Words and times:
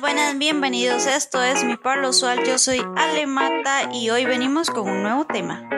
Buenas, 0.00 0.36
bienvenidos. 0.38 1.06
Esto 1.06 1.40
es 1.42 1.62
Mi 1.62 1.76
Pablo 1.76 2.08
Usual. 2.08 2.44
Yo 2.44 2.58
soy 2.58 2.80
Ale 2.96 3.28
Mata 3.28 3.92
y 3.92 4.10
hoy 4.10 4.24
venimos 4.24 4.68
con 4.68 4.90
un 4.90 5.02
nuevo 5.02 5.24
tema. 5.24 5.68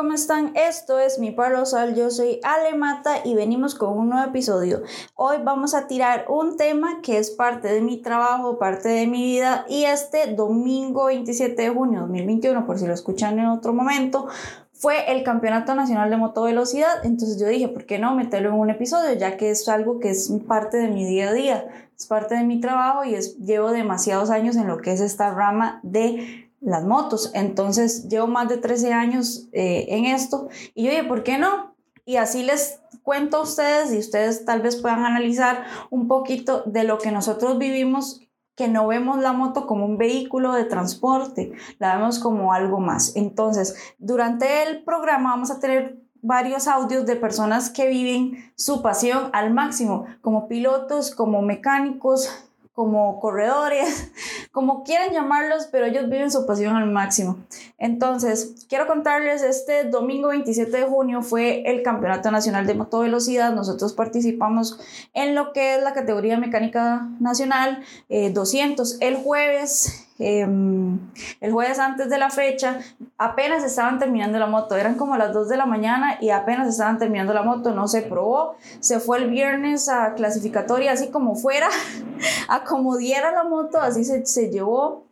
¿Cómo 0.00 0.14
están? 0.14 0.52
Esto 0.56 0.98
es 0.98 1.18
Mi 1.18 1.30
Palo 1.30 1.66
Sal, 1.66 1.94
yo 1.94 2.10
soy 2.10 2.40
Ale 2.42 2.74
Mata 2.74 3.16
y 3.22 3.34
venimos 3.34 3.74
con 3.74 3.98
un 3.98 4.08
nuevo 4.08 4.26
episodio. 4.26 4.80
Hoy 5.14 5.36
vamos 5.44 5.74
a 5.74 5.88
tirar 5.88 6.24
un 6.30 6.56
tema 6.56 7.02
que 7.02 7.18
es 7.18 7.30
parte 7.30 7.68
de 7.68 7.82
mi 7.82 8.00
trabajo, 8.00 8.58
parte 8.58 8.88
de 8.88 9.06
mi 9.06 9.22
vida 9.22 9.66
y 9.68 9.84
este 9.84 10.32
domingo 10.32 11.04
27 11.04 11.60
de 11.60 11.68
junio 11.68 12.00
2021, 12.00 12.64
por 12.64 12.78
si 12.78 12.86
lo 12.86 12.94
escuchan 12.94 13.38
en 13.38 13.48
otro 13.48 13.74
momento, 13.74 14.26
fue 14.72 15.12
el 15.12 15.22
Campeonato 15.22 15.74
Nacional 15.74 16.08
de 16.08 16.16
Motovelocidad. 16.16 17.04
Entonces 17.04 17.38
yo 17.38 17.46
dije, 17.46 17.68
¿por 17.68 17.84
qué 17.84 17.98
no 17.98 18.14
meterlo 18.14 18.48
en 18.48 18.54
un 18.54 18.70
episodio? 18.70 19.12
Ya 19.18 19.36
que 19.36 19.50
es 19.50 19.68
algo 19.68 20.00
que 20.00 20.08
es 20.08 20.32
parte 20.48 20.78
de 20.78 20.88
mi 20.88 21.04
día 21.04 21.28
a 21.28 21.34
día, 21.34 21.68
es 21.94 22.06
parte 22.06 22.36
de 22.36 22.44
mi 22.44 22.58
trabajo 22.58 23.04
y 23.04 23.14
llevo 23.44 23.70
demasiados 23.70 24.30
años 24.30 24.56
en 24.56 24.66
lo 24.66 24.78
que 24.78 24.94
es 24.94 25.02
esta 25.02 25.34
rama 25.34 25.78
de 25.82 26.49
las 26.60 26.84
motos. 26.84 27.30
Entonces 27.34 28.08
llevo 28.08 28.26
más 28.26 28.48
de 28.48 28.58
13 28.58 28.92
años 28.92 29.48
eh, 29.52 29.86
en 29.88 30.04
esto 30.04 30.48
y 30.74 30.88
dije, 30.88 31.04
¿por 31.04 31.22
qué 31.22 31.38
no? 31.38 31.74
Y 32.04 32.16
así 32.16 32.42
les 32.42 32.80
cuento 33.02 33.38
a 33.38 33.42
ustedes 33.42 33.92
y 33.92 33.98
ustedes 33.98 34.44
tal 34.44 34.62
vez 34.62 34.76
puedan 34.76 35.04
analizar 35.04 35.64
un 35.90 36.08
poquito 36.08 36.62
de 36.66 36.84
lo 36.84 36.98
que 36.98 37.12
nosotros 37.12 37.58
vivimos 37.58 38.20
que 38.56 38.68
no 38.68 38.86
vemos 38.88 39.18
la 39.18 39.32
moto 39.32 39.66
como 39.66 39.86
un 39.86 39.96
vehículo 39.96 40.52
de 40.52 40.64
transporte, 40.64 41.52
la 41.78 41.96
vemos 41.96 42.18
como 42.18 42.52
algo 42.52 42.78
más. 42.78 43.16
Entonces, 43.16 43.74
durante 43.98 44.64
el 44.64 44.84
programa 44.84 45.30
vamos 45.30 45.50
a 45.50 45.60
tener 45.60 45.98
varios 46.20 46.68
audios 46.68 47.06
de 47.06 47.16
personas 47.16 47.70
que 47.70 47.88
viven 47.88 48.52
su 48.56 48.82
pasión 48.82 49.30
al 49.32 49.54
máximo, 49.54 50.04
como 50.20 50.46
pilotos, 50.46 51.14
como 51.14 51.40
mecánicos, 51.40 52.49
como 52.80 53.20
corredores, 53.20 54.10
como 54.52 54.84
quieran 54.84 55.12
llamarlos, 55.12 55.68
pero 55.70 55.84
ellos 55.84 56.08
viven 56.08 56.30
su 56.30 56.46
pasión 56.46 56.74
al 56.76 56.90
máximo. 56.90 57.36
Entonces, 57.76 58.64
quiero 58.70 58.86
contarles, 58.86 59.42
este 59.42 59.84
domingo 59.84 60.28
27 60.28 60.74
de 60.74 60.84
junio 60.84 61.20
fue 61.20 61.62
el 61.70 61.82
Campeonato 61.82 62.30
Nacional 62.30 62.66
de 62.66 62.72
Motovelocidad. 62.72 63.52
Nosotros 63.52 63.92
participamos 63.92 64.80
en 65.12 65.34
lo 65.34 65.52
que 65.52 65.74
es 65.74 65.82
la 65.82 65.92
categoría 65.92 66.38
mecánica 66.38 67.06
nacional 67.20 67.84
200. 68.08 68.92
Eh, 68.94 69.08
el 69.08 69.16
jueves 69.16 70.06
Em, 70.22 70.98
el 71.40 71.50
jueves 71.50 71.78
antes 71.78 72.10
de 72.10 72.18
la 72.18 72.28
fecha, 72.28 72.78
apenas 73.16 73.64
estaban 73.64 73.98
terminando 73.98 74.38
la 74.38 74.46
moto, 74.46 74.76
eran 74.76 74.96
como 74.96 75.16
las 75.16 75.32
2 75.32 75.48
de 75.48 75.56
la 75.56 75.64
mañana 75.64 76.18
y 76.20 76.28
apenas 76.28 76.68
estaban 76.68 76.98
terminando 76.98 77.32
la 77.32 77.42
moto, 77.42 77.72
no 77.72 77.88
se 77.88 78.02
probó, 78.02 78.54
se 78.80 79.00
fue 79.00 79.16
el 79.16 79.30
viernes 79.30 79.88
a 79.88 80.12
clasificatoria, 80.12 80.92
así 80.92 81.08
como 81.08 81.36
fuera, 81.36 81.68
a 82.48 82.64
como 82.64 82.98
diera 82.98 83.32
la 83.32 83.44
moto, 83.44 83.80
así 83.80 84.04
se, 84.04 84.26
se 84.26 84.50
llevó. 84.50 85.06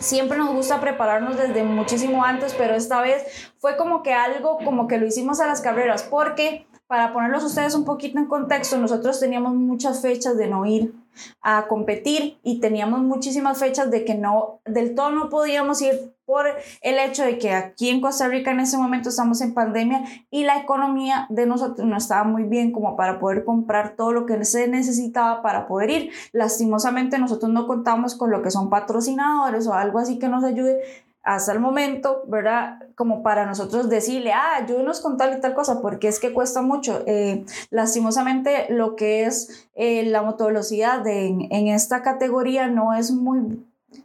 Siempre 0.00 0.36
nos 0.36 0.52
gusta 0.52 0.82
prepararnos 0.82 1.38
desde 1.38 1.64
muchísimo 1.64 2.22
antes, 2.22 2.52
pero 2.52 2.74
esta 2.74 3.00
vez 3.00 3.24
fue 3.58 3.78
como 3.78 4.02
que 4.02 4.12
algo, 4.12 4.58
como 4.64 4.86
que 4.86 4.98
lo 4.98 5.06
hicimos 5.06 5.40
a 5.40 5.46
las 5.46 5.62
carreras, 5.62 6.02
porque 6.02 6.66
para 6.86 7.14
ponerlos 7.14 7.42
ustedes 7.42 7.74
un 7.74 7.86
poquito 7.86 8.18
en 8.18 8.26
contexto, 8.26 8.76
nosotros 8.76 9.18
teníamos 9.18 9.54
muchas 9.54 10.02
fechas 10.02 10.36
de 10.36 10.48
no 10.48 10.66
ir 10.66 10.92
a 11.40 11.66
competir 11.68 12.38
y 12.42 12.60
teníamos 12.60 13.00
muchísimas 13.00 13.58
fechas 13.58 13.90
de 13.90 14.04
que 14.04 14.14
no, 14.14 14.60
del 14.64 14.94
todo 14.94 15.10
no 15.10 15.28
podíamos 15.28 15.80
ir 15.82 16.12
por 16.24 16.46
el 16.80 16.98
hecho 16.98 17.24
de 17.24 17.38
que 17.38 17.52
aquí 17.52 17.90
en 17.90 18.00
Costa 18.00 18.28
Rica 18.28 18.52
en 18.52 18.60
ese 18.60 18.78
momento 18.78 19.08
estamos 19.08 19.40
en 19.40 19.54
pandemia 19.54 20.02
y 20.30 20.44
la 20.44 20.56
economía 20.56 21.26
de 21.28 21.46
nosotros 21.46 21.86
no 21.86 21.96
estaba 21.96 22.24
muy 22.24 22.44
bien 22.44 22.72
como 22.72 22.96
para 22.96 23.18
poder 23.18 23.44
comprar 23.44 23.96
todo 23.96 24.12
lo 24.12 24.24
que 24.24 24.42
se 24.44 24.68
necesitaba 24.68 25.42
para 25.42 25.66
poder 25.66 25.90
ir. 25.90 26.10
Lastimosamente 26.32 27.18
nosotros 27.18 27.50
no 27.52 27.66
contamos 27.66 28.14
con 28.14 28.30
lo 28.30 28.40
que 28.40 28.50
son 28.50 28.70
patrocinadores 28.70 29.66
o 29.66 29.74
algo 29.74 29.98
así 29.98 30.18
que 30.18 30.28
nos 30.28 30.44
ayude 30.44 30.80
hasta 31.22 31.52
el 31.52 31.60
momento, 31.60 32.24
¿verdad? 32.26 32.80
Como 32.96 33.22
para 33.22 33.46
nosotros 33.46 33.88
decirle, 33.88 34.32
ah, 34.32 34.56
ayúdenos 34.56 35.00
con 35.00 35.16
tal 35.16 35.36
y 35.36 35.40
tal 35.40 35.54
cosa, 35.54 35.80
porque 35.80 36.08
es 36.08 36.18
que 36.18 36.32
cuesta 36.32 36.62
mucho. 36.62 37.02
Eh, 37.06 37.44
lastimosamente, 37.70 38.66
lo 38.70 38.96
que 38.96 39.24
es 39.24 39.68
eh, 39.74 40.04
la 40.04 40.22
motovelocidad 40.22 41.06
en, 41.06 41.48
en 41.50 41.68
esta 41.68 42.02
categoría 42.02 42.66
no 42.66 42.92
es 42.92 43.12
muy 43.12 43.62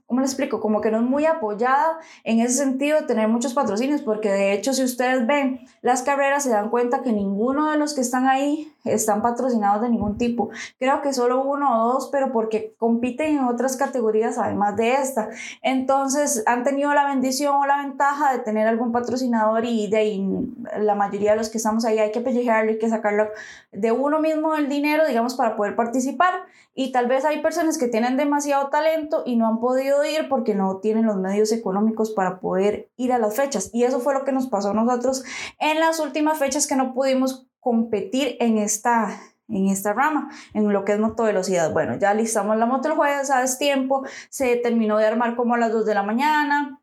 ¿cómo 0.08 0.22
le 0.22 0.26
explico? 0.26 0.60
Como 0.60 0.82
que 0.82 0.90
no 0.90 0.98
es 0.98 1.04
muy 1.04 1.26
apoyada 1.26 2.00
en 2.24 2.40
ese 2.40 2.56
sentido 2.56 3.02
de 3.02 3.06
tener 3.06 3.28
muchos 3.28 3.54
patrocinios, 3.54 4.02
porque 4.02 4.32
de 4.32 4.54
hecho 4.54 4.74
si 4.74 4.84
ustedes 4.84 5.28
ven 5.28 5.60
las 5.82 6.02
carreras 6.02 6.44
se 6.44 6.50
dan 6.50 6.70
cuenta 6.70 7.04
que 7.04 7.12
ninguno 7.12 7.70
de 7.70 7.78
los 7.78 7.94
que 7.94 8.02
están 8.02 8.28
ahí 8.28 8.74
están 8.86 9.22
patrocinados 9.22 9.82
de 9.82 9.90
ningún 9.90 10.18
tipo. 10.18 10.50
Creo 10.80 11.02
que 11.02 11.14
solo 11.14 11.44
uno 11.44 11.84
o 11.84 11.94
dos, 11.94 12.10
pero 12.12 12.32
porque 12.32 12.74
compiten 12.78 13.38
en 13.38 13.44
otras 13.44 13.76
categorías 13.76 14.38
además 14.38 14.78
de 14.78 14.94
esta. 14.94 15.30
Entonces 15.62 16.44
han 16.46 16.64
tenido 16.64 16.94
la 16.94 17.06
bendición 17.06 17.56
o 17.56 17.66
la 17.66 17.84
ventaja 17.84 18.32
de 18.32 18.40
tener 18.40 18.68
algún 18.68 18.92
patrocinador 18.92 19.66
y 19.66 19.88
de 19.88 20.48
la 20.80 20.96
mayoría 20.96 21.32
de 21.32 21.38
los 21.38 21.50
que 21.50 21.58
estamos 21.58 21.84
ahí 21.86 22.00
hay 22.00 22.12
que 22.12 22.22
pellejearlo, 22.22 22.72
hay 22.72 22.80
que 22.80 22.90
sacarlo 22.90 23.28
de 23.72 23.92
uno 23.92 24.20
mismo 24.20 24.56
el 24.56 24.70
dinero, 24.70 25.06
digamos, 25.06 25.36
para 25.36 25.58
poder 25.58 25.76
participar. 25.76 26.34
Y 26.74 26.92
tal 26.92 27.08
vez 27.08 27.26
hay 27.26 27.42
personas 27.42 27.80
que 27.80 27.88
tienen 27.88 28.18
demasiado 28.18 28.70
talento 28.70 29.24
y 29.26 29.36
no 29.36 29.48
han 29.48 29.60
podido 29.60 29.97
ir 30.04 30.30
porque 30.30 30.56
no 30.56 30.78
tienen 30.78 31.06
los 31.06 31.18
medios 31.18 31.52
económicos 31.52 32.12
para 32.12 32.40
poder 32.40 32.90
ir 32.98 33.14
a 33.14 33.20
las 33.20 33.36
fechas. 33.36 33.70
Y 33.74 33.84
eso 33.84 34.00
fue 34.00 34.14
lo 34.14 34.24
que 34.24 34.32
nos 34.32 34.48
pasó 34.48 34.72
a 34.72 34.74
nosotros 34.74 35.24
en 35.60 35.80
las 35.80 36.00
últimas 36.00 36.38
fechas 36.40 36.68
que 36.68 36.76
no 36.76 36.94
pudimos 36.94 37.48
competir 37.60 38.38
en 38.40 38.58
esta, 38.58 39.20
en 39.50 39.68
esta 39.68 39.94
rama, 39.94 40.30
en 40.54 40.72
lo 40.72 40.86
que 40.86 40.94
es 40.94 41.00
motovelocidad. 41.00 41.72
Bueno, 41.74 41.98
ya 41.98 42.14
listamos 42.14 42.58
la 42.58 42.66
moto 42.66 42.90
el 42.90 42.96
jueves, 42.96 43.30
a 43.30 43.46
tiempo, 43.58 44.06
se 44.30 44.56
terminó 44.58 44.98
de 44.98 45.06
armar 45.06 45.36
como 45.36 45.56
a 45.56 45.58
las 45.58 45.72
2 45.72 45.86
de 45.86 45.94
la 45.94 46.04
mañana, 46.04 46.80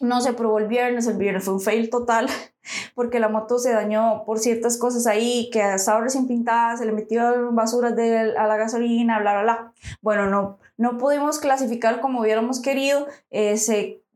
no 0.00 0.20
se 0.20 0.32
probó 0.32 0.58
el 0.58 0.68
viernes, 0.68 1.06
el 1.06 1.16
viernes 1.16 1.44
fue 1.44 1.54
un 1.54 1.60
fail 1.60 1.90
total 1.90 2.28
porque 2.94 3.20
la 3.20 3.28
moto 3.28 3.58
se 3.58 3.72
dañó 3.72 4.24
por 4.24 4.38
ciertas 4.38 4.78
cosas 4.78 5.06
ahí, 5.06 5.50
que 5.52 5.74
estaba 5.74 6.00
recién 6.00 6.26
pintada, 6.26 6.76
se 6.76 6.86
le 6.86 6.92
metió 6.92 7.52
basuras 7.52 7.94
de, 7.94 8.36
a 8.36 8.46
la 8.46 8.56
gasolina, 8.56 9.20
bla, 9.20 9.32
bla, 9.34 9.42
bla. 9.42 9.72
Bueno, 10.00 10.28
no, 10.28 10.58
no 10.82 10.98
pudimos 10.98 11.38
clasificar 11.38 12.00
como 12.00 12.20
hubiéramos 12.20 12.60
querido, 12.60 13.06
eh, 13.30 13.54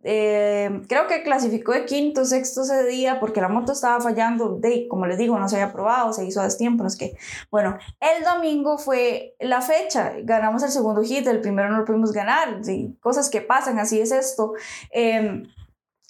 eh, 0.03 0.83
creo 0.89 1.07
que 1.07 1.23
clasificó 1.23 1.71
de 1.71 1.85
quinto, 1.85 2.25
sexto 2.25 2.63
ese 2.63 2.85
día 2.87 3.21
porque 3.21 3.41
la 3.41 3.49
moto 3.49 3.71
estaba 3.71 4.01
fallando, 4.01 4.57
de, 4.59 4.89
como 4.89 5.07
les 5.07 5.17
digo, 5.17 5.39
no 5.39 5.49
se 5.49 5.61
había 5.61 5.73
probado, 5.73 6.13
se 6.13 6.25
hizo 6.25 6.41
a 6.41 6.45
destiempo, 6.45 6.83
no 6.83 6.91
que, 6.99 7.17
bueno, 7.53 7.79
el 8.01 8.25
domingo 8.25 8.79
fue 8.79 9.37
la 9.39 9.61
fecha, 9.61 10.13
ganamos 10.25 10.65
el 10.65 10.71
segundo 10.71 11.03
hit, 11.05 11.25
el 11.29 11.41
primero 11.41 11.71
no 11.71 11.79
lo 11.79 11.85
pudimos 11.85 12.11
ganar, 12.13 12.65
sí, 12.65 12.97
cosas 13.01 13.31
que 13.31 13.43
pasan, 13.43 13.79
así 13.79 14.01
es 14.01 14.11
esto. 14.11 14.55
Eh, 14.91 15.45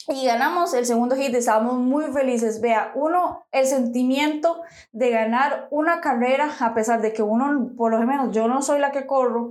y 0.08 0.24
ganamos 0.24 0.72
el 0.72 0.86
segundo 0.86 1.16
hit, 1.16 1.34
estábamos 1.34 1.74
muy 1.74 2.04
felices. 2.12 2.60
Vea, 2.60 2.92
uno, 2.94 3.44
el 3.50 3.66
sentimiento 3.66 4.62
de 4.92 5.10
ganar 5.10 5.66
una 5.70 6.00
carrera, 6.00 6.48
a 6.60 6.74
pesar 6.74 7.02
de 7.02 7.12
que 7.12 7.22
uno, 7.22 7.72
por 7.76 7.90
lo 7.90 7.98
menos 8.06 8.32
yo 8.32 8.46
no 8.46 8.62
soy 8.62 8.78
la 8.78 8.92
que 8.92 9.06
corro, 9.06 9.50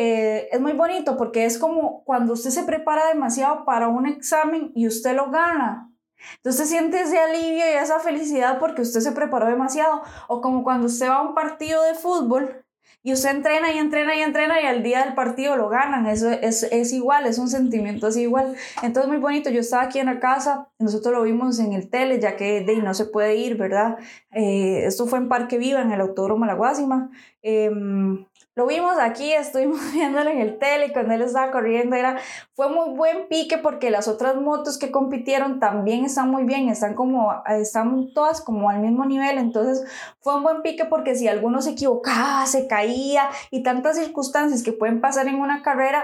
eh, 0.00 0.48
es 0.52 0.60
muy 0.60 0.74
bonito 0.74 1.16
porque 1.16 1.44
es 1.44 1.58
como 1.58 2.04
cuando 2.04 2.34
usted 2.34 2.50
se 2.50 2.62
prepara 2.62 3.08
demasiado 3.08 3.64
para 3.64 3.88
un 3.88 4.06
examen 4.06 4.70
y 4.76 4.86
usted 4.86 5.16
lo 5.16 5.28
gana. 5.32 5.90
Entonces 6.36 6.68
siente 6.68 7.00
ese 7.00 7.18
alivio 7.18 7.58
y 7.66 7.76
esa 7.82 7.98
felicidad 7.98 8.60
porque 8.60 8.82
usted 8.82 9.00
se 9.00 9.10
preparó 9.10 9.46
demasiado. 9.46 10.02
O 10.28 10.40
como 10.40 10.62
cuando 10.62 10.86
usted 10.86 11.08
va 11.08 11.16
a 11.16 11.22
un 11.22 11.34
partido 11.34 11.82
de 11.82 11.94
fútbol 11.94 12.64
y 13.02 13.12
usted 13.12 13.30
entrena 13.30 13.72
y 13.72 13.78
entrena 13.78 14.14
y 14.14 14.20
entrena 14.20 14.62
y 14.62 14.66
al 14.66 14.84
día 14.84 15.04
del 15.04 15.14
partido 15.14 15.56
lo 15.56 15.68
ganan. 15.68 16.06
Eso 16.06 16.30
es, 16.30 16.62
es 16.62 16.92
igual, 16.92 17.26
es 17.26 17.38
un 17.38 17.48
sentimiento 17.48 18.06
así 18.06 18.22
igual. 18.22 18.54
Entonces, 18.84 19.08
muy 19.08 19.18
bonito. 19.18 19.50
Yo 19.50 19.60
estaba 19.60 19.82
aquí 19.82 19.98
en 19.98 20.06
la 20.06 20.20
casa, 20.20 20.68
nosotros 20.78 21.12
lo 21.12 21.22
vimos 21.24 21.58
en 21.58 21.72
el 21.72 21.90
tele, 21.90 22.20
ya 22.20 22.36
que 22.36 22.60
de, 22.60 22.76
no 22.76 22.94
se 22.94 23.06
puede 23.06 23.34
ir, 23.34 23.56
¿verdad? 23.56 23.98
Eh, 24.30 24.84
esto 24.84 25.08
fue 25.08 25.18
en 25.18 25.28
Parque 25.28 25.58
Viva, 25.58 25.82
en 25.82 25.90
el 25.90 26.00
Autódromo 26.00 26.46
La 26.46 26.54
Guásima. 26.54 27.10
Em, 27.42 28.26
lo 28.58 28.66
vimos 28.66 28.98
aquí, 28.98 29.32
estuvimos 29.32 29.78
viéndolo 29.92 30.30
en 30.30 30.40
el 30.40 30.58
tele 30.58 30.92
cuando 30.92 31.14
él 31.14 31.22
estaba 31.22 31.52
corriendo. 31.52 31.94
Era, 31.94 32.18
fue 32.54 32.68
muy 32.68 32.90
buen 32.96 33.28
pique 33.28 33.56
porque 33.56 33.88
las 33.88 34.08
otras 34.08 34.34
motos 34.34 34.78
que 34.78 34.90
compitieron 34.90 35.60
también 35.60 36.04
están 36.04 36.28
muy 36.28 36.42
bien, 36.42 36.68
están 36.68 36.94
como, 36.94 37.40
están 37.46 38.12
todas 38.12 38.40
como 38.40 38.68
al 38.68 38.80
mismo 38.80 39.04
nivel. 39.04 39.38
Entonces 39.38 39.86
fue 40.18 40.34
un 40.34 40.42
buen 40.42 40.62
pique 40.62 40.84
porque 40.86 41.14
si 41.14 41.28
alguno 41.28 41.62
se 41.62 41.70
equivocaba, 41.70 42.44
se 42.46 42.66
caía 42.66 43.30
y 43.52 43.62
tantas 43.62 43.96
circunstancias 43.96 44.64
que 44.64 44.72
pueden 44.72 45.00
pasar 45.00 45.28
en 45.28 45.36
una 45.36 45.62
carrera, 45.62 46.02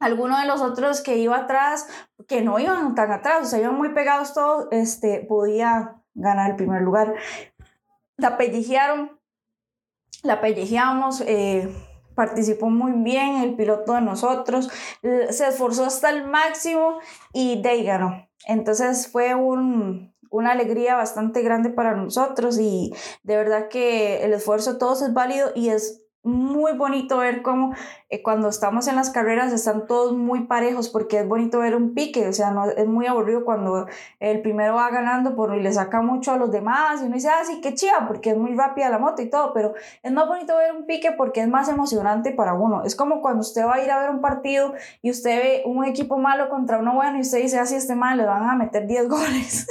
alguno 0.00 0.36
de 0.40 0.46
los 0.46 0.60
otros 0.60 1.00
que 1.00 1.16
iba 1.18 1.36
atrás, 1.36 1.86
que 2.26 2.42
no 2.42 2.58
iban 2.58 2.96
tan 2.96 3.12
atrás, 3.12 3.46
o 3.46 3.50
sea, 3.50 3.60
iban 3.60 3.76
muy 3.76 3.90
pegados 3.90 4.34
todos, 4.34 4.66
este, 4.72 5.24
podía 5.28 5.94
ganar 6.14 6.50
el 6.50 6.56
primer 6.56 6.82
lugar. 6.82 7.14
La 8.16 8.36
pellejearon 8.36 9.17
la 10.22 10.40
pellejeamos, 10.40 11.22
eh, 11.26 11.68
participó 12.14 12.68
muy 12.68 12.92
bien, 12.92 13.36
el 13.36 13.54
piloto 13.54 13.92
de 13.92 14.00
nosotros, 14.00 14.68
se 15.02 15.46
esforzó 15.46 15.84
hasta 15.84 16.10
el 16.10 16.26
máximo 16.26 16.98
y 17.32 17.62
de 17.62 17.68
ahí 17.68 17.84
ganó. 17.84 18.28
Entonces 18.46 19.08
fue 19.08 19.34
un, 19.34 20.12
una 20.30 20.52
alegría 20.52 20.96
bastante 20.96 21.42
grande 21.42 21.70
para 21.70 21.94
nosotros 21.94 22.58
y 22.58 22.92
de 23.22 23.36
verdad 23.36 23.68
que 23.68 24.24
el 24.24 24.32
esfuerzo 24.32 24.74
de 24.74 24.78
todos 24.78 25.02
es 25.02 25.14
válido 25.14 25.50
y 25.54 25.68
es 25.68 26.02
muy 26.28 26.72
bonito 26.72 27.18
ver 27.18 27.42
cómo 27.42 27.74
eh, 28.10 28.22
cuando 28.22 28.48
estamos 28.48 28.86
en 28.86 28.96
las 28.96 29.10
carreras 29.10 29.52
están 29.52 29.86
todos 29.86 30.14
muy 30.14 30.44
parejos 30.44 30.88
porque 30.88 31.20
es 31.20 31.26
bonito 31.26 31.58
ver 31.58 31.74
un 31.74 31.94
pique, 31.94 32.28
o 32.28 32.32
sea, 32.32 32.50
no, 32.50 32.70
es 32.70 32.86
muy 32.86 33.06
aburrido 33.06 33.44
cuando 33.44 33.86
el 34.20 34.42
primero 34.42 34.74
va 34.74 34.90
ganando 34.90 35.34
por, 35.34 35.56
y 35.56 35.62
le 35.62 35.72
saca 35.72 36.02
mucho 36.02 36.32
a 36.32 36.36
los 36.36 36.50
demás 36.50 37.00
y 37.00 37.06
uno 37.06 37.14
dice, 37.14 37.28
ah, 37.28 37.42
sí, 37.44 37.60
qué 37.60 37.74
chiva, 37.74 38.06
porque 38.06 38.30
es 38.30 38.36
muy 38.36 38.54
rápida 38.54 38.90
la 38.90 38.98
moto 38.98 39.22
y 39.22 39.30
todo, 39.30 39.52
pero 39.52 39.74
es 40.02 40.12
más 40.12 40.28
bonito 40.28 40.56
ver 40.56 40.72
un 40.72 40.86
pique 40.86 41.12
porque 41.12 41.40
es 41.40 41.48
más 41.48 41.68
emocionante 41.68 42.32
para 42.32 42.54
uno. 42.54 42.84
Es 42.84 42.94
como 42.94 43.20
cuando 43.22 43.40
usted 43.40 43.64
va 43.64 43.74
a 43.74 43.84
ir 43.84 43.90
a 43.90 43.98
ver 43.98 44.10
un 44.10 44.20
partido 44.20 44.74
y 45.02 45.10
usted 45.10 45.42
ve 45.42 45.62
un 45.64 45.84
equipo 45.84 46.18
malo 46.18 46.48
contra 46.50 46.78
uno 46.78 46.94
bueno 46.94 47.18
y 47.18 47.22
usted 47.22 47.38
dice, 47.38 47.58
así 47.58 47.74
ah, 47.74 47.78
este 47.78 47.94
mal, 47.94 48.18
le 48.18 48.26
van 48.26 48.48
a 48.48 48.54
meter 48.54 48.86
10 48.86 49.08
goles. 49.08 49.66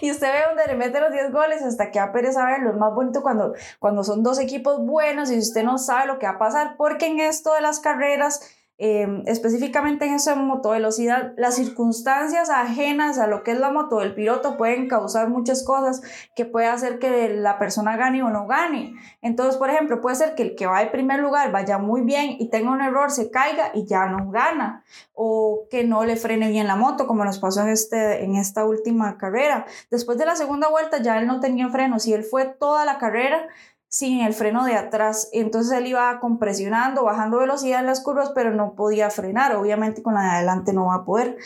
y 0.00 0.10
usted 0.10 0.28
ve 0.32 0.38
donde 0.48 0.66
le 0.66 0.76
mete 0.76 1.00
los 1.00 1.12
10 1.12 1.32
goles 1.32 1.62
hasta 1.62 1.90
que 1.90 1.98
a 1.98 2.12
pereza 2.12 2.44
verlo. 2.44 2.70
Es 2.70 2.76
más 2.76 2.94
bonito 2.94 3.22
cuando, 3.22 3.54
cuando 3.78 4.04
son 4.04 4.22
dos 4.22 4.38
equipos 4.38 4.84
buenos 4.84 5.30
y 5.30 5.38
usted 5.38 5.64
no 5.64 5.77
sabe 5.78 6.06
lo 6.06 6.18
que 6.18 6.26
va 6.26 6.32
a 6.32 6.38
pasar, 6.38 6.76
porque 6.76 7.06
en 7.06 7.20
esto 7.20 7.54
de 7.54 7.60
las 7.60 7.80
carreras 7.80 8.40
Em, 8.80 9.24
específicamente 9.26 10.06
en 10.06 10.14
esa 10.14 10.36
motovelocidad, 10.36 11.34
las 11.36 11.56
circunstancias 11.56 12.48
ajenas 12.48 13.18
a 13.18 13.26
lo 13.26 13.42
que 13.42 13.50
es 13.50 13.58
la 13.58 13.72
moto 13.72 13.98
del 13.98 14.14
piloto 14.14 14.56
pueden 14.56 14.86
causar 14.86 15.28
muchas 15.28 15.64
cosas 15.64 16.00
que 16.36 16.44
puede 16.44 16.68
hacer 16.68 17.00
que 17.00 17.28
la 17.28 17.58
persona 17.58 17.96
gane 17.96 18.22
o 18.22 18.30
no 18.30 18.46
gane. 18.46 18.94
Entonces, 19.20 19.56
por 19.56 19.68
ejemplo, 19.68 20.00
puede 20.00 20.14
ser 20.14 20.36
que 20.36 20.44
el 20.44 20.54
que 20.54 20.66
va 20.66 20.78
de 20.78 20.86
primer 20.86 21.18
lugar 21.18 21.50
vaya 21.50 21.78
muy 21.78 22.02
bien 22.02 22.36
y 22.38 22.50
tenga 22.50 22.70
un 22.70 22.80
error, 22.80 23.10
se 23.10 23.32
caiga 23.32 23.72
y 23.74 23.84
ya 23.84 24.06
no 24.06 24.30
gana, 24.30 24.84
o 25.12 25.66
que 25.72 25.82
no 25.82 26.04
le 26.04 26.14
frene 26.14 26.48
bien 26.48 26.68
la 26.68 26.76
moto, 26.76 27.08
como 27.08 27.24
nos 27.24 27.40
pasó 27.40 27.62
en, 27.62 27.70
este, 27.70 28.22
en 28.22 28.36
esta 28.36 28.64
última 28.64 29.18
carrera. 29.18 29.66
Después 29.90 30.18
de 30.18 30.26
la 30.26 30.36
segunda 30.36 30.68
vuelta 30.68 31.02
ya 31.02 31.18
él 31.18 31.26
no 31.26 31.40
tenía 31.40 31.68
frenos 31.68 32.06
y 32.06 32.12
él 32.12 32.22
fue 32.22 32.44
toda 32.44 32.84
la 32.84 32.98
carrera 32.98 33.48
sin 33.88 34.20
el 34.20 34.34
freno 34.34 34.64
de 34.64 34.74
atrás. 34.74 35.28
Entonces 35.32 35.76
él 35.76 35.86
iba 35.86 36.20
compresionando, 36.20 37.04
bajando 37.04 37.38
velocidad 37.38 37.80
en 37.80 37.86
las 37.86 38.02
curvas, 38.02 38.30
pero 38.34 38.52
no 38.52 38.74
podía 38.74 39.10
frenar. 39.10 39.56
Obviamente 39.56 40.02
con 40.02 40.14
la 40.14 40.22
de 40.22 40.30
adelante 40.30 40.72
no 40.72 40.86
va 40.86 40.96
a 40.96 41.04
poder. 41.04 41.36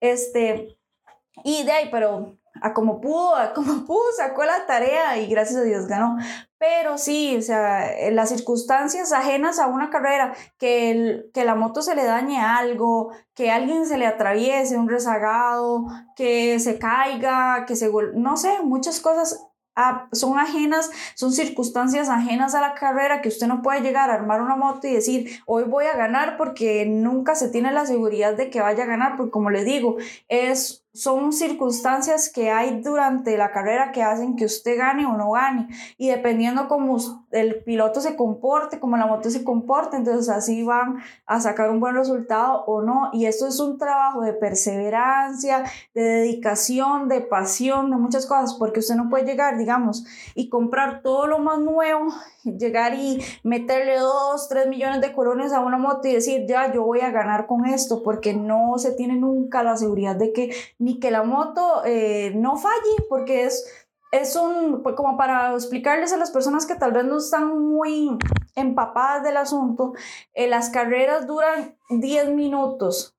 Este, 0.00 0.76
y 1.44 1.64
de 1.64 1.72
ahí, 1.72 1.88
pero 1.90 2.36
a 2.60 2.74
como 2.74 3.00
pudo, 3.00 3.34
a 3.34 3.52
como 3.52 3.84
pudo, 3.86 4.04
sacó 4.16 4.44
la 4.44 4.66
tarea 4.66 5.18
y 5.18 5.26
gracias 5.26 5.60
a 5.60 5.64
Dios 5.64 5.86
ganó. 5.86 6.16
Pero 6.58 6.96
sí, 6.96 7.36
o 7.36 7.42
sea, 7.42 7.90
las 8.12 8.28
circunstancias 8.28 9.12
ajenas 9.12 9.58
a 9.58 9.66
una 9.66 9.90
carrera, 9.90 10.34
que, 10.58 10.90
el, 10.90 11.30
que 11.34 11.44
la 11.44 11.54
moto 11.56 11.82
se 11.82 11.96
le 11.96 12.04
dañe 12.04 12.40
algo, 12.40 13.10
que 13.34 13.50
alguien 13.50 13.86
se 13.86 13.98
le 13.98 14.06
atraviese, 14.06 14.76
un 14.76 14.88
rezagado, 14.88 15.86
que 16.14 16.60
se 16.60 16.78
caiga, 16.78 17.64
que 17.66 17.74
se... 17.74 17.90
No 18.14 18.36
sé, 18.36 18.62
muchas 18.62 19.00
cosas 19.00 19.51
son 20.12 20.38
ajenas, 20.38 20.90
son 21.14 21.32
circunstancias 21.32 22.08
ajenas 22.08 22.54
a 22.54 22.60
la 22.60 22.74
carrera 22.74 23.22
que 23.22 23.28
usted 23.28 23.46
no 23.46 23.62
puede 23.62 23.80
llegar 23.80 24.10
a 24.10 24.14
armar 24.14 24.42
una 24.42 24.56
moto 24.56 24.86
y 24.86 24.94
decir 24.94 25.40
hoy 25.46 25.64
voy 25.64 25.86
a 25.86 25.96
ganar 25.96 26.36
porque 26.36 26.84
nunca 26.86 27.34
se 27.34 27.48
tiene 27.48 27.72
la 27.72 27.86
seguridad 27.86 28.36
de 28.36 28.50
que 28.50 28.60
vaya 28.60 28.84
a 28.84 28.86
ganar, 28.86 29.16
porque 29.16 29.30
como 29.30 29.50
le 29.50 29.64
digo, 29.64 29.96
es 30.28 30.81
son 30.94 31.32
circunstancias 31.32 32.30
que 32.30 32.50
hay 32.50 32.82
durante 32.82 33.38
la 33.38 33.50
carrera 33.50 33.92
que 33.92 34.02
hacen 34.02 34.36
que 34.36 34.44
usted 34.44 34.76
gane 34.76 35.06
o 35.06 35.16
no 35.16 35.30
gane. 35.30 35.68
Y 35.96 36.08
dependiendo 36.08 36.68
cómo 36.68 36.98
el 37.30 37.62
piloto 37.64 38.00
se 38.00 38.14
comporte, 38.14 38.78
cómo 38.78 38.98
la 38.98 39.06
moto 39.06 39.30
se 39.30 39.42
comporte, 39.42 39.96
entonces 39.96 40.28
así 40.28 40.62
van 40.62 40.98
a 41.26 41.40
sacar 41.40 41.70
un 41.70 41.80
buen 41.80 41.94
resultado 41.94 42.64
o 42.66 42.82
no. 42.82 43.08
Y 43.12 43.24
esto 43.24 43.46
es 43.46 43.58
un 43.58 43.78
trabajo 43.78 44.20
de 44.20 44.34
perseverancia, 44.34 45.64
de 45.94 46.02
dedicación, 46.02 47.08
de 47.08 47.22
pasión, 47.22 47.90
de 47.90 47.96
muchas 47.96 48.26
cosas, 48.26 48.54
porque 48.54 48.80
usted 48.80 48.94
no 48.96 49.08
puede 49.08 49.24
llegar, 49.24 49.56
digamos, 49.56 50.04
y 50.34 50.50
comprar 50.50 51.00
todo 51.02 51.26
lo 51.26 51.38
más 51.38 51.58
nuevo, 51.58 52.08
llegar 52.44 52.94
y 52.94 53.22
meterle 53.42 53.98
dos, 53.98 54.48
tres 54.48 54.66
millones 54.68 55.00
de 55.00 55.12
colones 55.12 55.52
a 55.52 55.60
una 55.60 55.78
moto 55.78 56.08
y 56.08 56.14
decir, 56.14 56.46
ya, 56.46 56.72
yo 56.72 56.84
voy 56.84 57.00
a 57.00 57.10
ganar 57.10 57.46
con 57.46 57.66
esto, 57.66 58.02
porque 58.02 58.34
no 58.34 58.78
se 58.78 58.92
tiene 58.92 59.16
nunca 59.16 59.62
la 59.62 59.76
seguridad 59.76 60.16
de 60.16 60.32
que 60.32 60.54
ni 60.78 60.98
que 60.98 61.10
la 61.10 61.22
moto 61.22 61.82
eh, 61.84 62.32
no 62.34 62.56
falle, 62.56 63.06
porque 63.08 63.44
es, 63.44 63.64
es 64.12 64.36
un, 64.36 64.82
pues 64.82 64.94
como 64.94 65.16
para 65.16 65.52
explicarles 65.54 66.12
a 66.12 66.18
las 66.18 66.30
personas 66.30 66.66
que 66.66 66.74
tal 66.74 66.92
vez 66.92 67.04
no 67.04 67.18
están 67.18 67.58
muy 67.58 68.18
empapadas 68.54 69.22
del 69.22 69.36
asunto, 69.36 69.92
eh, 70.34 70.48
las 70.48 70.70
carreras 70.70 71.26
duran 71.26 71.76
10 71.90 72.30
minutos, 72.30 73.16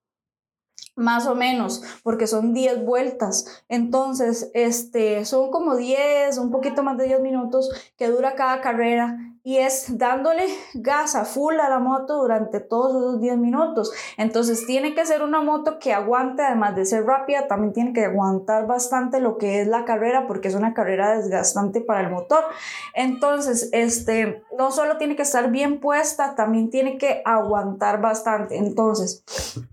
más 0.96 1.28
o 1.28 1.36
menos, 1.36 1.82
porque 2.04 2.28
son 2.28 2.54
10 2.54 2.86
vueltas. 2.86 3.64
Entonces, 3.68 4.52
este, 4.54 5.26
son 5.26 5.52
como 5.52 5.76
10, 5.76 6.38
un 6.38 6.52
poquito 6.52 6.84
más 6.84 6.98
de 6.98 7.06
10 7.06 7.22
minutos 7.22 7.70
que 7.98 8.10
dura 8.10 8.36
cada 8.36 8.62
carrera 8.62 9.33
y 9.46 9.58
es 9.58 9.98
dándole 9.98 10.46
gas 10.74 11.16
a 11.16 11.26
full 11.26 11.60
a 11.60 11.70
la 11.70 11.80
moto 11.80 12.18
durante 12.18 12.62
todos 12.62 12.96
esos 12.96 13.20
10 13.20 13.38
minutos. 13.38 13.92
Entonces 14.18 14.66
tiene 14.66 14.96
que 14.96 15.06
ser 15.06 15.22
una 15.22 15.42
moto 15.42 15.80
que 15.80 15.94
aguante, 15.94 16.44
además 16.44 16.76
de 16.78 16.86
ser 16.86 17.04
rápida, 17.06 17.48
también 17.48 17.74
tiene 17.74 17.92
que 17.92 18.06
aguantar 18.06 18.68
bastante 18.68 19.20
lo 19.20 19.38
que 19.38 19.62
es 19.62 19.68
la 19.68 19.84
carrera 19.84 20.28
porque 20.28 20.48
es 20.48 20.56
una 20.56 20.74
carrera 20.74 21.18
desgastante 21.18 21.82
para 21.82 22.02
el 22.02 22.10
motor. 22.10 22.46
Entonces, 22.94 23.70
este, 23.74 24.44
no 24.58 24.72
solo 24.72 24.98
tiene 24.98 25.18
que 25.18 25.24
estar 25.24 25.52
bien 25.52 25.82
puesta, 25.82 26.36
también 26.36 26.70
tiene 26.70 26.98
que 26.98 27.22
aguantar 27.26 28.00
bastante. 28.00 28.58
Entonces, 28.58 29.26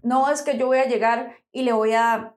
no 0.02 0.30
es 0.30 0.42
que 0.42 0.58
yo 0.58 0.66
voy 0.66 0.78
a 0.78 0.88
llegar 0.88 1.36
y 1.52 1.62
le 1.62 1.72
voy 1.72 1.94
a 1.94 2.34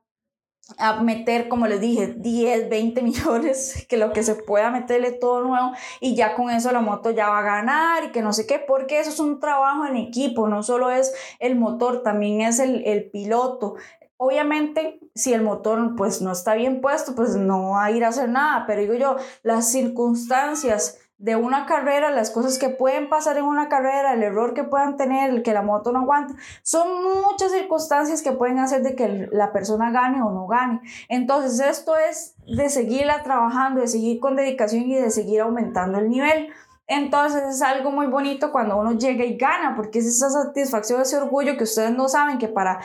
a 0.78 1.02
meter, 1.02 1.48
como 1.48 1.68
les 1.68 1.82
dije, 1.82 2.08
10, 2.08 2.70
20 2.70 3.02
millones, 3.02 3.86
que 3.90 3.98
lo 3.98 4.14
que 4.14 4.24
se 4.24 4.36
pueda 4.36 4.72
meterle 4.72 5.12
todo 5.12 5.42
nuevo 5.42 5.72
y 6.00 6.16
ya 6.16 6.36
con 6.36 6.50
eso 6.50 6.72
la 6.72 6.82
moto 6.82 7.12
ya 7.12 7.30
va 7.30 7.40
a 7.40 7.44
ganar 7.44 8.04
y 8.06 8.12
que 8.12 8.22
no 8.22 8.34
sé 8.34 8.48
qué, 8.48 8.60
porque 8.60 9.00
eso 9.00 9.10
es 9.10 9.20
un 9.20 9.40
trabajo 9.40 9.86
en 9.86 9.98
equipo, 9.98 10.48
no 10.48 10.64
solo 10.64 10.92
es 10.92 11.14
el 11.40 11.56
motor, 11.56 12.04
también 12.04 12.42
es 12.42 12.60
el, 12.60 12.84
el 12.86 13.10
piloto. 13.10 13.76
Obviamente, 14.18 15.00
si 15.16 15.34
el 15.34 15.42
motor 15.42 15.96
pues 15.96 16.22
no 16.22 16.32
está 16.32 16.56
bien 16.56 16.82
puesto, 16.82 17.14
pues 17.16 17.36
no 17.36 17.72
va 17.72 17.86
a 17.86 17.92
ir 17.92 18.06
a 18.06 18.10
hacer 18.10 18.30
nada, 18.30 18.66
pero 18.66 18.82
digo 18.82 18.94
yo, 18.94 19.18
las 19.42 19.70
circunstancias 19.72 21.00
de 21.24 21.38
una 21.38 21.66
carrera, 21.66 22.12
las 22.12 22.32
cosas 22.32 22.60
que 22.60 22.68
pueden 22.68 23.08
pasar 23.08 23.38
en 23.38 23.46
una 23.46 23.70
carrera, 23.70 24.14
el 24.14 24.24
error 24.24 24.54
que 24.54 24.66
puedan 24.66 24.98
tener, 24.98 25.30
el 25.30 25.42
que 25.42 25.54
la 25.54 25.62
moto 25.62 25.94
no 25.94 26.00
aguante, 26.00 26.34
son 26.64 26.86
muchas 27.02 27.54
circunstancias 27.54 28.22
que 28.22 28.34
pueden 28.34 28.60
hacer 28.60 28.84
de 28.84 28.94
que 28.94 29.30
la 29.32 29.54
persona 29.54 29.90
gane 29.92 30.22
o 30.22 30.32
no 30.32 30.48
gane. 30.48 30.82
Entonces 31.08 31.66
esto 31.66 31.96
es 31.96 32.36
de 32.46 32.68
seguirla 32.68 33.24
trabajando, 33.24 33.80
de 33.80 33.88
seguir 33.88 34.20
con 34.20 34.36
dedicación 34.36 34.84
y 34.84 34.96
de 34.96 35.12
seguir 35.12 35.40
aumentando 35.40 35.98
el 35.98 36.10
nivel. 36.10 36.50
Entonces 36.88 37.44
es 37.44 37.62
algo 37.62 37.90
muy 37.90 38.08
bonito 38.08 38.52
cuando 38.52 38.76
uno 38.76 38.92
llega 38.92 39.24
y 39.24 39.38
gana, 39.38 39.78
porque 39.78 40.00
es 40.00 40.08
esa 40.08 40.30
satisfacción, 40.30 41.00
ese 41.00 41.16
orgullo 41.16 41.56
que 41.56 41.64
ustedes 41.64 41.92
no 41.92 42.10
saben 42.10 42.38
que 42.38 42.50
para 42.50 42.82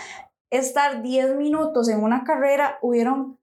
estar 0.50 1.02
10 1.02 1.34
minutos 1.34 1.88
en 1.88 2.04
una 2.04 2.22
carrera 2.22 2.78
hubieron 2.82 3.37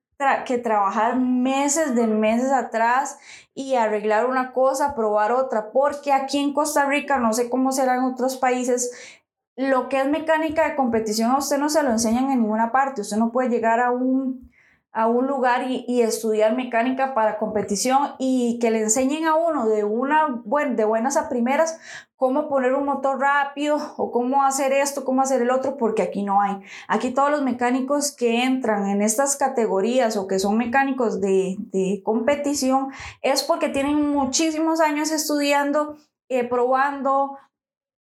que 0.46 0.58
trabajar 0.58 1.18
meses 1.18 1.96
de 1.96 2.08
meses 2.08 2.52
atrás 2.52 3.20
y 3.54 3.76
arreglar 3.76 4.28
una 4.28 4.54
cosa, 4.54 4.96
probar 4.96 5.32
otra, 5.32 5.72
porque 5.72 6.14
aquí 6.14 6.40
en 6.40 6.54
Costa 6.54 6.86
Rica, 6.86 7.18
no 7.18 7.34
sé 7.34 7.50
cómo 7.50 7.72
será 7.72 7.96
en 7.96 8.04
otros 8.04 8.38
países, 8.38 8.92
lo 9.58 9.90
que 9.90 10.00
es 10.00 10.08
mecánica 10.08 10.68
de 10.68 10.76
competición 10.76 11.32
a 11.32 11.38
usted 11.38 11.58
no 11.58 11.70
se 11.70 11.84
lo 11.84 11.92
enseñan 11.92 12.30
en 12.32 12.42
ninguna 12.42 12.72
parte, 12.72 13.02
usted 13.02 13.18
no 13.18 13.32
puede 13.32 13.50
llegar 13.50 13.80
a 13.80 13.92
un 13.92 14.52
a 14.96 15.08
un 15.08 15.28
lugar 15.28 15.66
y, 15.70 16.02
estudiar 16.02 16.56
mecánica 16.56 17.14
para 17.14 17.38
competición 17.38 18.16
y 18.18 18.60
que 18.60 18.72
le 18.72 18.80
enseñen 18.80 19.26
a 19.26 19.36
uno 19.36 19.68
de, 19.68 19.84
una, 19.84 20.42
buen, 20.46 20.78
de 20.78 20.86
buenas 20.86 21.18
a 21.18 21.28
primeras 21.28 21.78
cómo 22.16 22.48
poner 22.48 22.74
un 22.74 22.86
motor 22.86 23.20
rápido 23.20 23.78
o 23.98 24.10
cómo 24.10 24.44
hacer 24.44 24.72
esto, 24.72 25.04
cómo 25.04 25.22
hacer 25.22 25.42
el 25.42 25.52
otro, 25.52 25.76
porque 25.76 26.02
aquí 26.02 26.24
no 26.24 26.42
hay. 26.42 26.62
Aquí 26.88 27.12
todos 27.12 27.30
los 27.30 27.42
mecánicos 27.42 28.16
que 28.16 28.44
entran 28.44 28.88
en 28.88 29.02
estas 29.02 29.36
categorías 29.36 30.16
o 30.16 30.28
que 30.28 30.40
son 30.40 30.58
mecánicos 30.58 31.20
de, 31.20 31.58
de 31.74 32.02
competición 32.02 32.88
es 33.22 33.44
porque 33.44 33.68
tienen 33.68 34.12
muchísimos 34.12 34.80
años 34.80 35.12
estudiando, 35.12 35.98
eh, 36.30 36.48
probando, 36.48 37.38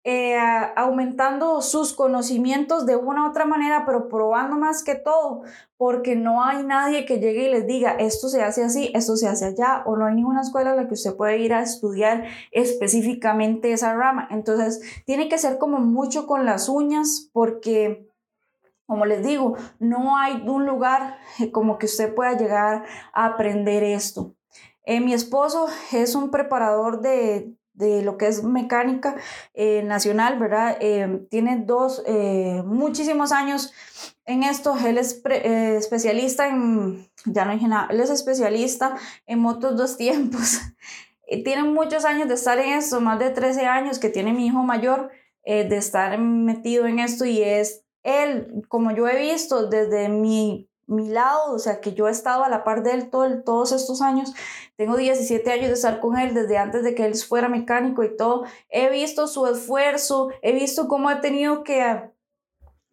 eh, 0.05 0.37
aumentando 0.75 1.63
sus 1.63 1.93
conocimientos 1.93 2.87
de 2.87 2.97
una 2.97 3.25
u 3.25 3.31
otra 3.31 3.45
manera, 3.45 3.85
pero 3.87 4.09
probando 4.09 4.57
más 4.57 4.83
que 4.83 4.97
todo, 4.97 5.43
porque 5.77 6.17
no 6.17 6.43
hay 6.43 6.65
nadie 6.65 7.07
que 7.07 7.21
llegue 7.21 7.49
y 7.49 7.51
les 7.51 7.67
diga 7.67 7.93
esto 7.93 8.29
se 8.29 8.43
hace 8.43 8.65
así, 8.65 8.91
esto 8.95 9.17
se 9.17 9.29
hace 9.29 9.47
allá, 9.47 9.83
o 9.87 9.97
no 9.97 10.07
hay 10.07 10.15
ninguna 10.15 10.41
escuela 10.41 10.71
en 10.71 10.77
la 10.77 10.89
que 10.89 10.95
usted 10.95 11.15
puede 11.15 11.39
ir 11.39 11.55
a 11.55 11.63
estudiar 11.63 12.25
específicamente 12.51 13.73
esa 13.73 13.95
rama. 13.95 14.27
Entonces, 14.31 14.81
tiene 15.07 15.29
que 15.29 15.39
ser 15.39 15.59
como 15.59 15.79
mucho 15.79 16.27
con 16.27 16.47
las 16.47 16.69
uñas, 16.69 17.31
porque 17.33 18.09
como 18.87 19.07
les 19.07 19.25
digo, 19.25 19.57
no 19.79 20.19
hay 20.19 20.43
un 20.47 20.67
lugar 20.67 21.17
como 21.53 21.79
que 21.79 21.87
usted 21.87 22.15
pueda 22.15 22.37
llegar 22.37 22.85
a 23.13 23.25
aprender 23.25 23.83
esto. 23.83 24.35
Eh, 24.85 25.01
mi 25.01 25.15
esposo 25.15 25.69
es 25.93 26.15
un 26.15 26.31
preparador 26.31 27.01
de, 27.01 27.55
de 27.75 28.03
lo 28.03 28.19
que 28.19 28.27
es 28.27 28.43
mecánica 28.43 29.17
eh, 29.55 29.83
nacional, 29.83 30.39
¿verdad? 30.39 30.77
Eh, 30.81 31.27
tiene 31.31 31.63
dos, 31.65 32.03
eh, 32.07 32.63
muchísimos 32.65 33.33
años 33.33 33.73
en 34.25 34.43
esto. 34.43 34.77
Él 34.87 34.99
es 34.99 35.23
especialista 35.25 36.49
en, 36.49 37.09
ya 37.25 37.45
no 37.45 37.53
dije 37.53 37.69
nada, 37.69 37.89
él 37.91 38.01
es 38.01 38.11
especialista 38.11 38.97
en 39.27 39.39
motos 39.39 39.77
dos 39.77 39.97
tiempos. 39.97 40.61
tiene 41.45 41.65
muchos 41.65 42.05
años 42.05 42.29
de 42.29 42.35
estar 42.35 42.59
en 42.59 42.75
esto, 42.75 43.01
más 43.01 43.19
de 43.19 43.31
13 43.31 43.67
años 43.67 43.99
que 43.99 44.11
tiene 44.11 44.33
mi 44.33 44.47
hijo 44.47 44.63
mayor 44.63 45.11
de 45.45 45.77
estar 45.77 46.17
metido 46.19 46.87
en 46.87 47.01
esto 47.01 47.25
y 47.25 47.43
es 47.43 47.83
él, 48.05 48.63
como 48.69 48.95
yo 48.95 49.09
he 49.09 49.19
visto 49.19 49.69
desde 49.69 50.09
mi 50.09 50.69
mi 50.93 51.09
lado, 51.09 51.53
o 51.53 51.59
sea, 51.59 51.81
que 51.81 51.95
yo 51.95 52.09
he 52.09 52.11
estado 52.11 52.45
a 52.45 52.49
la 52.49 52.65
par 52.65 52.83
de 52.83 52.93
él 52.93 53.11
todo, 53.11 53.43
todos 53.43 53.73
estos 53.73 54.03
años. 54.03 54.33
Tengo 54.77 54.97
17 54.97 55.51
años 55.51 55.69
de 55.69 55.75
estar 55.75 56.01
con 56.01 56.19
él 56.19 56.35
desde 56.35 56.59
antes 56.59 56.83
de 56.83 56.95
que 56.95 57.05
él 57.05 57.15
fuera 57.17 57.49
mecánico 57.49 58.05
y 58.05 58.17
todo. 58.17 58.45
He 58.69 58.91
visto 58.91 59.27
su 59.27 59.47
esfuerzo, 59.47 60.31
he 60.43 60.53
visto 60.53 60.89
cómo 60.89 61.09
ha 61.09 61.21
tenido 61.21 61.65
que 61.65 62.11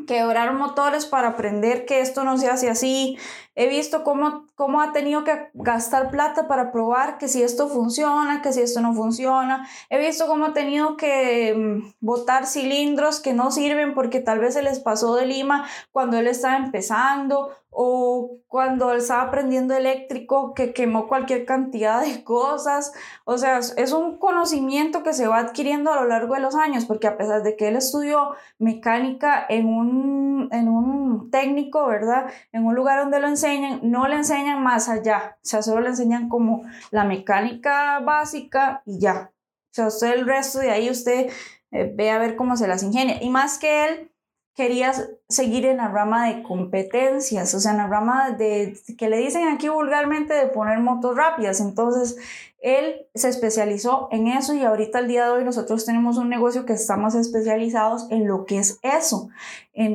quebrar 0.08 0.54
motores 0.54 1.06
para 1.06 1.30
aprender 1.30 1.86
que 1.86 2.02
esto 2.02 2.24
no 2.24 2.38
se 2.38 2.50
hace 2.50 2.70
así. 2.70 3.18
He 3.56 3.68
visto 3.68 4.04
cómo, 4.04 4.48
cómo 4.60 4.82
ha 4.82 4.92
tenido 4.92 5.24
que 5.24 5.52
gastar 5.54 6.12
plata 6.12 6.50
para 6.50 6.74
probar 6.74 7.18
que 7.18 7.30
si 7.30 7.42
esto 7.42 7.70
funciona, 7.70 8.42
que 8.42 8.52
si 8.52 8.60
esto 8.60 8.82
no 8.82 8.94
funciona. 8.94 9.66
He 9.90 9.98
visto 9.98 10.28
cómo 10.28 10.48
ha 10.48 10.54
tenido 10.54 10.98
que 10.98 11.56
mm, 11.56 11.94
botar 12.02 12.46
cilindros 12.46 13.22
que 13.22 13.32
no 13.32 13.52
sirven 13.52 13.94
porque 13.94 14.20
tal 14.20 14.40
vez 14.40 14.56
se 14.56 14.62
les 14.62 14.82
pasó 14.82 15.16
de 15.16 15.28
lima 15.28 15.66
cuando 15.94 16.18
él 16.18 16.28
estaba 16.28 16.58
empezando 16.58 17.52
o 17.72 18.40
cuando 18.48 18.92
él 18.92 18.98
estaba 18.98 19.22
aprendiendo 19.22 19.76
eléctrico 19.76 20.54
que 20.54 20.74
quemó 20.74 21.08
cualquier 21.08 21.46
cantidad 21.46 22.02
de 22.02 22.24
cosas. 22.26 22.92
O 23.26 23.38
sea, 23.38 23.60
es 23.60 23.94
un 23.94 24.18
conocimiento 24.18 25.04
que 25.04 25.14
se 25.14 25.28
va 25.28 25.38
adquiriendo 25.38 25.92
a 25.94 26.02
lo 26.02 26.08
largo 26.08 26.34
de 26.34 26.42
los 26.42 26.56
años, 26.56 26.86
porque 26.86 27.08
a 27.08 27.16
pesar 27.16 27.44
de 27.44 27.56
que 27.56 27.68
él 27.68 27.76
estudió 27.76 28.32
mecánica 28.58 29.46
en 29.48 29.68
un, 29.68 30.50
en 30.52 30.68
un 30.68 31.30
técnico, 31.32 31.86
¿verdad? 31.86 32.26
En 32.52 32.66
un 32.66 32.76
lugar 32.76 33.00
donde 33.00 33.20
lo 33.20 33.28
enseñan, 33.28 33.80
no 33.84 34.08
le 34.08 34.16
enseñan 34.16 34.49
más 34.56 34.90
allá. 34.90 35.38
O 35.38 35.46
sea, 35.46 35.62
solo 35.62 35.82
le 35.82 35.90
enseñan 35.90 36.30
como 36.30 36.64
la 36.92 37.04
mecánica 37.04 38.00
básica 38.00 38.82
y 38.86 39.00
ya. 39.00 39.32
O 39.34 39.74
sea, 39.74 39.88
usted 39.88 40.14
el 40.14 40.26
resto 40.26 40.60
de 40.60 40.72
ahí, 40.72 40.90
usted 40.90 41.30
eh, 41.72 41.94
ve 41.96 42.12
a 42.12 42.18
ver 42.18 42.36
cómo 42.36 42.58
se 42.58 42.68
las 42.68 42.84
ingenia. 42.84 43.22
Y 43.22 43.30
más 43.30 43.58
que 43.58 43.86
él, 43.86 44.12
quería 44.60 44.94
seguir 45.30 45.66
en 45.66 45.78
la 45.78 45.88
rama 45.88 46.28
de 46.28 46.44
competencias, 46.44 47.54
o 47.54 47.62
sea, 47.62 47.72
en 47.72 47.78
la 47.78 47.88
rama 47.88 48.32
de, 48.32 48.78
que 48.98 49.08
le 49.08 49.16
dicen 49.16 49.48
aquí 49.48 49.70
vulgarmente 49.70 50.34
de 50.34 50.48
poner 50.48 50.80
motos 50.80 51.16
rápidas. 51.16 51.62
Entonces, 51.62 52.18
él 52.62 53.08
se 53.16 53.30
especializó 53.30 54.10
en 54.12 54.28
eso 54.28 54.54
y 54.54 54.66
ahorita 54.66 54.98
al 54.98 55.08
día 55.08 55.24
de 55.24 55.30
hoy 55.30 55.44
nosotros 55.46 55.86
tenemos 55.86 56.18
un 56.18 56.28
negocio 56.28 56.66
que 56.66 56.74
estamos 56.74 57.16
especializados 57.16 58.08
en 58.12 58.28
lo 58.28 58.44
que 58.44 58.58
es 58.60 58.80
eso. 58.84 59.30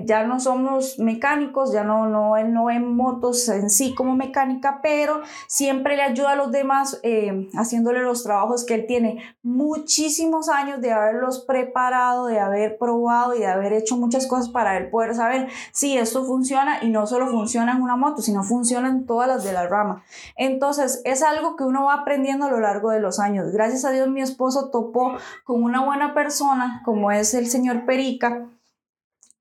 Ya 0.07 0.25
no 0.25 0.41
somos 0.41 0.99
mecánicos, 0.99 1.71
ya 1.71 1.85
no, 1.85 2.07
no, 2.07 2.39
él 2.39 2.55
no 2.55 2.71
en 2.71 2.97
motos 2.97 3.51
en 3.51 3.69
sí 3.69 3.95
como 3.95 4.17
mecánica, 4.17 4.81
pero 4.83 5.21
siempre 5.47 5.97
le 5.97 6.03
ayuda 6.03 6.31
a 6.31 6.37
los 6.37 6.51
demás 6.51 7.01
eh, 7.03 7.51
haciéndole 7.55 8.01
los 8.01 8.23
trabajos 8.23 8.65
que 8.65 8.77
él 8.77 8.87
tiene 8.87 9.23
muchísimos 9.43 10.49
años 10.49 10.81
de 10.81 10.91
haberlos 10.91 11.41
preparado, 11.41 12.25
de 12.25 12.41
haber 12.41 12.79
probado 12.79 13.35
y 13.35 13.41
de 13.41 13.47
haber 13.47 13.75
hecho 13.75 13.99
muchas 13.99 14.27
cosas 14.27 14.49
para 14.49 14.79
él 14.79 14.89
poder 14.89 15.15
saber 15.15 15.49
si 15.71 15.99
esto 15.99 16.25
funciona 16.25 16.83
y 16.83 16.89
no 16.89 17.07
solo 17.07 17.29
funciona 17.29 17.73
en 17.73 17.83
una 17.83 17.97
moto, 17.97 18.23
sino 18.23 18.43
funciona 18.43 18.89
en 18.89 19.05
todas 19.05 19.29
las 19.29 19.45
de 19.45 19.53
la 19.53 19.67
rama. 19.67 20.03
Entonces 20.37 21.03
es 21.05 21.23
algo 21.23 21.57
que 21.57 21.65
uno 21.65 21.85
va 21.85 21.95
aprendiendo 21.95 22.49
lo 22.49 22.59
largo 22.59 22.89
de 22.89 23.01
los 23.01 23.21
años. 23.21 23.53
Gracias 23.53 23.85
a 23.85 23.91
Dios 23.91 24.09
mi 24.09 24.23
esposo 24.23 24.71
topó 24.71 25.19
con 25.45 25.63
una 25.63 25.85
buena 25.85 26.15
persona 26.15 26.81
como 26.87 27.11
es 27.11 27.35
el 27.35 27.49
señor 27.49 27.85
Perica, 27.85 28.49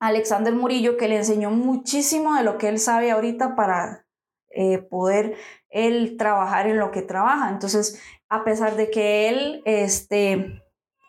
Alexander 0.04 0.54
Murillo, 0.54 0.98
que 0.98 1.08
le 1.08 1.18
enseñó 1.18 1.50
muchísimo 1.50 2.36
de 2.36 2.44
lo 2.44 2.58
que 2.58 2.68
él 2.68 2.78
sabe 2.78 3.12
ahorita 3.12 3.56
para 3.56 4.06
eh, 4.50 4.78
poder 4.78 5.36
él 5.70 6.18
trabajar 6.18 6.68
en 6.68 6.78
lo 6.78 6.92
que 6.92 7.02
trabaja. 7.02 7.50
Entonces, 7.50 8.02
a 8.30 8.44
pesar 8.44 8.76
de 8.76 8.92
que 8.92 9.30
él, 9.30 9.62
este, 9.66 10.62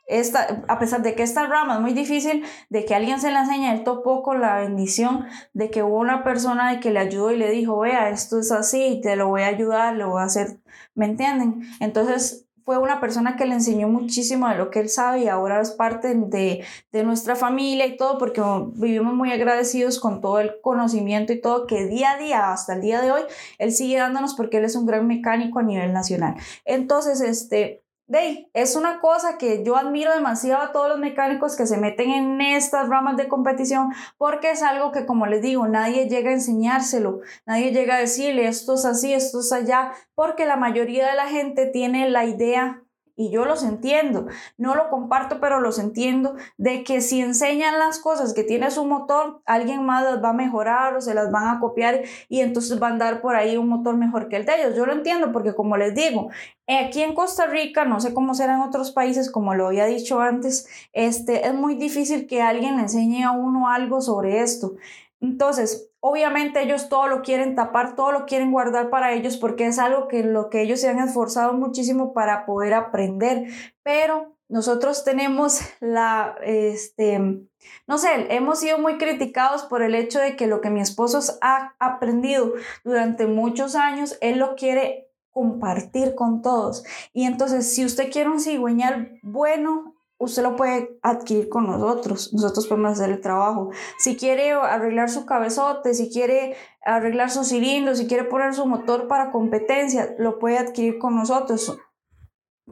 esta, 0.06 0.64
a 0.68 0.78
pesar 0.78 1.02
de 1.02 1.16
que 1.16 1.24
esta 1.24 1.46
rama 1.46 1.74
es 1.74 1.80
muy 1.80 1.92
difícil 1.92 2.44
de 2.70 2.84
que 2.84 2.94
alguien 2.94 3.20
se 3.20 3.32
la 3.32 3.40
enseñe, 3.40 3.72
él 3.72 3.82
topó 3.82 4.22
con 4.22 4.40
la 4.40 4.60
bendición 4.60 5.26
de 5.52 5.70
que 5.70 5.82
hubo 5.82 5.98
una 5.98 6.22
persona 6.22 6.78
que 6.78 6.92
le 6.92 7.00
ayudó 7.00 7.32
y 7.32 7.36
le 7.36 7.50
dijo, 7.50 7.80
vea, 7.80 8.10
esto 8.10 8.38
es 8.38 8.52
así, 8.52 9.00
te 9.02 9.16
lo 9.16 9.28
voy 9.28 9.42
a 9.42 9.48
ayudar, 9.48 9.96
lo 9.96 10.10
voy 10.10 10.22
a 10.22 10.26
hacer, 10.26 10.60
¿me 10.94 11.06
entienden? 11.06 11.62
Entonces 11.80 12.43
fue 12.64 12.78
una 12.78 13.00
persona 13.00 13.36
que 13.36 13.44
le 13.44 13.54
enseñó 13.54 13.88
muchísimo 13.88 14.48
de 14.48 14.56
lo 14.56 14.70
que 14.70 14.80
él 14.80 14.88
sabe 14.88 15.24
y 15.24 15.28
ahora 15.28 15.60
es 15.60 15.70
parte 15.70 16.14
de, 16.14 16.64
de 16.92 17.04
nuestra 17.04 17.36
familia 17.36 17.86
y 17.86 17.96
todo 17.96 18.18
porque 18.18 18.42
vivimos 18.74 19.14
muy 19.14 19.30
agradecidos 19.32 20.00
con 20.00 20.20
todo 20.20 20.40
el 20.40 20.60
conocimiento 20.62 21.32
y 21.32 21.40
todo 21.40 21.66
que 21.66 21.86
día 21.86 22.12
a 22.12 22.18
día, 22.18 22.52
hasta 22.52 22.74
el 22.74 22.80
día 22.80 23.02
de 23.02 23.12
hoy, 23.12 23.22
él 23.58 23.72
sigue 23.72 23.98
dándonos 23.98 24.34
porque 24.34 24.58
él 24.58 24.64
es 24.64 24.76
un 24.76 24.86
gran 24.86 25.06
mecánico 25.06 25.58
a 25.58 25.62
nivel 25.62 25.92
nacional. 25.92 26.36
Entonces, 26.64 27.20
este, 27.20 27.83
de 28.06 28.50
es 28.52 28.76
una 28.76 29.00
cosa 29.00 29.38
que 29.38 29.64
yo 29.64 29.76
admiro 29.76 30.12
demasiado 30.12 30.62
a 30.62 30.72
todos 30.72 30.88
los 30.88 30.98
mecánicos 30.98 31.56
que 31.56 31.66
se 31.66 31.78
meten 31.78 32.10
en 32.10 32.40
estas 32.40 32.88
ramas 32.88 33.16
de 33.16 33.28
competición 33.28 33.92
porque 34.18 34.50
es 34.50 34.62
algo 34.62 34.92
que 34.92 35.06
como 35.06 35.26
les 35.26 35.42
digo 35.42 35.66
nadie 35.66 36.08
llega 36.08 36.30
a 36.30 36.34
enseñárselo. 36.34 37.20
Nadie 37.46 37.72
llega 37.72 37.96
a 37.96 38.00
decirle 38.00 38.46
esto 38.46 38.74
es 38.74 38.84
así 38.84 39.12
esto 39.12 39.40
es 39.40 39.52
allá 39.52 39.92
porque 40.14 40.46
la 40.46 40.56
mayoría 40.56 41.08
de 41.08 41.16
la 41.16 41.28
gente 41.28 41.66
tiene 41.66 42.08
la 42.10 42.24
idea 42.24 42.83
y 43.16 43.30
yo 43.30 43.44
los 43.44 43.62
entiendo, 43.62 44.26
no 44.56 44.74
lo 44.74 44.88
comparto, 44.90 45.38
pero 45.40 45.60
los 45.60 45.78
entiendo, 45.78 46.34
de 46.56 46.82
que 46.82 47.00
si 47.00 47.20
enseñan 47.20 47.78
las 47.78 47.98
cosas 47.98 48.34
que 48.34 48.42
tiene 48.42 48.70
su 48.70 48.84
motor, 48.84 49.40
alguien 49.46 49.84
más 49.84 50.04
las 50.04 50.22
va 50.22 50.30
a 50.30 50.32
mejorar 50.32 50.96
o 50.96 51.00
se 51.00 51.14
las 51.14 51.30
van 51.30 51.48
a 51.48 51.60
copiar 51.60 52.02
y 52.28 52.40
entonces 52.40 52.78
van 52.78 52.94
a 52.94 53.04
dar 53.04 53.20
por 53.20 53.36
ahí 53.36 53.56
un 53.56 53.68
motor 53.68 53.96
mejor 53.96 54.28
que 54.28 54.36
el 54.36 54.46
de 54.46 54.54
ellos. 54.56 54.76
Yo 54.76 54.86
lo 54.86 54.92
entiendo 54.92 55.32
porque 55.32 55.54
como 55.54 55.76
les 55.76 55.94
digo, 55.94 56.30
aquí 56.66 57.02
en 57.02 57.14
Costa 57.14 57.46
Rica, 57.46 57.84
no 57.84 58.00
sé 58.00 58.12
cómo 58.14 58.34
será 58.34 58.54
en 58.54 58.60
otros 58.60 58.90
países, 58.90 59.30
como 59.30 59.54
lo 59.54 59.68
había 59.68 59.86
dicho 59.86 60.20
antes, 60.20 60.66
este, 60.92 61.46
es 61.46 61.54
muy 61.54 61.76
difícil 61.76 62.26
que 62.26 62.42
alguien 62.42 62.76
le 62.76 62.82
enseñe 62.82 63.22
a 63.22 63.30
uno 63.30 63.68
algo 63.68 64.00
sobre 64.00 64.40
esto. 64.40 64.74
Entonces, 65.20 65.90
obviamente 66.06 66.60
ellos 66.60 66.90
todo 66.90 67.06
lo 67.08 67.22
quieren 67.22 67.54
tapar, 67.54 67.96
todo 67.96 68.12
lo 68.12 68.26
quieren 68.26 68.52
guardar 68.52 68.90
para 68.90 69.14
ellos 69.14 69.38
porque 69.38 69.66
es 69.66 69.78
algo 69.78 70.06
que 70.06 70.22
lo 70.22 70.50
que 70.50 70.60
ellos 70.60 70.82
se 70.82 70.90
han 70.90 70.98
esforzado 70.98 71.54
muchísimo 71.54 72.12
para 72.12 72.44
poder 72.44 72.74
aprender, 72.74 73.46
pero 73.82 74.36
nosotros 74.46 75.02
tenemos 75.02 75.60
la, 75.80 76.36
este, 76.42 77.46
no 77.86 77.96
sé, 77.96 78.08
hemos 78.28 78.58
sido 78.58 78.76
muy 78.76 78.98
criticados 78.98 79.62
por 79.62 79.80
el 79.80 79.94
hecho 79.94 80.18
de 80.18 80.36
que 80.36 80.46
lo 80.46 80.60
que 80.60 80.68
mi 80.68 80.82
esposo 80.82 81.20
ha 81.40 81.74
aprendido 81.78 82.52
durante 82.84 83.26
muchos 83.26 83.74
años, 83.74 84.18
él 84.20 84.38
lo 84.38 84.56
quiere 84.56 85.08
compartir 85.30 86.14
con 86.14 86.42
todos. 86.42 86.84
Y 87.14 87.24
entonces, 87.24 87.74
si 87.74 87.82
usted 87.82 88.12
quiere 88.12 88.28
un 88.28 88.40
cigüeñal 88.40 89.18
bueno, 89.22 89.93
usted 90.18 90.42
lo 90.42 90.56
puede 90.56 90.98
adquirir 91.02 91.48
con 91.48 91.66
nosotros. 91.66 92.32
Nosotros 92.32 92.66
podemos 92.66 92.92
hacer 92.92 93.10
el 93.10 93.20
trabajo. 93.20 93.70
Si 93.98 94.16
quiere 94.16 94.52
arreglar 94.52 95.10
su 95.10 95.26
cabezote, 95.26 95.94
si 95.94 96.10
quiere 96.10 96.56
arreglar 96.84 97.30
su 97.30 97.44
cilindro, 97.44 97.94
si 97.94 98.06
quiere 98.06 98.24
poner 98.24 98.54
su 98.54 98.66
motor 98.66 99.08
para 99.08 99.30
competencia, 99.30 100.14
lo 100.18 100.38
puede 100.38 100.58
adquirir 100.58 100.98
con 100.98 101.16
nosotros. 101.16 101.78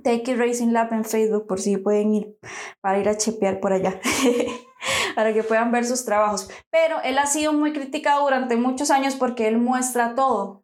Take 0.03 0.33
It 0.33 0.39
Racing 0.39 0.73
Lab 0.73 0.93
en 0.93 1.05
Facebook 1.05 1.47
por 1.47 1.61
si 1.61 1.77
pueden 1.77 2.15
ir 2.15 2.39
para 2.81 2.99
ir 2.99 3.09
a 3.09 3.17
chepear 3.17 3.61
por 3.61 3.73
allá. 3.73 4.01
para 5.15 5.33
que 5.33 5.43
puedan 5.43 5.71
ver 5.71 5.85
sus 5.85 6.05
trabajos. 6.05 6.49
Pero 6.71 7.01
él 7.03 7.19
ha 7.19 7.27
sido 7.27 7.53
muy 7.53 7.73
criticado 7.73 8.23
durante 8.23 8.57
muchos 8.57 8.91
años 8.91 9.15
porque 9.15 9.49
él 9.49 9.59
muestra 9.59 10.15
todo. 10.15 10.62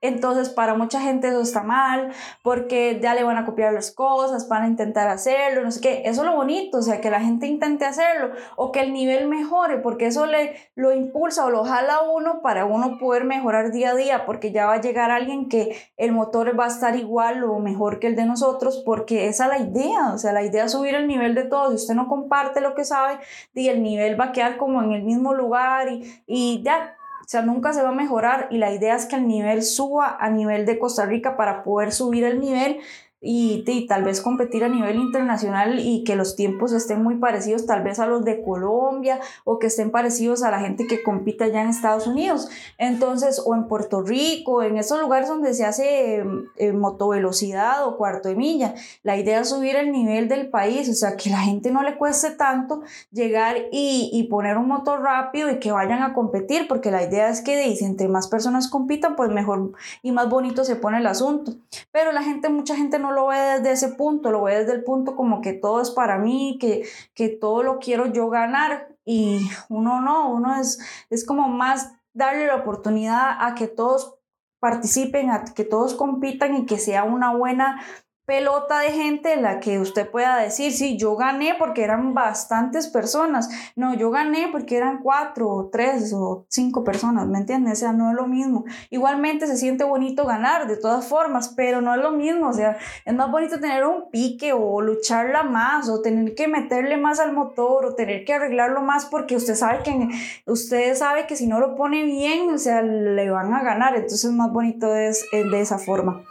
Entonces, 0.00 0.48
para 0.48 0.74
mucha 0.74 1.00
gente 1.00 1.28
eso 1.28 1.40
está 1.40 1.62
mal, 1.62 2.12
porque 2.42 2.98
ya 3.02 3.14
le 3.14 3.24
van 3.24 3.36
a 3.36 3.44
copiar 3.44 3.72
las 3.72 3.90
cosas, 3.90 4.48
van 4.48 4.62
a 4.62 4.68
intentar 4.68 5.08
hacerlo, 5.08 5.62
no 5.62 5.70
sé 5.70 5.80
qué. 5.80 6.02
Eso 6.04 6.22
es 6.22 6.28
lo 6.28 6.36
bonito, 6.36 6.78
o 6.78 6.82
sea, 6.82 7.00
que 7.00 7.10
la 7.10 7.20
gente 7.20 7.46
intente 7.46 7.84
hacerlo 7.84 8.30
o 8.56 8.70
que 8.72 8.80
el 8.80 8.92
nivel 8.92 9.28
mejore, 9.28 9.78
porque 9.78 10.06
eso 10.06 10.26
le 10.26 10.56
lo 10.74 10.92
impulsa 10.92 11.46
o 11.46 11.50
lo 11.50 11.64
jala 11.64 12.02
uno 12.02 12.42
para 12.42 12.64
uno 12.64 12.98
poder 12.98 13.24
mejorar 13.24 13.72
día 13.72 13.90
a 13.90 13.94
día, 13.94 14.26
porque 14.26 14.52
ya 14.52 14.66
va 14.66 14.74
a 14.74 14.80
llegar 14.80 15.10
alguien 15.10 15.48
que 15.48 15.76
el 15.96 16.12
motor 16.12 16.58
va 16.58 16.66
a 16.66 16.68
estar 16.68 16.96
igual 16.96 17.42
o 17.44 17.58
mejor 17.58 17.98
que 17.98 18.06
el 18.06 18.16
de 18.16 18.26
nosotros, 18.26 18.82
porque 18.84 19.28
esa 19.28 19.44
es 19.44 19.50
la 19.50 19.58
idea, 19.58 20.12
o 20.14 20.18
sea, 20.18 20.32
la 20.32 20.42
idea 20.42 20.64
es 20.64 20.72
subir 20.72 20.94
el 20.94 21.06
nivel 21.08 21.34
de 21.34 21.44
todos. 21.44 21.70
Si 21.70 21.76
usted 21.76 21.94
no 21.94 22.08
comparte 22.08 22.60
lo 22.60 22.74
que 22.74 22.84
sabe, 22.84 23.18
y 23.54 23.68
el 23.68 23.82
nivel 23.82 24.18
va 24.20 24.26
a 24.26 24.32
quedar 24.32 24.56
como 24.56 24.82
en 24.82 24.92
el 24.92 25.02
mismo 25.02 25.34
lugar 25.34 25.90
y, 25.90 26.22
y 26.26 26.62
ya, 26.62 26.97
o 27.28 27.30
sea, 27.30 27.42
nunca 27.42 27.74
se 27.74 27.82
va 27.82 27.90
a 27.90 27.92
mejorar 27.92 28.48
y 28.50 28.56
la 28.56 28.72
idea 28.72 28.96
es 28.96 29.04
que 29.04 29.16
el 29.16 29.28
nivel 29.28 29.62
suba 29.62 30.16
a 30.18 30.30
nivel 30.30 30.64
de 30.64 30.78
Costa 30.78 31.04
Rica 31.04 31.36
para 31.36 31.62
poder 31.62 31.92
subir 31.92 32.24
el 32.24 32.40
nivel 32.40 32.80
y, 33.20 33.64
tal 33.88 34.04
vez 34.04 34.20
competir 34.20 34.64
a 34.64 34.68
nivel 34.68 34.96
internacional 34.96 35.80
y 35.80 36.04
que 36.04 36.16
los 36.16 36.36
tiempos 36.36 36.72
estén 36.72 37.02
muy 37.02 37.16
parecidos 37.16 37.66
tal 37.66 37.82
vez 37.82 37.98
a 37.98 38.06
los 38.06 38.24
de 38.24 38.42
Colombia 38.42 39.20
o 39.44 39.58
que 39.58 39.66
estén 39.66 39.90
parecidos 39.90 40.42
a 40.42 40.50
la 40.50 40.60
gente 40.60 40.86
que 40.86 41.02
compite 41.02 41.44
allá 41.44 41.62
en 41.62 41.68
Estados 41.68 42.06
Unidos. 42.06 42.48
Entonces, 42.76 43.42
o 43.44 43.54
en 43.54 43.66
Puerto 43.66 44.02
Rico, 44.02 44.62
en 44.62 44.76
esos 44.78 45.00
lugares 45.00 45.28
donde 45.28 45.54
se 45.54 45.64
hace 45.64 46.24
eh, 46.56 46.72
motovelocidad 46.72 47.86
o 47.86 47.96
cuarto 47.96 48.28
de 48.28 48.36
milla. 48.36 48.74
La 49.02 49.16
idea 49.16 49.40
es 49.40 49.48
subir 49.48 49.76
el 49.76 49.90
nivel 49.90 50.28
del 50.28 50.50
país, 50.50 50.88
o 50.88 50.94
sea, 50.94 51.16
que 51.16 51.30
la 51.30 51.40
gente 51.40 51.70
no 51.70 51.82
le 51.82 51.96
cueste 51.96 52.30
tanto 52.30 52.82
llegar 53.10 53.56
y, 53.72 54.10
y 54.12 54.24
poner 54.24 54.58
un 54.58 54.68
motor 54.68 55.02
rápido 55.02 55.50
y 55.50 55.58
que 55.58 55.72
vayan 55.72 56.02
a 56.02 56.14
competir, 56.14 56.68
porque 56.68 56.90
la 56.90 57.02
idea 57.02 57.28
es 57.28 57.40
que 57.40 57.74
si 57.74 57.84
entre 57.84 58.08
más 58.08 58.28
personas 58.28 58.68
compitan, 58.68 59.16
pues 59.16 59.30
mejor 59.30 59.72
y 60.02 60.12
más 60.12 60.28
bonito 60.28 60.64
se 60.64 60.76
pone 60.76 60.98
el 60.98 61.06
asunto. 61.06 61.54
Pero 61.90 62.12
la 62.12 62.22
gente, 62.22 62.48
mucha 62.48 62.76
gente 62.76 62.98
no 62.98 63.07
lo 63.12 63.28
ve 63.28 63.38
desde 63.38 63.72
ese 63.72 63.88
punto, 63.90 64.30
lo 64.30 64.42
ve 64.42 64.58
desde 64.58 64.72
el 64.72 64.84
punto 64.84 65.16
como 65.16 65.40
que 65.40 65.52
todo 65.52 65.80
es 65.80 65.90
para 65.90 66.18
mí, 66.18 66.58
que, 66.60 66.84
que 67.14 67.28
todo 67.28 67.62
lo 67.62 67.78
quiero 67.78 68.06
yo 68.06 68.28
ganar. 68.28 68.96
Y 69.04 69.48
uno 69.68 70.00
no, 70.00 70.30
uno 70.30 70.60
es, 70.60 70.78
es 71.10 71.24
como 71.24 71.48
más 71.48 71.92
darle 72.12 72.46
la 72.46 72.56
oportunidad 72.56 73.36
a 73.40 73.54
que 73.54 73.68
todos 73.68 74.18
participen, 74.60 75.30
a 75.30 75.44
que 75.44 75.64
todos 75.64 75.94
compitan 75.94 76.54
y 76.56 76.66
que 76.66 76.78
sea 76.78 77.04
una 77.04 77.34
buena 77.34 77.80
pelota 78.28 78.80
de 78.80 78.90
gente 78.90 79.32
en 79.32 79.40
la 79.40 79.58
que 79.58 79.78
usted 79.78 80.06
pueda 80.06 80.36
decir, 80.36 80.70
sí, 80.70 80.98
yo 80.98 81.16
gané 81.16 81.54
porque 81.58 81.82
eran 81.82 82.12
bastantes 82.12 82.86
personas. 82.86 83.48
No, 83.74 83.94
yo 83.94 84.10
gané 84.10 84.48
porque 84.52 84.76
eran 84.76 84.98
cuatro 84.98 85.48
o 85.48 85.70
tres 85.70 86.12
o 86.12 86.44
cinco 86.50 86.84
personas, 86.84 87.26
¿me 87.26 87.38
entiendes? 87.38 87.78
O 87.78 87.80
sea, 87.80 87.92
no 87.94 88.10
es 88.10 88.16
lo 88.16 88.26
mismo. 88.26 88.66
Igualmente 88.90 89.46
se 89.46 89.56
siente 89.56 89.82
bonito 89.82 90.26
ganar 90.26 90.68
de 90.68 90.76
todas 90.76 91.06
formas, 91.06 91.54
pero 91.56 91.80
no 91.80 91.94
es 91.94 92.02
lo 92.02 92.10
mismo. 92.12 92.48
O 92.48 92.52
sea, 92.52 92.76
es 93.06 93.14
más 93.14 93.30
bonito 93.30 93.60
tener 93.60 93.86
un 93.86 94.10
pique 94.10 94.52
o 94.52 94.82
lucharla 94.82 95.42
más 95.42 95.88
o 95.88 96.02
tener 96.02 96.34
que 96.34 96.48
meterle 96.48 96.98
más 96.98 97.20
al 97.20 97.32
motor 97.32 97.86
o 97.86 97.94
tener 97.94 98.26
que 98.26 98.34
arreglarlo 98.34 98.82
más 98.82 99.06
porque 99.06 99.36
usted 99.36 99.54
sabe 99.54 99.82
que, 99.82 100.06
usted 100.44 100.94
sabe 100.96 101.26
que 101.26 101.34
si 101.34 101.46
no 101.46 101.60
lo 101.60 101.76
pone 101.76 102.04
bien, 102.04 102.50
o 102.50 102.58
sea, 102.58 102.82
le 102.82 103.30
van 103.30 103.54
a 103.54 103.62
ganar. 103.62 103.94
Entonces 103.94 104.26
es 104.26 104.32
más 104.32 104.52
bonito 104.52 104.94
es, 104.94 105.24
de 105.32 105.60
esa 105.62 105.78
forma. 105.78 106.26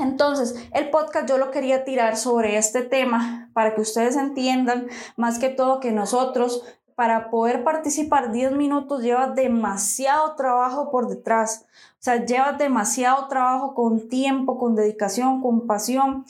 Entonces, 0.00 0.54
el 0.72 0.90
podcast 0.90 1.28
yo 1.28 1.38
lo 1.38 1.50
quería 1.50 1.84
tirar 1.84 2.16
sobre 2.16 2.56
este 2.56 2.82
tema 2.82 3.50
para 3.52 3.74
que 3.74 3.82
ustedes 3.82 4.16
entiendan 4.16 4.88
más 5.16 5.38
que 5.38 5.50
todo 5.50 5.80
que 5.80 5.92
nosotros 5.92 6.64
para 6.94 7.30
poder 7.30 7.64
participar 7.64 8.30
10 8.30 8.52
minutos 8.52 9.02
lleva 9.02 9.28
demasiado 9.28 10.34
trabajo 10.34 10.90
por 10.90 11.08
detrás. 11.08 11.66
O 11.92 12.02
sea, 12.02 12.24
lleva 12.24 12.52
demasiado 12.52 13.26
trabajo 13.28 13.74
con 13.74 14.08
tiempo, 14.08 14.58
con 14.58 14.74
dedicación, 14.74 15.40
con 15.40 15.66
pasión, 15.66 16.26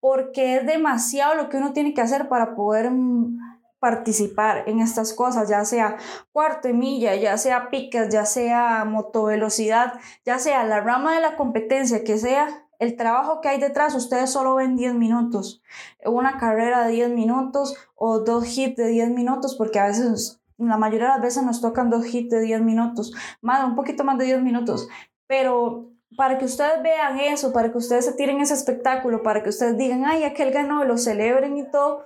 porque 0.00 0.56
es 0.56 0.66
demasiado 0.66 1.34
lo 1.34 1.48
que 1.48 1.58
uno 1.58 1.72
tiene 1.72 1.92
que 1.92 2.00
hacer 2.00 2.28
para 2.28 2.54
poder 2.54 2.90
mm, 2.90 3.38
participar 3.78 4.64
en 4.66 4.80
estas 4.80 5.12
cosas, 5.12 5.46
ya 5.50 5.62
sea 5.66 5.98
cuarto 6.32 6.68
de 6.68 6.74
milla, 6.74 7.14
ya 7.16 7.36
sea 7.36 7.68
piques, 7.68 8.08
ya 8.08 8.24
sea 8.24 8.86
motovelocidad, 8.86 9.92
ya 10.24 10.38
sea 10.38 10.64
la 10.64 10.80
rama 10.80 11.14
de 11.14 11.20
la 11.20 11.36
competencia 11.36 12.02
que 12.02 12.16
sea, 12.16 12.64
el 12.84 12.96
trabajo 12.96 13.40
que 13.40 13.48
hay 13.48 13.58
detrás, 13.58 13.94
ustedes 13.94 14.30
solo 14.30 14.54
ven 14.54 14.76
10 14.76 14.94
minutos. 14.94 15.62
Una 16.04 16.38
carrera 16.38 16.86
de 16.86 16.92
10 16.92 17.10
minutos 17.10 17.74
o 17.94 18.20
dos 18.20 18.56
hits 18.56 18.76
de 18.76 18.88
10 18.88 19.10
minutos, 19.10 19.56
porque 19.56 19.80
a 19.80 19.86
veces, 19.86 20.40
la 20.58 20.76
mayoría 20.76 21.06
de 21.06 21.14
las 21.14 21.22
veces 21.22 21.42
nos 21.42 21.60
tocan 21.60 21.90
dos 21.90 22.06
hits 22.12 22.30
de 22.30 22.40
10 22.40 22.62
minutos, 22.62 23.12
más, 23.40 23.64
un 23.64 23.74
poquito 23.74 24.04
más 24.04 24.18
de 24.18 24.26
10 24.26 24.42
minutos. 24.42 24.88
Pero 25.26 25.90
para 26.16 26.38
que 26.38 26.44
ustedes 26.44 26.82
vean 26.82 27.18
eso, 27.18 27.52
para 27.52 27.72
que 27.72 27.78
ustedes 27.78 28.04
se 28.04 28.12
tiren 28.12 28.40
ese 28.40 28.54
espectáculo, 28.54 29.22
para 29.22 29.42
que 29.42 29.48
ustedes 29.48 29.76
digan, 29.76 30.04
ay, 30.04 30.24
aquel 30.24 30.52
ganó, 30.52 30.84
lo 30.84 30.98
celebren 30.98 31.56
y 31.56 31.68
todo, 31.70 32.04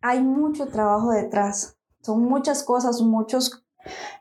hay 0.00 0.20
mucho 0.20 0.68
trabajo 0.68 1.12
detrás. 1.12 1.76
Son 2.02 2.22
muchas 2.22 2.62
cosas, 2.62 3.00
muchos 3.00 3.63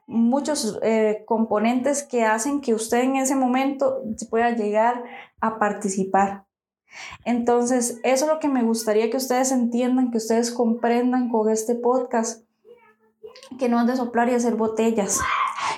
muchos 0.08 0.80
eh, 0.84 1.24
componentes 1.26 2.04
que 2.04 2.26
hacen 2.26 2.62
que 2.62 2.74
usted 2.74 3.02
en 3.02 3.16
ese 3.16 3.36
momento 3.36 4.02
pueda 4.30 4.52
llegar 4.52 5.04
a 5.40 5.60
participar. 5.60 6.46
Entonces, 7.26 8.00
eso 8.04 8.26
es 8.26 8.32
lo 8.32 8.40
que 8.40 8.48
me 8.48 8.64
gustaría 8.64 9.10
que 9.10 9.18
ustedes 9.18 9.52
entiendan, 9.52 10.12
que 10.12 10.18
ustedes 10.18 10.52
comprendan 10.52 11.30
con 11.30 11.50
este 11.50 11.76
podcast, 11.76 12.46
que 13.58 13.70
no 13.70 13.82
es 13.82 13.88
de 13.88 13.96
soplar 13.96 14.30
y 14.30 14.36
hacer 14.36 14.56
botellas, 14.56 15.20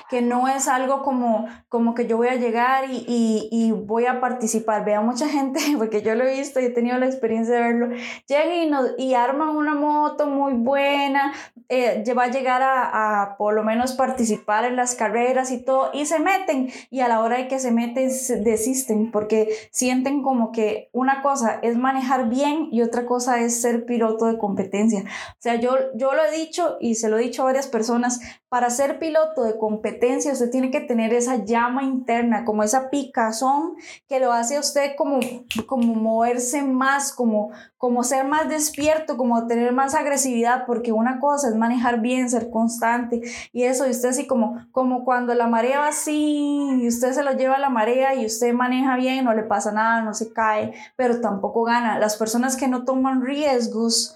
que 0.08 0.22
no 0.22 0.46
es 0.48 0.68
algo 0.68 1.02
como, 1.02 1.46
como 1.68 1.94
que 1.94 2.06
yo 2.06 2.16
voy 2.16 2.28
a 2.28 2.36
llegar 2.36 2.84
y, 2.90 3.72
voy 3.86 4.06
a 4.06 4.20
participar. 4.20 4.84
Vea 4.84 5.00
mucha 5.00 5.28
gente, 5.36 5.60
porque 5.76 6.02
yo 6.02 6.14
lo 6.14 6.24
he 6.24 6.36
visto 6.36 6.60
y 6.60 6.66
he 6.66 6.70
tenido 6.70 6.96
la 6.98 7.06
experiencia 7.06 7.54
de 7.54 7.60
verlo, 7.60 7.88
llegan 8.26 8.92
y, 8.98 9.04
y 9.04 9.14
arman 9.14 9.48
una 9.48 9.74
moto 9.74 10.26
muy 10.26 10.54
buena, 10.54 11.32
eh, 11.68 12.04
va 12.16 12.24
a 12.24 12.30
llegar 12.30 12.62
a, 12.62 13.22
a, 13.22 13.36
por 13.36 13.54
lo 13.54 13.62
menos 13.62 13.92
participar 13.92 14.64
en 14.64 14.76
las 14.76 14.94
carreras 14.94 15.50
y 15.50 15.58
todo, 15.62 15.90
y 15.92 16.06
se 16.06 16.18
meten, 16.18 16.70
y 16.90 17.00
a 17.00 17.08
la 17.08 17.20
hora 17.20 17.38
de 17.38 17.48
que 17.48 17.58
se 17.58 17.72
meten, 17.72 18.08
desisten, 18.42 19.10
porque 19.10 19.48
sienten 19.70 20.22
como 20.22 20.52
que 20.52 20.88
una 20.92 21.22
cosa 21.22 21.58
es 21.62 21.76
manejar 21.76 22.28
bien 22.28 22.68
y 22.70 22.82
otra 22.82 23.06
cosa 23.06 23.40
es 23.40 23.60
ser 23.60 23.84
piloto 23.84 24.26
de 24.26 24.38
competencia. 24.38 25.02
O 25.02 25.40
sea, 25.40 25.56
yo, 25.56 25.76
yo 25.94 26.14
lo 26.14 26.24
he 26.24 26.36
dicho 26.36 26.76
y 26.80 26.94
se 26.94 27.08
lo 27.08 27.18
he 27.18 27.22
dicho 27.22 27.42
a 27.42 27.46
varias 27.46 27.66
personas, 27.66 28.20
para 28.48 28.70
ser 28.70 28.98
piloto 28.98 29.42
de 29.42 29.58
competencia 29.58 29.95
usted 30.32 30.50
tiene 30.50 30.70
que 30.70 30.80
tener 30.80 31.12
esa 31.12 31.44
llama 31.44 31.82
interna, 31.84 32.44
como 32.44 32.62
esa 32.62 32.90
picazón 32.90 33.76
que 34.08 34.20
lo 34.20 34.32
hace 34.32 34.56
a 34.56 34.60
usted 34.60 34.92
como, 34.96 35.20
como 35.66 35.94
moverse 35.94 36.62
más, 36.62 37.12
como, 37.12 37.50
como 37.78 38.04
ser 38.04 38.26
más 38.26 38.48
despierto, 38.48 39.16
como 39.16 39.46
tener 39.46 39.72
más 39.72 39.94
agresividad, 39.94 40.66
porque 40.66 40.92
una 40.92 41.20
cosa 41.20 41.48
es 41.48 41.54
manejar 41.54 42.00
bien, 42.00 42.30
ser 42.30 42.50
constante 42.50 43.20
y 43.52 43.64
eso, 43.64 43.86
y 43.86 43.90
usted 43.90 44.10
así 44.10 44.26
como, 44.26 44.66
como 44.72 45.04
cuando 45.04 45.34
la 45.34 45.46
marea 45.46 45.80
va 45.80 45.88
así 45.88 46.80
y 46.80 46.88
usted 46.88 47.12
se 47.12 47.22
lo 47.22 47.32
lleva 47.32 47.56
a 47.56 47.60
la 47.60 47.70
marea 47.70 48.14
y 48.14 48.26
usted 48.26 48.52
maneja 48.52 48.96
bien, 48.96 49.24
no 49.24 49.34
le 49.34 49.42
pasa 49.42 49.72
nada, 49.72 50.02
no 50.02 50.14
se 50.14 50.32
cae, 50.32 50.72
pero 50.96 51.20
tampoco 51.20 51.62
gana. 51.62 51.98
Las 51.98 52.16
personas 52.16 52.56
que 52.56 52.68
no 52.68 52.84
toman 52.84 53.22
riesgos, 53.22 54.15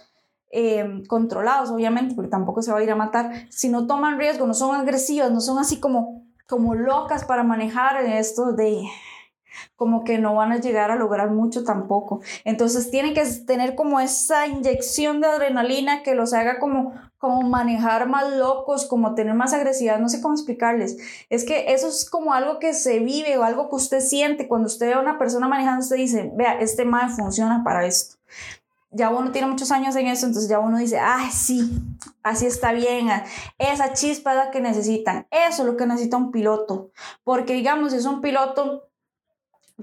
eh, 0.50 1.02
controlados, 1.08 1.70
obviamente, 1.70 2.14
porque 2.14 2.30
tampoco 2.30 2.62
se 2.62 2.72
va 2.72 2.78
a 2.78 2.82
ir 2.82 2.90
a 2.90 2.96
matar, 2.96 3.30
si 3.50 3.68
no 3.68 3.86
toman 3.86 4.18
riesgo, 4.18 4.46
no 4.46 4.54
son 4.54 4.74
agresivas, 4.74 5.30
no 5.30 5.40
son 5.40 5.58
así 5.58 5.78
como, 5.80 6.24
como 6.48 6.74
locas 6.74 7.24
para 7.24 7.44
manejar 7.44 8.04
esto 8.04 8.52
de 8.52 8.82
como 9.76 10.04
que 10.04 10.18
no 10.18 10.34
van 10.34 10.52
a 10.52 10.60
llegar 10.60 10.90
a 10.90 10.96
lograr 10.96 11.30
mucho 11.30 11.64
tampoco. 11.64 12.20
Entonces 12.44 12.90
tienen 12.90 13.14
que 13.14 13.24
tener 13.46 13.74
como 13.74 14.00
esa 14.00 14.46
inyección 14.46 15.20
de 15.20 15.28
adrenalina 15.28 16.02
que 16.02 16.14
los 16.14 16.32
haga 16.32 16.58
como, 16.58 16.94
como 17.18 17.42
manejar 17.42 18.08
más 18.08 18.30
locos, 18.32 18.86
como 18.86 19.14
tener 19.14 19.34
más 19.34 19.52
agresividad, 19.52 19.98
no 19.98 20.08
sé 20.08 20.20
cómo 20.20 20.34
explicarles. 20.34 20.98
Es 21.28 21.44
que 21.44 21.72
eso 21.72 21.88
es 21.88 22.08
como 22.08 22.34
algo 22.34 22.58
que 22.58 22.74
se 22.74 23.00
vive 23.00 23.36
o 23.38 23.44
algo 23.44 23.68
que 23.68 23.76
usted 23.76 24.00
siente 24.00 24.48
cuando 24.48 24.66
usted 24.66 24.86
ve 24.86 24.94
a 24.94 25.00
una 25.00 25.18
persona 25.18 25.48
manejando, 25.48 25.82
usted 25.82 25.96
dice, 25.96 26.30
vea, 26.34 26.60
este 26.60 26.84
mal 26.84 27.10
funciona 27.10 27.62
para 27.64 27.86
esto 27.86 28.16
ya 28.90 29.10
uno 29.10 29.30
tiene 29.30 29.46
muchos 29.48 29.70
años 29.70 29.94
en 29.96 30.08
eso, 30.08 30.26
entonces 30.26 30.50
ya 30.50 30.58
uno 30.58 30.78
dice, 30.78 30.98
ay, 30.98 31.30
sí, 31.30 31.70
así 32.22 32.46
está 32.46 32.72
bien, 32.72 33.08
esa 33.58 33.92
chispa 33.92 34.32
es 34.32 34.36
la 34.36 34.50
que 34.50 34.60
necesitan, 34.60 35.26
eso 35.30 35.62
es 35.62 35.68
lo 35.68 35.76
que 35.76 35.86
necesita 35.86 36.16
un 36.16 36.30
piloto, 36.32 36.90
porque 37.24 37.54
digamos, 37.54 37.92
es 37.92 38.04
un 38.04 38.20
piloto 38.20 38.88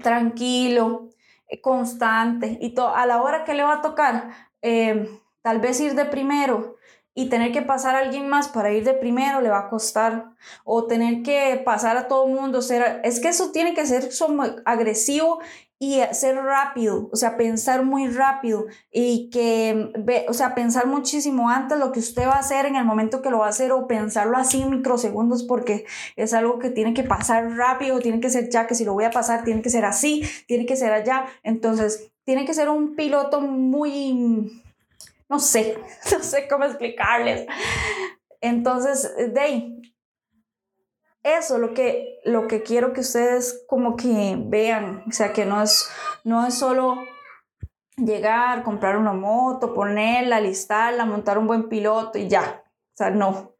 tranquilo, 0.00 1.08
eh, 1.48 1.60
constante, 1.60 2.58
y 2.60 2.74
a 2.78 3.06
la 3.06 3.22
hora 3.22 3.44
que 3.44 3.54
le 3.54 3.62
va 3.62 3.74
a 3.74 3.82
tocar, 3.82 4.30
eh, 4.62 5.08
tal 5.42 5.60
vez 5.60 5.80
ir 5.80 5.94
de 5.94 6.04
primero 6.04 6.77
y 7.18 7.28
tener 7.28 7.50
que 7.50 7.62
pasar 7.62 7.96
a 7.96 7.98
alguien 7.98 8.28
más 8.28 8.46
para 8.46 8.70
ir 8.70 8.84
de 8.84 8.94
primero 8.94 9.40
le 9.40 9.48
va 9.48 9.58
a 9.58 9.68
costar, 9.68 10.36
o 10.62 10.86
tener 10.86 11.24
que 11.24 11.60
pasar 11.64 11.96
a 11.96 12.06
todo 12.06 12.28
el 12.28 12.32
mundo, 12.32 12.62
ser, 12.62 13.00
es 13.02 13.18
que 13.18 13.26
eso 13.26 13.50
tiene 13.50 13.74
que 13.74 13.84
ser 13.86 14.08
agresivo 14.64 15.40
y 15.80 16.00
ser 16.12 16.36
rápido, 16.36 17.08
o 17.12 17.16
sea, 17.16 17.36
pensar 17.36 17.84
muy 17.84 18.06
rápido 18.06 18.66
y 18.92 19.30
que, 19.30 19.90
o 20.28 20.32
sea, 20.32 20.54
pensar 20.54 20.86
muchísimo 20.86 21.50
antes 21.50 21.76
lo 21.76 21.90
que 21.90 21.98
usted 21.98 22.22
va 22.22 22.34
a 22.34 22.38
hacer 22.38 22.66
en 22.66 22.76
el 22.76 22.84
momento 22.84 23.20
que 23.20 23.30
lo 23.30 23.38
va 23.38 23.46
a 23.46 23.50
hacer 23.50 23.72
o 23.72 23.88
pensarlo 23.88 24.36
así 24.36 24.62
en 24.62 24.70
microsegundos 24.70 25.42
porque 25.42 25.86
es 26.14 26.34
algo 26.34 26.60
que 26.60 26.70
tiene 26.70 26.94
que 26.94 27.02
pasar 27.02 27.50
rápido, 27.56 27.98
tiene 27.98 28.20
que 28.20 28.30
ser 28.30 28.48
ya, 28.48 28.68
que 28.68 28.76
si 28.76 28.84
lo 28.84 28.92
voy 28.94 29.06
a 29.06 29.10
pasar, 29.10 29.42
tiene 29.42 29.60
que 29.60 29.70
ser 29.70 29.84
así, 29.84 30.22
tiene 30.46 30.66
que 30.66 30.76
ser 30.76 30.92
allá. 30.92 31.26
Entonces, 31.42 32.12
tiene 32.22 32.44
que 32.44 32.54
ser 32.54 32.68
un 32.68 32.94
piloto 32.94 33.40
muy, 33.40 34.62
no 35.28 35.38
sé, 35.38 35.78
no 36.12 36.22
sé 36.22 36.48
cómo 36.48 36.64
explicarles. 36.64 37.46
Entonces, 38.40 39.14
de 39.34 39.80
eso 41.22 41.58
lo 41.58 41.74
que, 41.74 42.20
lo 42.24 42.46
que 42.46 42.62
quiero 42.62 42.92
que 42.92 43.00
ustedes 43.00 43.64
como 43.66 43.96
que 43.96 44.36
vean, 44.38 45.04
o 45.08 45.12
sea, 45.12 45.32
que 45.32 45.44
no 45.44 45.62
es, 45.62 45.88
no 46.24 46.46
es 46.46 46.54
solo 46.54 46.96
llegar, 47.96 48.62
comprar 48.62 48.96
una 48.96 49.12
moto, 49.12 49.74
ponerla, 49.74 50.36
alistarla, 50.36 51.04
montar 51.04 51.38
un 51.38 51.46
buen 51.46 51.68
piloto 51.68 52.18
y 52.18 52.28
ya, 52.28 52.62
o 52.64 52.96
sea, 52.96 53.10
no. 53.10 53.54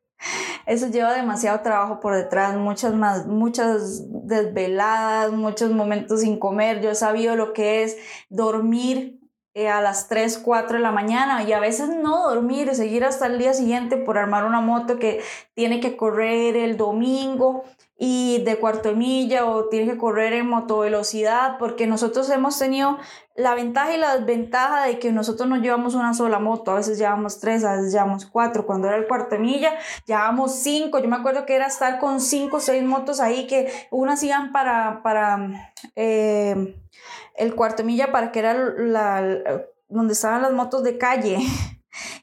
eso 0.66 0.88
lleva 0.88 1.12
demasiado 1.12 1.60
trabajo 1.60 2.00
por 2.00 2.14
detrás, 2.14 2.56
muchas 2.56 2.94
más, 2.94 3.26
muchas 3.26 4.04
desveladas, 4.26 5.32
muchos 5.32 5.70
momentos 5.70 6.20
sin 6.20 6.38
comer. 6.38 6.80
Yo 6.80 6.90
he 6.90 6.94
sabido 6.94 7.36
lo 7.36 7.52
que 7.52 7.82
es 7.82 7.96
dormir 8.28 9.17
eh, 9.58 9.68
a 9.68 9.80
las 9.80 10.06
3, 10.06 10.38
4 10.38 10.76
de 10.76 10.82
la 10.84 10.92
mañana 10.92 11.42
y 11.42 11.52
a 11.52 11.58
veces 11.58 11.88
no 11.88 12.28
dormir, 12.28 12.72
seguir 12.76 13.04
hasta 13.04 13.26
el 13.26 13.40
día 13.40 13.52
siguiente 13.52 13.96
por 13.96 14.16
armar 14.16 14.44
una 14.44 14.60
moto 14.60 15.00
que 15.00 15.20
tiene 15.54 15.80
que 15.80 15.96
correr 15.96 16.54
el 16.56 16.76
domingo 16.76 17.64
y 17.98 18.40
de 18.44 18.56
cuarto 18.60 18.90
de 18.90 18.94
milla 18.94 19.46
o 19.46 19.64
tiene 19.64 19.90
que 19.90 19.98
correr 19.98 20.32
en 20.34 20.48
motovelocidad 20.48 21.58
porque 21.58 21.88
nosotros 21.88 22.30
hemos 22.30 22.56
tenido 22.56 22.98
la 23.34 23.56
ventaja 23.56 23.92
y 23.92 23.96
la 23.96 24.16
desventaja 24.16 24.84
de 24.84 25.00
que 25.00 25.10
nosotros 25.10 25.48
no 25.48 25.56
llevamos 25.56 25.96
una 25.96 26.14
sola 26.14 26.38
moto, 26.38 26.70
a 26.70 26.76
veces 26.76 26.96
llevamos 26.96 27.40
tres, 27.40 27.64
a 27.64 27.74
veces 27.74 27.92
llevamos 27.92 28.26
cuatro, 28.26 28.64
cuando 28.64 28.86
era 28.86 28.96
el 28.96 29.08
cuarto 29.08 29.34
de 29.34 29.40
milla 29.40 29.72
llevamos 30.06 30.54
cinco, 30.54 31.00
yo 31.00 31.08
me 31.08 31.16
acuerdo 31.16 31.44
que 31.46 31.56
era 31.56 31.66
estar 31.66 31.98
con 31.98 32.20
cinco 32.20 32.58
o 32.58 32.60
seis 32.60 32.84
motos 32.84 33.18
ahí 33.18 33.48
que 33.48 33.72
unas 33.90 34.22
iban 34.22 34.52
para, 34.52 35.02
para 35.02 35.72
eh, 35.96 36.76
el 37.38 37.54
cuarto 37.54 37.84
milla 37.84 38.12
para 38.12 38.32
que 38.32 38.40
era 38.40 38.54
la, 38.54 39.64
donde 39.88 40.12
estaban 40.12 40.42
las 40.42 40.52
motos 40.52 40.82
de 40.82 40.98
calle 40.98 41.38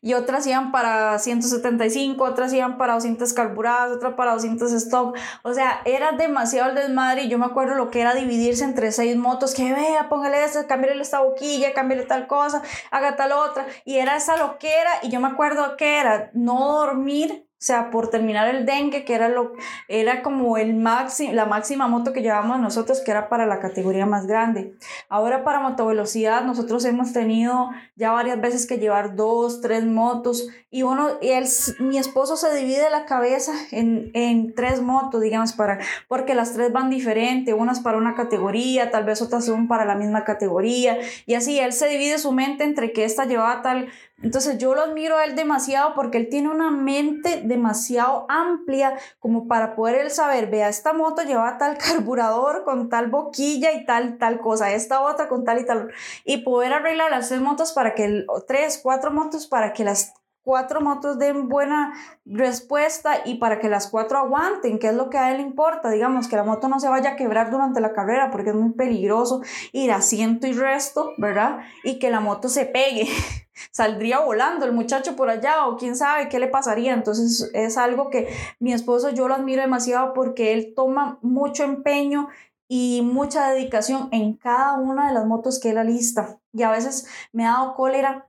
y 0.01 0.13
otras 0.13 0.45
iban 0.47 0.71
para 0.71 1.17
175, 1.17 2.23
otras 2.23 2.53
iban 2.53 2.77
para 2.77 2.93
200 2.93 3.33
carburadas, 3.33 3.91
otras 3.91 4.13
para 4.13 4.33
200 4.33 4.71
stock. 4.73 5.17
O 5.43 5.53
sea, 5.53 5.81
era 5.85 6.11
demasiado 6.13 6.69
el 6.69 6.75
desmadre 6.75 7.23
y 7.23 7.29
yo 7.29 7.37
me 7.37 7.45
acuerdo 7.45 7.75
lo 7.75 7.89
que 7.89 8.01
era 8.01 8.13
dividirse 8.13 8.63
entre 8.63 8.91
seis 8.91 9.15
motos, 9.17 9.53
que 9.53 9.73
vea, 9.73 10.09
póngale 10.09 10.43
esta, 10.43 10.67
cámbiale 10.67 11.01
esta 11.01 11.21
boquilla, 11.21 11.73
cámbiale 11.73 12.03
tal 12.03 12.27
cosa, 12.27 12.61
haga 12.91 13.15
tal 13.15 13.31
otra. 13.31 13.65
Y 13.83 13.95
era 13.97 14.15
esa 14.15 14.37
loquera 14.37 14.91
y 15.01 15.09
yo 15.09 15.19
me 15.19 15.27
acuerdo 15.27 15.75
que 15.77 15.99
era 15.99 16.29
no 16.33 16.71
dormir 16.79 17.44
o 17.57 17.63
sea, 17.65 17.89
por 17.89 18.09
terminar 18.09 18.53
el 18.53 18.65
dengue, 18.65 19.05
que 19.05 19.15
era, 19.15 19.29
lo, 19.29 19.53
era 19.87 20.21
como 20.21 20.57
el 20.57 20.75
máximo, 20.75 21.31
la 21.33 21.45
máxima 21.45 21.87
moto 21.87 22.11
que 22.11 22.21
llevábamos 22.21 22.59
nosotros, 22.59 22.99
que 22.99 23.11
era 23.11 23.29
para 23.29 23.45
la 23.45 23.59
categoría 23.59 24.05
más 24.05 24.27
grande. 24.27 24.75
Ahora 25.07 25.45
para 25.45 25.61
motovelocidad, 25.61 26.43
nosotros 26.43 26.83
hemos 26.83 27.13
tenido 27.13 27.69
ya 27.95 28.11
varias 28.11 28.41
veces 28.41 28.67
que 28.67 28.77
llevar 28.77 29.15
dos, 29.15 29.61
tres 29.61 29.85
motos. 29.85 30.49
Y 30.69 30.83
uno, 30.83 31.11
y 31.21 31.29
él, 31.29 31.45
mi 31.79 31.97
esposo 31.97 32.35
se 32.35 32.53
divide 32.53 32.89
la 32.91 33.05
cabeza 33.05 33.53
en, 33.71 34.11
en 34.13 34.53
tres 34.53 34.81
motos, 34.81 35.21
digamos, 35.21 35.53
para, 35.53 35.79
porque 36.09 36.35
las 36.35 36.51
tres 36.51 36.73
van 36.73 36.89
diferente, 36.89 37.53
unas 37.53 37.79
para 37.79 37.97
una 37.97 38.15
categoría, 38.15 38.91
tal 38.91 39.05
vez 39.05 39.21
otras 39.21 39.45
son 39.45 39.69
para 39.69 39.85
la 39.85 39.95
misma 39.95 40.25
categoría. 40.25 40.99
Y 41.25 41.35
así 41.35 41.57
él 41.57 41.71
se 41.71 41.87
divide 41.87 42.17
su 42.17 42.33
mente 42.33 42.65
entre 42.65 42.91
que 42.91 43.05
esta 43.05 43.23
llevaba 43.23 43.61
tal 43.61 43.87
entonces 44.21 44.57
yo 44.57 44.73
lo 44.73 44.81
admiro 44.81 45.17
a 45.17 45.25
él 45.25 45.35
demasiado 45.35 45.93
porque 45.93 46.17
él 46.17 46.29
tiene 46.29 46.49
una 46.49 46.71
mente 46.71 47.41
demasiado 47.43 48.25
amplia 48.29 48.97
como 49.19 49.47
para 49.47 49.75
poder 49.75 49.95
él 50.01 50.09
saber, 50.09 50.49
vea, 50.49 50.69
esta 50.69 50.93
moto 50.93 51.23
lleva 51.23 51.57
tal 51.57 51.77
carburador 51.79 52.63
con 52.63 52.89
tal 52.89 53.07
boquilla 53.09 53.73
y 53.73 53.85
tal, 53.85 54.17
tal 54.17 54.39
cosa, 54.39 54.71
esta 54.73 55.01
otra 55.01 55.27
con 55.27 55.43
tal 55.43 55.59
y 55.59 55.65
tal, 55.65 55.91
y 56.23 56.37
poder 56.37 56.73
arreglar 56.73 57.11
las 57.11 57.29
tres 57.29 57.41
motos 57.41 57.73
para 57.73 57.93
que, 57.93 58.25
tres, 58.47 58.79
cuatro 58.81 59.11
motos 59.11 59.47
para 59.47 59.73
que 59.73 59.83
las 59.83 60.13
cuatro 60.45 60.79
motos 60.79 61.17
den 61.17 61.49
buena 61.49 61.93
respuesta 62.23 63.21
y 63.25 63.35
para 63.35 63.59
que 63.59 63.67
las 63.67 63.87
cuatro 63.87 64.19
aguanten, 64.19 64.77
que 64.79 64.87
es 64.87 64.93
lo 64.93 65.09
que 65.09 65.17
a 65.17 65.33
él 65.33 65.41
importa, 65.41 65.89
digamos, 65.89 66.27
que 66.27 66.35
la 66.35 66.43
moto 66.43 66.69
no 66.69 66.79
se 66.79 66.87
vaya 66.87 67.11
a 67.11 67.15
quebrar 67.15 67.49
durante 67.49 67.81
la 67.81 67.93
carrera 67.93 68.29
porque 68.31 68.51
es 68.51 68.55
muy 68.55 68.71
peligroso 68.73 69.41
ir 69.73 69.91
asiento 69.91 70.45
y 70.45 70.53
resto, 70.53 71.13
¿verdad? 71.17 71.61
Y 71.83 71.97
que 71.97 72.11
la 72.11 72.19
moto 72.19 72.47
se 72.47 72.65
pegue. 72.65 73.07
Saldría 73.71 74.19
volando 74.19 74.65
el 74.65 74.71
muchacho 74.71 75.15
por 75.15 75.29
allá 75.29 75.65
o 75.65 75.77
quién 75.77 75.95
sabe 75.95 76.29
qué 76.29 76.39
le 76.39 76.47
pasaría. 76.47 76.93
Entonces 76.93 77.49
es 77.53 77.77
algo 77.77 78.11
que 78.11 78.29
mi 78.59 78.71
esposo 78.71 79.09
yo 79.09 79.27
lo 79.27 79.33
admiro 79.33 79.63
demasiado 79.63 80.13
porque 80.13 80.53
él 80.53 80.73
toma 80.75 81.17
mucho 81.23 81.63
empeño 81.63 82.29
y 82.67 83.01
mucha 83.03 83.49
dedicación 83.49 84.09
en 84.11 84.35
cada 84.35 84.73
una 84.73 85.07
de 85.07 85.13
las 85.13 85.25
motos 85.25 85.59
que 85.59 85.71
él 85.71 85.79
alista. 85.79 86.39
Y 86.53 86.61
a 86.61 86.69
veces 86.69 87.07
me 87.31 87.47
ha 87.47 87.53
dado 87.53 87.73
cólera 87.73 88.27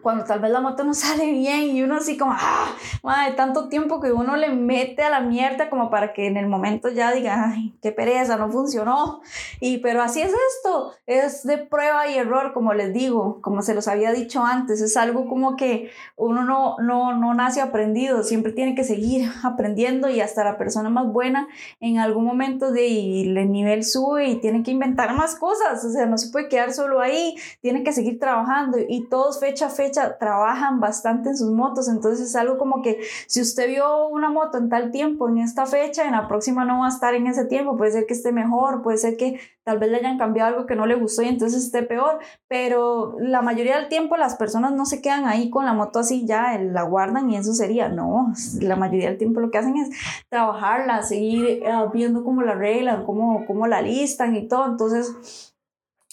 cuando 0.00 0.24
tal 0.24 0.38
vez 0.38 0.52
la 0.52 0.60
moto 0.60 0.84
no 0.84 0.94
sale 0.94 1.30
bien 1.32 1.76
y 1.76 1.82
uno 1.82 1.96
así 1.96 2.16
como, 2.16 2.32
ah, 2.34 2.72
madre, 3.02 3.34
tanto 3.34 3.68
tiempo 3.68 4.00
que 4.00 4.12
uno 4.12 4.36
le 4.36 4.50
mete 4.50 5.02
a 5.02 5.10
la 5.10 5.20
mierda 5.20 5.68
como 5.70 5.90
para 5.90 6.12
que 6.12 6.26
en 6.26 6.36
el 6.36 6.46
momento 6.46 6.88
ya 6.88 7.12
diga, 7.12 7.50
ay, 7.52 7.74
qué 7.82 7.92
pereza, 7.92 8.36
no 8.36 8.50
funcionó. 8.50 9.20
Y 9.60 9.78
pero 9.78 10.02
así 10.02 10.20
es 10.20 10.32
esto, 10.32 10.92
es 11.06 11.42
de 11.44 11.58
prueba 11.58 12.08
y 12.08 12.16
error, 12.16 12.52
como 12.52 12.74
les 12.74 12.92
digo, 12.92 13.40
como 13.42 13.62
se 13.62 13.74
los 13.74 13.88
había 13.88 14.12
dicho 14.12 14.44
antes, 14.44 14.80
es 14.80 14.96
algo 14.96 15.28
como 15.28 15.56
que 15.56 15.90
uno 16.16 16.44
no, 16.44 16.76
no, 16.78 17.16
no 17.16 17.34
nace 17.34 17.60
aprendido, 17.60 18.22
siempre 18.22 18.52
tiene 18.52 18.74
que 18.74 18.84
seguir 18.84 19.30
aprendiendo 19.42 20.08
y 20.08 20.20
hasta 20.20 20.44
la 20.44 20.58
persona 20.58 20.90
más 20.90 21.06
buena 21.12 21.48
en 21.80 21.98
algún 21.98 22.24
momento 22.24 22.70
de 22.70 22.88
el 22.88 23.52
nivel 23.52 23.84
sube 23.84 24.28
y 24.28 24.36
tiene 24.36 24.62
que 24.62 24.70
inventar 24.70 25.14
más 25.14 25.34
cosas, 25.34 25.84
o 25.84 25.90
sea, 25.90 26.06
no 26.06 26.18
se 26.18 26.30
puede 26.30 26.48
quedar 26.48 26.72
solo 26.72 27.00
ahí, 27.00 27.34
tiene 27.60 27.82
que 27.82 27.92
seguir 27.92 28.18
trabajando 28.18 28.78
y 28.78 29.08
todos 29.08 29.40
fecha 29.40 29.66
a 29.66 29.70
fecha 29.70 29.87
trabajan 29.90 30.80
bastante 30.80 31.30
en 31.30 31.36
sus 31.36 31.50
motos, 31.50 31.88
entonces 31.88 32.28
es 32.28 32.36
algo 32.36 32.58
como 32.58 32.82
que 32.82 33.00
si 33.26 33.40
usted 33.40 33.68
vio 33.68 34.08
una 34.08 34.30
moto 34.30 34.58
en 34.58 34.68
tal 34.68 34.90
tiempo, 34.90 35.28
en 35.28 35.38
esta 35.38 35.66
fecha, 35.66 36.04
en 36.04 36.12
la 36.12 36.28
próxima 36.28 36.64
no 36.64 36.80
va 36.80 36.86
a 36.86 36.90
estar 36.90 37.14
en 37.14 37.26
ese 37.26 37.44
tiempo, 37.44 37.76
puede 37.76 37.92
ser 37.92 38.06
que 38.06 38.14
esté 38.14 38.32
mejor, 38.32 38.82
puede 38.82 38.98
ser 38.98 39.16
que 39.16 39.40
tal 39.64 39.78
vez 39.78 39.90
le 39.90 39.98
hayan 39.98 40.18
cambiado 40.18 40.54
algo 40.54 40.66
que 40.66 40.76
no 40.76 40.86
le 40.86 40.94
gustó 40.94 41.22
y 41.22 41.28
entonces 41.28 41.64
esté 41.64 41.82
peor, 41.82 42.18
pero 42.48 43.16
la 43.20 43.42
mayoría 43.42 43.76
del 43.76 43.88
tiempo 43.88 44.16
las 44.16 44.36
personas 44.36 44.72
no 44.72 44.86
se 44.86 45.02
quedan 45.02 45.26
ahí 45.26 45.50
con 45.50 45.66
la 45.66 45.74
moto 45.74 45.98
así 45.98 46.24
ya, 46.26 46.54
eh, 46.54 46.64
la 46.64 46.82
guardan 46.82 47.28
y 47.30 47.36
eso 47.36 47.52
sería, 47.52 47.88
no, 47.88 48.32
la 48.60 48.76
mayoría 48.76 49.08
del 49.08 49.18
tiempo 49.18 49.40
lo 49.40 49.50
que 49.50 49.58
hacen 49.58 49.76
es 49.76 49.90
trabajarla, 50.28 51.02
seguir 51.02 51.62
eh, 51.62 51.72
viendo 51.92 52.24
cómo 52.24 52.42
la 52.42 52.52
arreglan, 52.52 53.04
cómo, 53.04 53.44
cómo 53.46 53.66
la 53.66 53.82
listan 53.82 54.34
y 54.36 54.48
todo, 54.48 54.66
entonces 54.66 55.54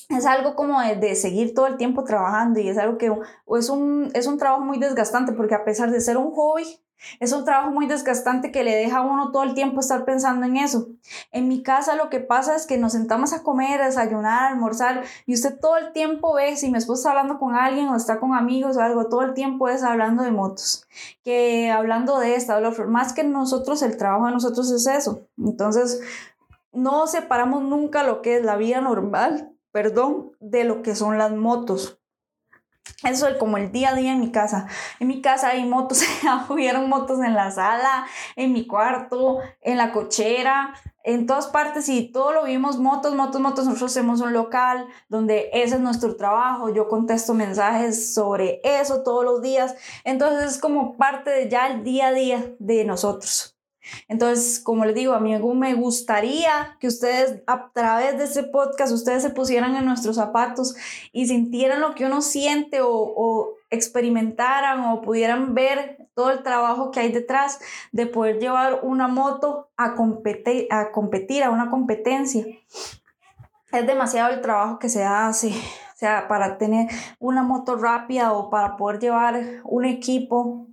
es 0.10 0.26
algo 0.26 0.56
como 0.56 0.82
de, 0.82 1.16
seguir 1.16 1.54
todo 1.54 1.68
el 1.68 1.78
tiempo 1.78 2.04
trabajando 2.04 2.60
y 2.60 2.70
es 2.70 2.78
algo 2.78 2.98
que 2.98 3.12
es 3.58 3.70
un, 3.70 4.12
es 4.14 4.28
un 4.28 4.38
trabajo 4.38 4.64
muy 4.64 4.78
desgastante 4.78 5.32
porque 5.32 5.56
a 5.56 5.66
pesar 5.66 5.92
de 5.92 6.02
ser 6.02 6.18
un 6.18 6.32
hobby, 6.32 6.80
es 7.20 7.34
un 7.34 7.44
trabajo 7.44 7.72
muy 7.72 7.88
desgastante 7.88 8.52
que 8.52 8.64
le 8.64 8.76
deja 8.76 9.00
a 9.00 9.02
uno 9.02 9.32
todo 9.32 9.44
el 9.44 9.54
tiempo 9.54 9.80
estar 9.80 10.06
pensando 10.06 10.46
en 10.46 10.58
eso. 10.58 10.88
En 11.32 11.48
mi 11.48 11.62
casa 11.62 11.96
lo 11.96 12.10
que 12.10 12.20
pasa 12.20 12.56
es 12.56 12.66
que 12.66 12.78
nos 12.78 12.94
sentamos 12.94 13.34
a 13.34 13.44
comer, 13.44 13.82
a 13.82 13.88
desayunar, 13.88 14.44
a 14.44 14.48
almorzar 14.50 15.04
y 15.26 15.34
usted 15.34 15.60
todo 15.60 15.78
el 15.78 15.92
tiempo 15.92 16.34
ve, 16.34 16.56
si 16.56 16.70
mi 16.72 16.78
esposo 16.78 17.02
está 17.02 17.10
hablando 17.12 17.38
con 17.38 17.56
alguien 17.56 17.90
o 17.90 17.96
está 17.96 18.20
con 18.20 18.34
amigos 18.34 18.78
o 18.78 18.82
algo, 18.82 19.08
todo 19.10 19.24
el 19.24 19.34
tiempo 19.34 19.68
es 19.70 19.84
hablando 19.84 20.24
de 20.24 20.32
motos, 20.32 20.88
que 21.24 21.70
hablando 21.70 22.20
de 22.20 22.36
esta, 22.36 22.60
más 22.88 23.14
que 23.14 23.24
nosotros, 23.24 23.82
el 23.82 23.98
trabajo 23.98 24.28
de 24.28 24.34
nosotros 24.34 24.72
es 24.72 24.88
eso. 24.88 25.28
Entonces, 25.38 26.02
no 26.72 27.08
separamos 27.08 27.64
nunca 27.64 28.04
lo 28.04 28.22
que 28.22 28.38
es 28.38 28.44
la 28.44 28.56
vida 28.56 28.82
normal 28.82 29.55
perdón, 29.76 30.32
de 30.40 30.64
lo 30.64 30.82
que 30.84 30.96
son 30.96 31.18
las 31.18 31.34
motos. 31.34 32.00
Eso 33.04 33.28
es 33.28 33.36
como 33.36 33.58
el 33.58 33.74
día 33.74 33.90
a 33.90 33.94
día 33.94 34.14
en 34.14 34.22
mi 34.22 34.32
casa. 34.32 34.70
En 35.02 35.10
mi 35.10 35.22
casa 35.22 35.50
hay 35.50 35.66
motos, 35.66 36.02
hubieron 36.50 36.88
motos 36.88 37.20
en 37.20 37.34
la 37.34 37.52
sala, 37.52 38.08
en 38.38 38.54
mi 38.54 38.68
cuarto, 38.68 39.40
en 39.60 39.78
la 39.78 39.92
cochera, 39.92 40.74
en 41.04 41.28
todas 41.28 41.48
partes 41.48 41.90
y 41.90 42.10
todo 42.10 42.32
lo 42.32 42.46
vimos, 42.46 42.78
motos, 42.78 43.16
motos, 43.16 43.42
motos. 43.42 43.66
Nosotros 43.66 43.92
hacemos 43.92 44.22
un 44.22 44.32
local 44.32 44.88
donde 45.10 45.50
ese 45.52 45.76
es 45.76 45.82
nuestro 45.82 46.16
trabajo. 46.16 46.70
Yo 46.70 46.88
contesto 46.88 47.34
mensajes 47.34 48.14
sobre 48.14 48.62
eso 48.64 49.04
todos 49.04 49.26
los 49.26 49.42
días. 49.42 49.76
Entonces 50.06 50.52
es 50.52 50.58
como 50.58 50.96
parte 50.96 51.32
de 51.32 51.50
ya 51.50 51.68
el 51.68 51.84
día 51.84 52.08
a 52.08 52.14
día 52.14 52.56
de 52.60 52.86
nosotros. 52.86 53.55
Entonces, 54.08 54.60
como 54.60 54.86
les 54.86 54.96
digo, 54.96 55.14
a 55.14 55.20
mí 55.20 55.36
me 55.38 55.74
gustaría 55.74 56.78
que 56.80 56.88
ustedes 56.88 57.42
a 57.48 57.72
través 57.72 58.18
de 58.18 58.26
este 58.26 58.44
podcast, 58.44 58.94
ustedes 58.94 59.24
se 59.24 59.30
pusieran 59.30 59.76
en 59.76 59.86
nuestros 59.86 60.16
zapatos 60.16 60.76
y 61.12 61.28
sintieran 61.28 61.82
lo 61.82 61.96
que 61.96 62.06
uno 62.06 62.22
siente 62.22 62.80
o, 62.82 63.54
experimentaran 63.72 64.86
o 64.86 65.02
pudieran 65.02 65.54
ver 65.54 66.08
todo 66.14 66.32
el 66.32 66.44
trabajo 66.44 66.92
que 66.92 67.02
hay 67.02 67.12
detrás 67.12 67.60
de 67.92 68.06
poder 68.06 68.40
llevar 68.40 68.80
una 68.84 69.08
moto 69.08 69.70
a, 69.76 69.96
competir, 69.96 70.68
a 70.72 70.92
competir, 70.92 71.44
a 71.44 71.50
una 71.50 71.70
competencia. 71.70 72.46
Es 73.72 73.88
demasiado 73.88 74.34
el 74.34 74.40
trabajo 74.40 74.80
que 74.80 74.88
se 74.88 75.04
hace, 75.04 75.50
o 75.50 75.98
sea, 75.98 76.28
para 76.30 76.58
tener 76.58 76.88
una 77.20 77.44
moto 77.44 77.76
rápida 77.76 78.32
o 78.32 78.50
para 78.50 78.78
poder 78.78 79.00
llevar 79.00 79.44
un 79.66 79.84
equipo 79.84 80.68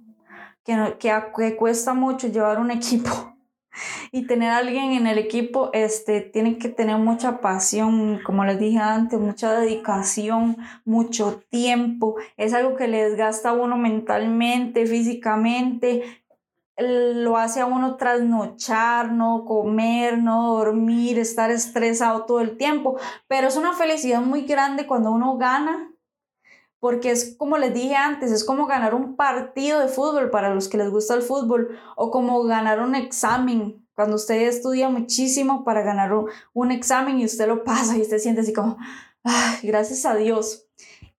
que, 0.64 0.96
que, 0.98 1.56
cuesta 1.56 1.94
mucho 1.94 2.28
llevar 2.28 2.58
un 2.58 2.70
equipo 2.70 3.34
y 4.12 4.26
tener 4.26 4.50
a 4.50 4.58
alguien 4.58 4.92
en 4.92 5.06
el 5.06 5.18
equipo, 5.18 5.70
este, 5.72 6.20
tiene 6.20 6.58
que 6.58 6.68
tener 6.68 6.98
mucha 6.98 7.40
pasión, 7.40 8.20
como 8.24 8.44
les 8.44 8.58
dije 8.58 8.78
antes, 8.78 9.18
mucha 9.18 9.52
dedicación, 9.52 10.56
mucho 10.84 11.42
tiempo. 11.48 12.16
Es 12.36 12.54
algo 12.54 12.76
que 12.76 12.88
le 12.88 13.08
desgasta 13.08 13.50
a 13.50 13.54
uno 13.54 13.76
mentalmente, 13.76 14.86
físicamente. 14.86 16.22
Lo 16.76 17.36
hace 17.36 17.60
a 17.60 17.66
uno 17.66 17.96
trasnochar, 17.96 19.12
no 19.12 19.44
comer, 19.44 20.18
no 20.18 20.54
dormir, 20.54 21.18
estar 21.18 21.50
estresado 21.50 22.24
todo 22.24 22.40
el 22.40 22.56
tiempo. 22.56 22.98
Pero 23.28 23.48
es 23.48 23.56
una 23.56 23.74
felicidad 23.74 24.20
muy 24.20 24.42
grande 24.42 24.86
cuando 24.86 25.12
uno 25.12 25.36
gana 25.36 25.91
porque 26.82 27.12
es 27.12 27.36
como 27.38 27.58
les 27.58 27.72
dije 27.72 27.94
antes, 27.94 28.32
es 28.32 28.42
como 28.42 28.66
ganar 28.66 28.92
un 28.92 29.14
partido 29.14 29.78
de 29.78 29.86
fútbol 29.86 30.30
para 30.30 30.52
los 30.52 30.68
que 30.68 30.78
les 30.78 30.90
gusta 30.90 31.14
el 31.14 31.22
fútbol 31.22 31.78
o 31.94 32.10
como 32.10 32.42
ganar 32.42 32.80
un 32.80 32.96
examen. 32.96 33.86
Cuando 33.94 34.16
usted 34.16 34.48
estudia 34.48 34.88
muchísimo 34.88 35.62
para 35.62 35.82
ganar 35.82 36.10
un, 36.52 36.72
examen 36.72 37.20
y 37.20 37.24
usted 37.24 37.46
lo 37.46 37.62
pasa 37.62 37.96
y 37.96 38.00
usted 38.00 38.18
siente 38.18 38.40
así 38.40 38.52
como, 38.52 38.78
Ay, 39.22 39.58
gracias 39.62 40.04
a 40.04 40.16
Dios. 40.16 40.66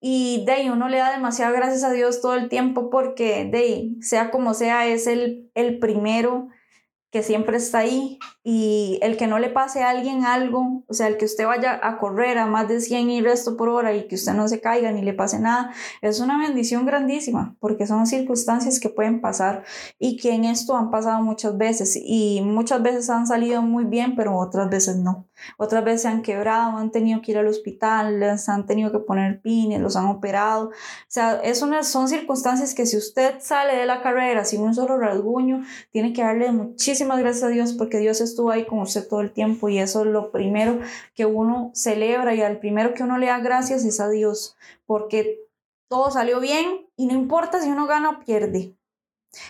Y 0.02 0.44
de 0.46 0.70
uno 0.70 0.90
le 0.90 0.98
da 0.98 1.14
demasiado 1.14 1.56
gracias 1.56 1.86
a 1.86 1.94
Dios 1.94 2.20
todo 2.20 2.34
el 2.34 2.50
tiempo 2.50 2.90
porque 2.90 3.46
de 3.46 3.96
sea 4.02 4.32
como 4.32 4.54
sea, 4.54 4.86
es 4.88 5.08
el, 5.08 5.50
el 5.56 5.80
primero 5.80 6.50
que 7.14 7.22
siempre 7.22 7.58
está 7.58 7.78
ahí 7.78 8.18
y 8.44 8.98
el 9.04 9.18
que 9.18 9.28
no 9.28 9.38
le 9.38 9.50
pase 9.50 9.84
a 9.84 9.92
alguien 9.92 10.26
algo, 10.26 10.84
o 10.88 10.94
sea, 10.96 11.08
el 11.08 11.18
que 11.18 11.26
usted 11.26 11.46
vaya 11.46 11.80
a 11.84 12.00
correr 12.00 12.40
a 12.40 12.48
más 12.48 12.68
de 12.68 12.82
100 12.82 13.12
y 13.12 13.22
resto 13.22 13.56
por 13.56 13.70
hora 13.70 13.94
y 13.94 14.08
que 14.08 14.16
usted 14.16 14.34
no 14.34 14.48
se 14.48 14.60
caiga 14.62 14.92
ni 14.92 15.04
le 15.04 15.14
pase 15.14 15.40
nada, 15.40 15.72
es 16.02 16.20
una 16.20 16.40
bendición 16.40 16.88
grandísima 16.88 17.56
porque 17.60 17.86
son 17.86 18.08
circunstancias 18.08 18.80
que 18.80 18.90
pueden 18.90 19.22
pasar 19.22 19.64
y 20.00 20.18
que 20.18 20.34
en 20.34 20.46
esto 20.46 20.76
han 20.76 20.90
pasado 20.90 21.22
muchas 21.22 21.56
veces 21.56 21.96
y 22.04 22.42
muchas 22.42 22.82
veces 22.82 23.12
han 23.12 23.28
salido 23.28 23.62
muy 23.62 23.84
bien, 23.84 24.16
pero 24.16 24.36
otras 24.36 24.68
veces 24.72 24.98
no. 24.98 25.28
Otras 25.58 25.84
veces 25.84 26.04
se 26.04 26.08
han 26.08 26.22
quebrado, 26.22 26.78
han 26.78 26.92
tenido 26.92 27.22
que 27.22 27.32
ir 27.32 27.38
al 27.38 27.48
hospital, 27.48 28.20
les 28.20 28.50
han 28.50 28.66
tenido 28.66 28.92
que 28.92 29.00
poner 29.00 29.42
pines, 29.42 29.82
los 29.82 29.96
han 29.96 30.08
operado. 30.08 30.70
O 30.70 30.72
sea, 31.08 31.36
es 31.44 31.62
una, 31.62 31.84
son 31.84 32.08
circunstancias 32.08 32.74
que 32.74 32.86
si 32.86 32.98
usted 32.98 33.36
sale 33.40 33.76
de 33.76 33.86
la 33.86 34.02
carrera 34.02 34.46
sin 34.46 34.62
un 34.62 34.74
solo 34.74 34.98
rasguño, 34.98 35.64
tiene 35.92 36.14
que 36.14 36.24
darle 36.24 36.52
gracias 37.08 37.44
a 37.44 37.50
Dios 37.50 37.74
porque 37.74 38.00
Dios 38.00 38.22
estuvo 38.22 38.52
ahí 38.52 38.66
con 38.66 38.80
usted 38.80 39.08
todo 39.08 39.22
el 39.22 39.32
tiempo 39.32 39.70
y 39.70 39.80
eso 39.80 40.02
es 40.02 40.08
lo 40.08 40.32
primero 40.32 40.80
que 41.16 41.26
uno 41.26 41.72
celebra 41.74 42.34
y 42.34 42.42
al 42.42 42.60
primero 42.60 42.94
que 42.94 43.04
uno 43.04 43.18
le 43.18 43.28
da 43.28 43.40
gracias 43.40 43.86
es 43.86 44.00
a 44.00 44.10
Dios 44.10 44.56
porque 44.86 45.40
todo 45.90 46.12
salió 46.12 46.40
bien 46.40 46.88
y 46.96 47.06
no 47.06 47.14
importa 47.14 47.62
si 47.62 47.70
uno 47.70 47.86
gana 47.88 48.10
o 48.10 48.20
pierde. 48.20 48.76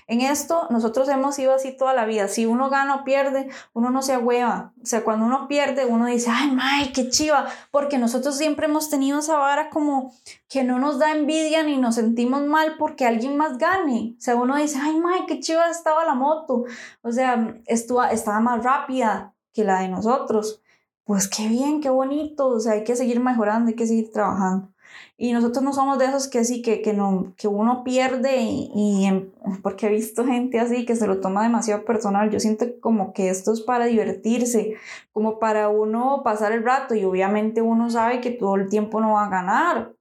En 0.07 0.21
esto 0.21 0.67
nosotros 0.69 1.09
hemos 1.09 1.37
ido 1.39 1.53
así 1.53 1.75
toda 1.75 1.93
la 1.93 2.05
vida. 2.05 2.27
Si 2.27 2.45
uno 2.45 2.69
gana 2.69 2.95
o 2.95 3.03
pierde, 3.03 3.49
uno 3.73 3.89
no 3.89 4.01
se 4.01 4.13
agüeva. 4.13 4.73
O 4.81 4.85
sea, 4.85 5.03
cuando 5.03 5.25
uno 5.25 5.47
pierde, 5.47 5.85
uno 5.85 6.05
dice, 6.05 6.29
ay, 6.31 6.51
may, 6.51 6.91
qué 6.91 7.09
chiva. 7.09 7.47
Porque 7.71 7.97
nosotros 7.97 8.37
siempre 8.37 8.67
hemos 8.67 8.89
tenido 8.89 9.19
esa 9.19 9.37
vara 9.37 9.69
como 9.69 10.13
que 10.49 10.63
no 10.63 10.79
nos 10.79 10.99
da 10.99 11.11
envidia 11.11 11.63
ni 11.63 11.77
nos 11.77 11.95
sentimos 11.95 12.43
mal 12.43 12.75
porque 12.77 13.05
alguien 13.05 13.37
más 13.37 13.57
gane. 13.57 14.15
O 14.17 14.21
sea, 14.21 14.35
uno 14.35 14.55
dice, 14.57 14.79
ay, 14.81 14.99
may, 14.99 15.25
qué 15.25 15.39
chiva 15.39 15.69
estaba 15.69 16.05
la 16.05 16.15
moto. 16.15 16.65
O 17.01 17.11
sea, 17.11 17.55
estuvo, 17.65 18.03
estaba 18.03 18.39
más 18.39 18.63
rápida 18.63 19.33
que 19.53 19.63
la 19.63 19.81
de 19.81 19.89
nosotros. 19.89 20.61
Pues 21.03 21.27
qué 21.27 21.47
bien, 21.47 21.81
qué 21.81 21.89
bonito. 21.89 22.47
O 22.47 22.59
sea, 22.59 22.73
hay 22.73 22.83
que 22.83 22.95
seguir 22.95 23.19
mejorando, 23.19 23.69
hay 23.69 23.75
que 23.75 23.87
seguir 23.87 24.11
trabajando. 24.11 24.72
Y 25.17 25.33
nosotros 25.33 25.63
no 25.63 25.73
somos 25.73 25.99
de 25.99 26.05
esos 26.05 26.27
que 26.27 26.43
sí, 26.43 26.61
que, 26.61 26.81
que, 26.81 26.93
no, 26.93 27.33
que 27.37 27.47
uno 27.47 27.83
pierde 27.83 28.37
y, 28.41 29.31
porque 29.63 29.87
he 29.87 29.89
visto 29.89 30.25
gente 30.25 30.59
así 30.59 30.85
que 30.85 30.95
se 30.95 31.07
lo 31.07 31.19
toma 31.19 31.43
demasiado 31.43 31.85
personal. 31.85 32.29
Yo 32.29 32.39
siento 32.39 32.65
como 32.81 33.13
que 33.13 33.29
esto 33.29 33.53
es 33.53 33.61
para 33.61 33.85
divertirse, 33.85 34.75
como 35.11 35.39
para 35.39 35.69
uno 35.69 36.21
pasar 36.23 36.51
el 36.51 36.63
rato 36.63 36.95
y 36.95 37.03
obviamente 37.05 37.61
uno 37.61 37.89
sabe 37.89 38.21
que 38.21 38.31
todo 38.31 38.55
el 38.55 38.69
tiempo 38.69 39.01
no 39.01 39.13
va 39.13 39.25
a 39.25 39.29
ganar. 39.29 39.93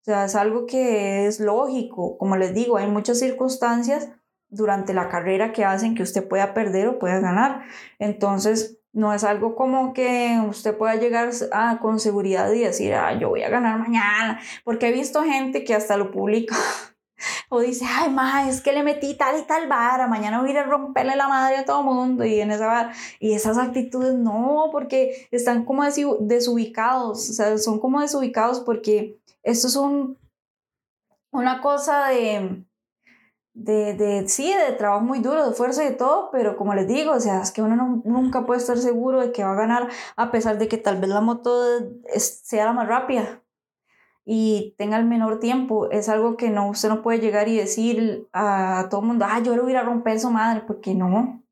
O 0.00 0.04
sea, 0.04 0.24
es 0.24 0.34
algo 0.34 0.66
que 0.66 1.26
es 1.26 1.40
lógico. 1.40 2.16
Como 2.16 2.36
les 2.36 2.54
digo, 2.54 2.78
hay 2.78 2.86
muchas 2.86 3.18
circunstancias 3.18 4.08
durante 4.48 4.94
la 4.94 5.08
carrera 5.08 5.52
que 5.52 5.64
hacen 5.64 5.94
que 5.94 6.02
usted 6.02 6.26
pueda 6.26 6.54
perder 6.54 6.88
o 6.88 6.98
pueda 6.98 7.20
ganar. 7.20 7.62
Entonces, 7.98 8.79
no 8.92 9.12
es 9.14 9.24
algo 9.24 9.54
como 9.54 9.92
que 9.92 10.40
usted 10.48 10.76
pueda 10.76 10.96
llegar 10.96 11.30
a, 11.52 11.78
con 11.80 12.00
seguridad 12.00 12.52
y 12.52 12.60
decir, 12.60 12.94
ah, 12.94 13.16
yo 13.18 13.28
voy 13.28 13.42
a 13.42 13.48
ganar 13.48 13.78
mañana, 13.78 14.40
porque 14.64 14.88
he 14.88 14.92
visto 14.92 15.22
gente 15.22 15.64
que 15.64 15.74
hasta 15.74 15.96
lo 15.96 16.10
publica 16.10 16.56
o 17.48 17.60
dice, 17.60 17.84
ay, 17.88 18.10
ma, 18.10 18.48
es 18.48 18.60
que 18.60 18.72
le 18.72 18.82
metí 18.82 19.14
tal 19.14 19.38
y 19.38 19.42
tal 19.42 19.68
vara, 19.68 20.06
mañana 20.06 20.40
voy 20.40 20.50
a 20.50 20.60
ir 20.60 20.66
romperle 20.66 21.16
la 21.16 21.28
madre 21.28 21.58
a 21.58 21.64
todo 21.64 21.82
mundo 21.82 22.24
y 22.24 22.40
en 22.40 22.50
esa 22.50 22.66
vara. 22.66 22.92
Y 23.20 23.34
esas 23.34 23.58
actitudes 23.58 24.14
no, 24.14 24.68
porque 24.72 25.28
están 25.30 25.64
como 25.64 25.84
desubicados, 25.84 27.30
o 27.30 27.32
sea, 27.32 27.58
son 27.58 27.78
como 27.78 28.00
desubicados 28.00 28.60
porque 28.60 29.20
esto 29.42 29.68
es 29.68 29.76
un, 29.76 30.18
una 31.32 31.60
cosa 31.60 32.08
de 32.08 32.64
de, 33.62 33.94
de, 33.94 34.28
sí, 34.28 34.54
de 34.54 34.72
trabajo 34.72 35.04
muy 35.04 35.18
duro, 35.18 35.46
de 35.46 35.54
fuerza 35.54 35.84
y 35.84 35.90
de 35.90 35.94
todo, 35.94 36.30
pero 36.32 36.56
como 36.56 36.74
les 36.74 36.86
digo, 36.86 37.12
o 37.12 37.20
sea, 37.20 37.42
es 37.42 37.50
que 37.50 37.60
uno 37.62 38.02
nunca 38.04 38.46
puede 38.46 38.60
estar 38.60 38.78
seguro 38.78 39.20
de 39.20 39.32
que 39.32 39.44
va 39.44 39.52
a 39.52 39.56
ganar 39.56 39.88
a 40.16 40.30
pesar 40.30 40.58
de 40.58 40.66
que 40.66 40.78
tal 40.78 40.98
vez 40.98 41.10
la 41.10 41.20
moto 41.20 41.62
sea 42.16 42.64
la 42.64 42.72
más 42.72 42.88
rápida 42.88 43.42
y 44.24 44.74
tenga 44.78 44.96
el 44.96 45.04
menor 45.04 45.40
tiempo. 45.40 45.90
Es 45.90 46.08
algo 46.08 46.36
que 46.36 46.50
no, 46.50 46.68
usted 46.68 46.88
no 46.88 47.02
puede 47.02 47.20
llegar 47.20 47.48
y 47.48 47.56
decir 47.56 48.28
a, 48.32 48.86
todo 48.90 49.02
el 49.02 49.06
mundo, 49.08 49.26
ah, 49.28 49.40
yo 49.40 49.54
le 49.54 49.62
voy 49.62 49.74
a 49.74 49.82
romper 49.82 50.18
su 50.20 50.30
madre, 50.30 50.62
porque 50.66 50.94
no. 50.94 51.42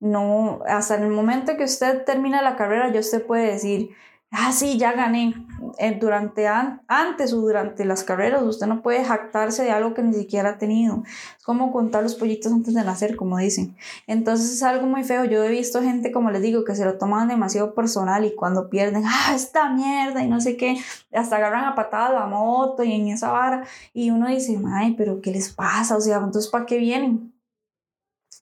No, 0.00 0.60
hasta 0.66 0.96
el 0.96 1.08
momento 1.08 1.56
que 1.56 1.64
usted 1.64 2.04
termina 2.04 2.42
la 2.42 2.56
carrera, 2.56 2.90
ya 2.92 3.00
usted 3.00 3.24
puede 3.24 3.52
decir, 3.52 3.90
ah, 4.32 4.52
sí, 4.52 4.78
ya 4.78 4.92
gané. 4.92 5.34
Eh, 5.78 5.96
durante 6.00 6.48
antes 6.48 7.32
o 7.32 7.40
durante 7.40 7.84
las 7.84 8.02
carreras, 8.02 8.42
usted 8.42 8.66
no 8.66 8.82
puede 8.82 9.04
jactarse 9.04 9.62
de 9.62 9.70
algo 9.70 9.94
que 9.94 10.02
ni 10.02 10.12
siquiera 10.12 10.50
ha 10.50 10.58
tenido. 10.58 11.02
Es 11.38 11.44
como 11.44 11.72
contar 11.72 12.02
los 12.02 12.14
pollitos 12.14 12.52
antes 12.52 12.74
de 12.74 12.82
nacer, 12.82 13.16
como 13.16 13.38
dicen. 13.38 13.76
Entonces 14.06 14.52
es 14.52 14.62
algo 14.62 14.86
muy 14.86 15.04
feo. 15.04 15.24
Yo 15.24 15.44
he 15.44 15.50
visto 15.50 15.80
gente, 15.80 16.12
como 16.12 16.30
les 16.30 16.42
digo, 16.42 16.64
que 16.64 16.74
se 16.74 16.84
lo 16.84 16.98
toman 16.98 17.28
demasiado 17.28 17.74
personal 17.74 18.24
y 18.24 18.34
cuando 18.34 18.68
pierden, 18.68 19.04
ah, 19.06 19.32
esta 19.34 19.70
mierda 19.70 20.22
y 20.22 20.28
no 20.28 20.40
sé 20.40 20.56
qué, 20.56 20.78
hasta 21.12 21.36
agarran 21.36 21.64
a 21.64 21.74
patada 21.74 22.12
la 22.12 22.26
moto 22.26 22.82
y 22.82 22.92
en 22.92 23.08
esa 23.08 23.30
vara. 23.30 23.64
Y 23.92 24.10
uno 24.10 24.28
dice, 24.28 24.58
ay, 24.74 24.94
pero 24.96 25.20
¿qué 25.20 25.30
les 25.30 25.52
pasa? 25.52 25.96
O 25.96 26.00
sea, 26.00 26.16
entonces, 26.16 26.50
¿para 26.50 26.66
qué 26.66 26.78
vienen? 26.78 27.32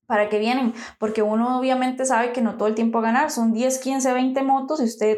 ¿Para 0.07 0.29
qué 0.29 0.39
vienen? 0.41 0.75
Porque 0.99 1.23
uno 1.23 1.59
obviamente 1.59 2.05
sabe 2.05 2.33
que 2.33 2.43
no 2.43 2.57
todo 2.57 2.67
el 2.69 2.75
tiempo 2.75 2.99
a 2.99 3.03
ganar, 3.03 3.31
son 3.31 3.53
10, 3.53 3.79
15, 3.79 4.13
20 4.13 4.43
motos 4.43 4.81
y 4.81 4.85
usted 4.85 5.17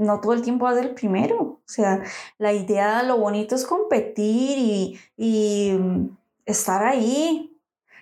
no 0.00 0.20
todo 0.20 0.32
el 0.32 0.42
tiempo 0.42 0.64
va 0.64 0.72
a 0.72 0.74
ser 0.74 0.86
el 0.86 0.94
primero. 0.94 1.40
O 1.40 1.62
sea, 1.66 2.02
la 2.38 2.52
idea, 2.52 3.02
lo 3.02 3.18
bonito 3.18 3.54
es 3.54 3.66
competir 3.66 4.58
y, 4.58 4.98
y 5.16 5.72
mm, 5.78 6.16
estar 6.46 6.84
ahí, 6.84 7.49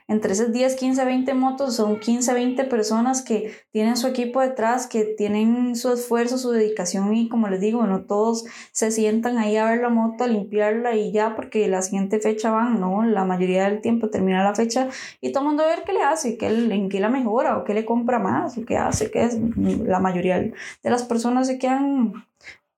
entre 0.09 0.33
esas 0.33 0.53
10, 0.53 0.75
15, 0.77 1.05
20 1.05 1.35
motos 1.35 1.77
son 1.77 2.01
15, 2.01 2.33
20 2.33 2.65
personas 2.65 3.21
que 3.21 3.53
tienen 3.71 3.99
su 3.99 4.07
equipo 4.07 4.41
detrás, 4.41 4.87
que 4.87 5.05
tienen 5.05 5.77
su 5.77 5.93
esfuerzo, 5.93 6.39
su 6.39 6.51
dedicación 6.51 7.15
y 7.15 7.29
como 7.29 7.49
les 7.49 7.61
digo, 7.61 7.87
no 7.87 8.05
todos 8.05 8.47
se 8.73 8.91
sientan 8.91 9.37
ahí 9.37 9.59
a 9.59 9.67
ver 9.67 9.81
la 9.81 9.91
moto, 9.91 10.25
a 10.25 10.27
limpiarla 10.27 10.97
y 10.97 11.13
ya 11.13 11.37
porque 11.37 11.69
la 11.69 11.83
siguiente 11.83 12.21
fecha 12.21 12.51
van, 12.51 12.81
no, 12.81 13.05
la 13.05 13.27
mayoría 13.27 13.69
del 13.69 13.83
tiempo 13.83 14.09
termina 14.09 14.43
la 14.43 14.55
fecha 14.55 14.89
y 15.21 15.31
todo 15.31 15.43
el 15.43 15.49
mundo 15.49 15.63
a 15.63 15.67
ver 15.67 15.85
qué 15.85 15.93
le 15.93 16.03
hace, 16.03 16.39
qué, 16.39 16.47
en 16.49 16.89
qué 16.89 17.01
la 17.01 17.11
mejora 17.11 17.59
o 17.59 17.65
qué 17.65 17.75
le 17.75 17.85
compra 17.85 18.19
más 18.19 18.57
o 18.57 18.65
qué 18.65 18.79
hace, 18.79 19.11
qué 19.11 19.25
es. 19.25 19.39
La 19.85 20.01
mayoría 20.01 20.39
de 20.41 20.55
las 20.85 21.03
personas 21.03 21.47
se 21.49 21.59
quedan, 21.59 22.27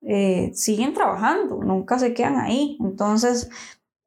eh, 0.03 0.51
siguen 0.55 0.95
trabajando, 0.95 1.63
nunca 1.63 1.99
se 2.01 2.13
quedan 2.13 2.39
ahí. 2.39 2.77
Entonces, 2.81 3.51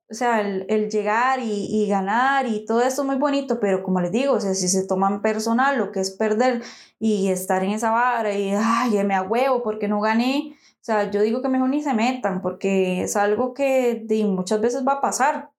o 0.10 0.14
sea, 0.14 0.42
el, 0.42 0.90
llegar 0.90 1.40
y, 1.42 1.88
ganar 1.88 2.46
y 2.46 2.66
todo 2.66 2.82
eso 2.82 3.02
es 3.02 3.08
muy 3.08 3.16
bonito, 3.16 3.60
pero 3.60 3.84
como 3.84 4.02
les 4.02 4.12
digo, 4.12 4.34
o 4.34 4.40
sea, 4.40 4.54
si 4.54 4.68
se 4.68 4.86
toman 4.86 5.22
personal 5.22 5.78
lo 5.78 5.92
que 5.92 6.02
es 6.02 6.12
perder 6.12 6.62
y 7.00 7.30
estar 7.30 7.64
en 7.64 7.72
esa 7.72 7.92
vara 7.92 8.34
y, 8.38 8.52
ay, 8.52 9.04
me 9.04 9.20
huevo 9.22 9.64
porque 9.64 9.88
no 9.88 10.02
gané, 10.02 10.56
o 10.84 10.86
sea, 10.86 11.10
yo 11.10 11.22
digo 11.22 11.42
que 11.42 11.48
mejor 11.50 11.70
ni 11.70 11.82
se 11.82 11.94
metan 11.94 12.42
porque 12.42 13.04
es 13.04 13.16
algo 13.16 13.54
que 13.54 14.06
muchas 14.26 14.60
veces 14.60 14.86
va 14.86 14.94
a 14.94 15.02
pasar. 15.02 15.52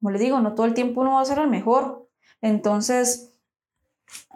Como 0.00 0.10
les 0.10 0.20
digo, 0.20 0.40
no 0.40 0.54
todo 0.54 0.66
el 0.66 0.74
tiempo 0.74 1.02
uno 1.02 1.14
va 1.16 1.20
a 1.20 1.24
ser 1.26 1.38
el 1.38 1.48
mejor. 1.48 2.08
Entonces, 2.40 3.34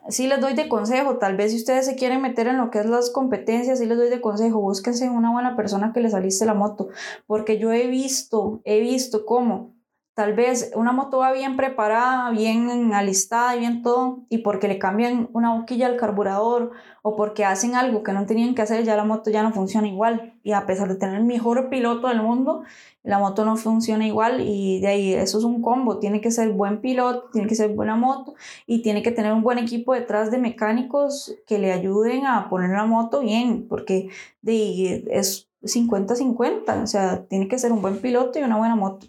sí 0.08 0.26
les 0.26 0.40
doy 0.40 0.54
de 0.54 0.68
consejo, 0.68 1.18
tal 1.18 1.36
vez 1.36 1.52
si 1.52 1.58
ustedes 1.58 1.86
se 1.86 1.96
quieren 1.96 2.22
meter 2.22 2.46
en 2.46 2.58
lo 2.58 2.70
que 2.70 2.80
es 2.80 2.86
las 2.86 3.10
competencias, 3.10 3.78
sí 3.78 3.86
les 3.86 3.98
doy 3.98 4.08
de 4.08 4.20
consejo, 4.20 4.60
búsquense 4.60 5.08
una 5.08 5.32
buena 5.32 5.56
persona 5.56 5.92
que 5.92 6.00
les 6.00 6.12
saliste 6.12 6.46
la 6.46 6.54
moto, 6.54 6.88
porque 7.26 7.58
yo 7.58 7.72
he 7.72 7.86
visto, 7.86 8.60
he 8.64 8.80
visto 8.80 9.24
cómo 9.24 9.74
tal 10.14 10.34
vez 10.34 10.72
una 10.74 10.92
moto 10.92 11.18
va 11.18 11.32
bien 11.32 11.56
preparada, 11.56 12.30
bien 12.30 12.92
alistada 12.92 13.56
y 13.56 13.60
bien 13.60 13.82
todo, 13.82 14.24
y 14.28 14.38
porque 14.38 14.68
le 14.68 14.78
cambian 14.78 15.30
una 15.32 15.54
boquilla 15.54 15.86
al 15.86 15.96
carburador 15.96 16.72
o 17.02 17.16
porque 17.16 17.44
hacen 17.44 17.74
algo 17.74 18.02
que 18.02 18.12
no 18.12 18.26
tenían 18.26 18.54
que 18.54 18.62
hacer, 18.62 18.84
ya 18.84 18.94
la 18.96 19.04
moto 19.04 19.30
ya 19.30 19.42
no 19.42 19.52
funciona 19.52 19.88
igual. 19.88 20.34
Y 20.42 20.52
a 20.52 20.66
pesar 20.66 20.88
de 20.88 20.96
tener 20.96 21.16
el 21.16 21.24
mejor 21.24 21.70
piloto 21.70 22.08
del 22.08 22.20
mundo, 22.22 22.62
la 23.02 23.18
moto 23.18 23.44
no 23.44 23.56
funciona 23.56 24.06
igual 24.06 24.40
y 24.40 24.80
de 24.80 24.86
ahí 24.88 25.14
eso 25.14 25.38
es 25.38 25.44
un 25.44 25.62
combo. 25.62 25.98
Tiene 25.98 26.20
que 26.20 26.30
ser 26.30 26.50
buen 26.50 26.80
piloto, 26.80 27.30
tiene 27.32 27.48
que 27.48 27.54
ser 27.54 27.70
buena 27.74 27.96
moto 27.96 28.34
y 28.66 28.82
tiene 28.82 29.02
que 29.02 29.12
tener 29.12 29.32
un 29.32 29.42
buen 29.42 29.58
equipo 29.58 29.94
detrás 29.94 30.30
de 30.30 30.38
mecánicos 30.38 31.34
que 31.46 31.58
le 31.58 31.72
ayuden 31.72 32.26
a 32.26 32.48
poner 32.48 32.70
la 32.70 32.84
moto 32.86 33.20
bien, 33.20 33.66
porque 33.68 34.10
de, 34.42 35.04
es 35.10 35.48
50-50, 35.62 36.82
o 36.82 36.86
sea, 36.86 37.24
tiene 37.26 37.48
que 37.48 37.58
ser 37.58 37.72
un 37.72 37.82
buen 37.82 37.98
piloto 38.00 38.38
y 38.38 38.42
una 38.42 38.58
buena 38.58 38.76
moto. 38.76 39.06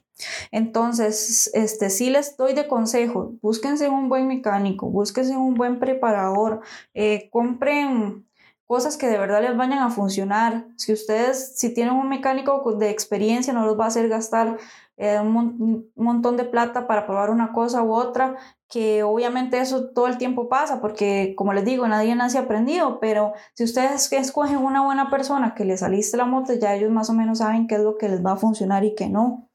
Entonces, 0.52 1.50
este, 1.54 1.90
sí 1.90 2.10
les 2.10 2.38
doy 2.38 2.54
de 2.54 2.68
consejo, 2.68 3.34
búsquense 3.42 3.90
un 3.90 4.10
buen 4.10 4.28
mecánico, 4.28 4.88
búsquense 4.88 5.36
un 5.36 5.56
buen 5.56 5.80
preparador, 5.80 6.62
eh, 6.94 7.30
compren 7.32 8.26
cosas 8.66 8.98
que 8.98 9.08
de 9.08 9.18
verdad 9.18 9.42
les 9.42 9.56
vayan 9.56 9.80
a 9.80 9.90
funcionar. 9.90 10.66
Si 10.78 10.94
ustedes, 10.94 11.58
si 11.58 11.74
tienen 11.74 11.94
un 11.94 12.10
mecánico 12.10 12.74
de 12.74 12.90
experiencia, 12.90 13.54
no 13.54 13.66
los 13.66 13.80
va 13.80 13.86
a 13.86 13.88
hacer 13.88 14.10
gastar 14.10 14.58
eh, 14.98 15.20
un, 15.20 15.92
montón 15.96 16.38
de 16.38 16.44
plata 16.46 16.88
para 16.88 17.06
probar 17.06 17.30
una 17.30 17.52
cosa 17.54 17.84
u 17.84 17.94
otra, 17.94 18.36
que 18.70 19.04
obviamente 19.04 19.60
eso 19.60 19.90
todo 19.90 20.08
el 20.08 20.18
tiempo 20.18 20.50
pasa, 20.50 20.82
porque 20.82 21.34
como 21.36 21.54
les 21.54 21.66
digo, 21.66 21.88
nadie 21.88 22.16
nace 22.16 22.38
aprendido, 22.38 23.00
pero 23.00 23.34
si 23.54 23.64
ustedes 23.64 24.12
escogen 24.12 24.58
una 24.58 24.84
buena 24.84 25.10
persona 25.10 25.54
que 25.56 25.66
les 25.66 25.82
saliste 25.82 26.18
la 26.18 26.26
moto, 26.26 26.54
ya 26.54 26.74
ellos 26.76 26.92
más 26.92 27.10
o 27.10 27.14
menos 27.14 27.40
saben 27.40 27.68
qué 27.68 27.76
es 27.76 27.82
lo 27.82 27.98
que 27.98 28.10
les 28.10 28.26
va 28.26 28.34
a 28.34 28.38
funcionar 28.38 28.84
y 28.84 28.96
qué 28.96 29.10
no. 29.10 29.50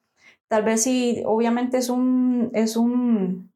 Tal 0.48 0.62
vez 0.62 0.82
si 0.82 1.22
obviamente 1.26 1.78
es 1.78 1.90
un, 1.90 2.50
es 2.54 2.76
un 2.76 3.48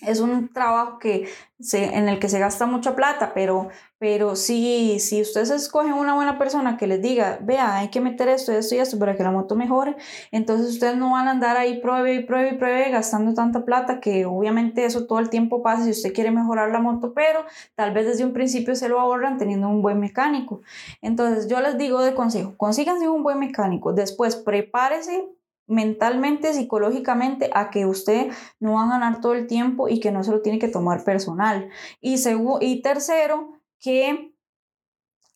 es 0.00 0.20
un 0.20 0.52
trabajo 0.52 0.98
que 1.00 1.28
se, 1.58 1.96
en 1.96 2.08
el 2.08 2.20
que 2.20 2.28
se 2.28 2.38
gasta 2.38 2.66
mucha 2.66 2.94
plata, 2.94 3.32
pero, 3.34 3.68
pero 3.98 4.36
sí, 4.36 4.98
si 5.00 5.20
ustedes 5.20 5.50
escogen 5.50 5.92
una 5.92 6.14
buena 6.14 6.38
persona 6.38 6.76
que 6.76 6.86
les 6.86 7.02
diga, 7.02 7.40
vea, 7.42 7.78
hay 7.78 7.88
que 7.88 8.00
meter 8.00 8.28
esto, 8.28 8.52
esto 8.52 8.76
y 8.76 8.78
esto 8.78 8.96
para 8.96 9.16
que 9.16 9.24
la 9.24 9.32
moto 9.32 9.56
mejore, 9.56 9.96
entonces 10.30 10.68
ustedes 10.68 10.96
no 10.96 11.10
van 11.10 11.26
a 11.26 11.32
andar 11.32 11.56
ahí 11.56 11.80
pruebe 11.80 12.14
y 12.14 12.22
pruebe 12.22 12.50
y 12.50 12.58
pruebe 12.58 12.90
gastando 12.90 13.34
tanta 13.34 13.64
plata 13.64 13.98
que 13.98 14.24
obviamente 14.24 14.84
eso 14.84 15.06
todo 15.06 15.18
el 15.18 15.30
tiempo 15.30 15.64
pasa 15.64 15.82
si 15.82 15.90
usted 15.90 16.12
quiere 16.12 16.30
mejorar 16.30 16.70
la 16.70 16.78
moto, 16.78 17.12
pero 17.12 17.44
tal 17.74 17.92
vez 17.92 18.06
desde 18.06 18.24
un 18.24 18.32
principio 18.32 18.76
se 18.76 18.88
lo 18.88 19.00
ahorran 19.00 19.36
teniendo 19.36 19.68
un 19.68 19.82
buen 19.82 19.98
mecánico. 19.98 20.60
Entonces 21.02 21.48
yo 21.48 21.60
les 21.60 21.76
digo 21.76 22.02
de 22.02 22.14
consejo, 22.14 22.54
consíganse 22.56 23.08
un 23.08 23.24
buen 23.24 23.40
mecánico, 23.40 23.92
después 23.92 24.36
prepárese 24.36 25.26
mentalmente, 25.68 26.54
psicológicamente, 26.54 27.50
a 27.54 27.70
que 27.70 27.86
usted 27.86 28.32
no 28.58 28.74
va 28.74 28.84
a 28.84 28.88
ganar 28.88 29.20
todo 29.20 29.34
el 29.34 29.46
tiempo 29.46 29.88
y 29.88 30.00
que 30.00 30.10
no 30.10 30.24
se 30.24 30.32
lo 30.32 30.42
tiene 30.42 30.58
que 30.58 30.68
tomar 30.68 31.04
personal. 31.04 31.68
Y, 32.00 32.16
y 32.60 32.82
tercero, 32.82 33.52
que 33.78 34.34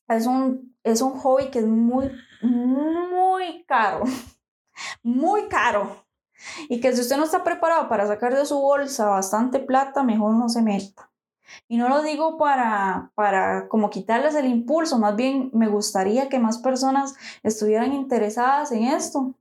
es 0.09 0.27
un, 0.27 0.75
es 0.83 1.03
un 1.03 1.13
hobby 1.13 1.51
que 1.51 1.61
es 1.61 1.67
muy, 1.67 2.11
muy 2.43 3.65
caro, 3.67 4.05
muy 5.03 5.49
caro. 5.49 6.05
Y 6.69 6.81
que 6.81 6.93
si 6.93 7.03
usted 7.03 7.19
no 7.19 7.25
está 7.25 7.45
preparado 7.45 7.89
para 7.89 8.07
sacar 8.07 8.35
de 8.35 8.45
su 8.45 8.59
bolsa 8.59 9.09
bastante 9.09 9.61
plata, 9.61 10.03
mejor 10.03 10.35
no 10.35 10.49
se 10.49 10.63
meta. 10.63 11.11
Y 11.69 11.77
no 11.77 11.89
lo 11.89 12.03
digo 12.03 12.39
para, 12.39 13.13
para 13.15 13.69
como 13.69 13.91
quitarles 13.91 14.35
el 14.35 14.47
impulso, 14.47 14.99
más 14.99 15.15
bien 15.15 15.51
me 15.53 15.69
gustaría 15.69 16.29
que 16.31 16.39
más 16.39 16.59
personas 16.59 17.15
estuvieran 17.43 17.93
interesadas 17.93 18.73
en 18.73 18.85
esto 18.85 19.35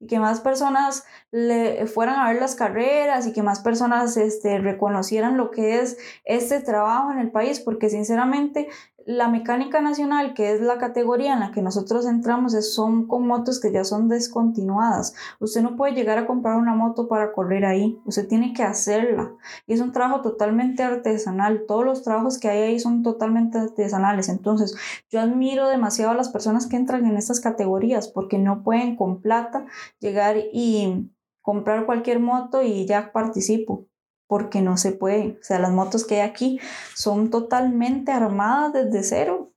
y 0.00 0.06
que 0.06 0.18
más 0.18 0.40
personas 0.40 1.04
le 1.30 1.86
fueran 1.86 2.20
a 2.20 2.28
ver 2.28 2.40
las 2.40 2.54
carreras 2.54 3.26
y 3.26 3.32
que 3.32 3.42
más 3.42 3.60
personas 3.60 4.16
este, 4.16 4.58
reconocieran 4.58 5.36
lo 5.36 5.50
que 5.50 5.80
es 5.80 5.98
este 6.24 6.60
trabajo 6.60 7.10
en 7.10 7.18
el 7.18 7.30
país, 7.30 7.60
porque 7.60 7.90
sinceramente 7.90 8.68
la 9.08 9.28
mecánica 9.28 9.80
nacional, 9.80 10.34
que 10.34 10.52
es 10.52 10.60
la 10.60 10.76
categoría 10.76 11.32
en 11.32 11.40
la 11.40 11.50
que 11.50 11.62
nosotros 11.62 12.04
entramos, 12.04 12.52
son 12.74 13.06
con 13.06 13.26
motos 13.26 13.58
que 13.58 13.72
ya 13.72 13.82
son 13.82 14.06
descontinuadas. 14.06 15.14
Usted 15.40 15.62
no 15.62 15.76
puede 15.76 15.94
llegar 15.94 16.18
a 16.18 16.26
comprar 16.26 16.58
una 16.58 16.74
moto 16.74 17.08
para 17.08 17.32
correr 17.32 17.64
ahí, 17.64 17.98
usted 18.04 18.28
tiene 18.28 18.52
que 18.52 18.64
hacerla. 18.64 19.32
Y 19.66 19.72
es 19.72 19.80
un 19.80 19.92
trabajo 19.92 20.20
totalmente 20.20 20.82
artesanal. 20.82 21.64
Todos 21.66 21.86
los 21.86 22.02
trabajos 22.02 22.38
que 22.38 22.50
hay 22.50 22.60
ahí 22.60 22.78
son 22.78 23.02
totalmente 23.02 23.56
artesanales. 23.56 24.28
Entonces, 24.28 24.76
yo 25.08 25.20
admiro 25.20 25.68
demasiado 25.68 26.10
a 26.10 26.14
las 26.14 26.28
personas 26.28 26.66
que 26.66 26.76
entran 26.76 27.06
en 27.06 27.16
estas 27.16 27.40
categorías 27.40 28.08
porque 28.08 28.36
no 28.36 28.62
pueden 28.62 28.94
con 28.94 29.22
plata 29.22 29.64
llegar 30.00 30.36
y 30.52 31.10
comprar 31.40 31.86
cualquier 31.86 32.20
moto 32.20 32.62
y 32.62 32.84
ya 32.84 33.10
participo 33.10 33.86
porque 34.28 34.62
no 34.62 34.76
se 34.76 34.92
puede. 34.92 35.38
O 35.40 35.42
sea, 35.44 35.58
las 35.58 35.72
motos 35.72 36.06
que 36.06 36.20
hay 36.20 36.28
aquí 36.28 36.60
son 36.94 37.30
totalmente 37.30 38.12
armadas 38.12 38.72
desde 38.72 39.02
cero. 39.02 39.52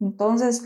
Entonces, 0.00 0.64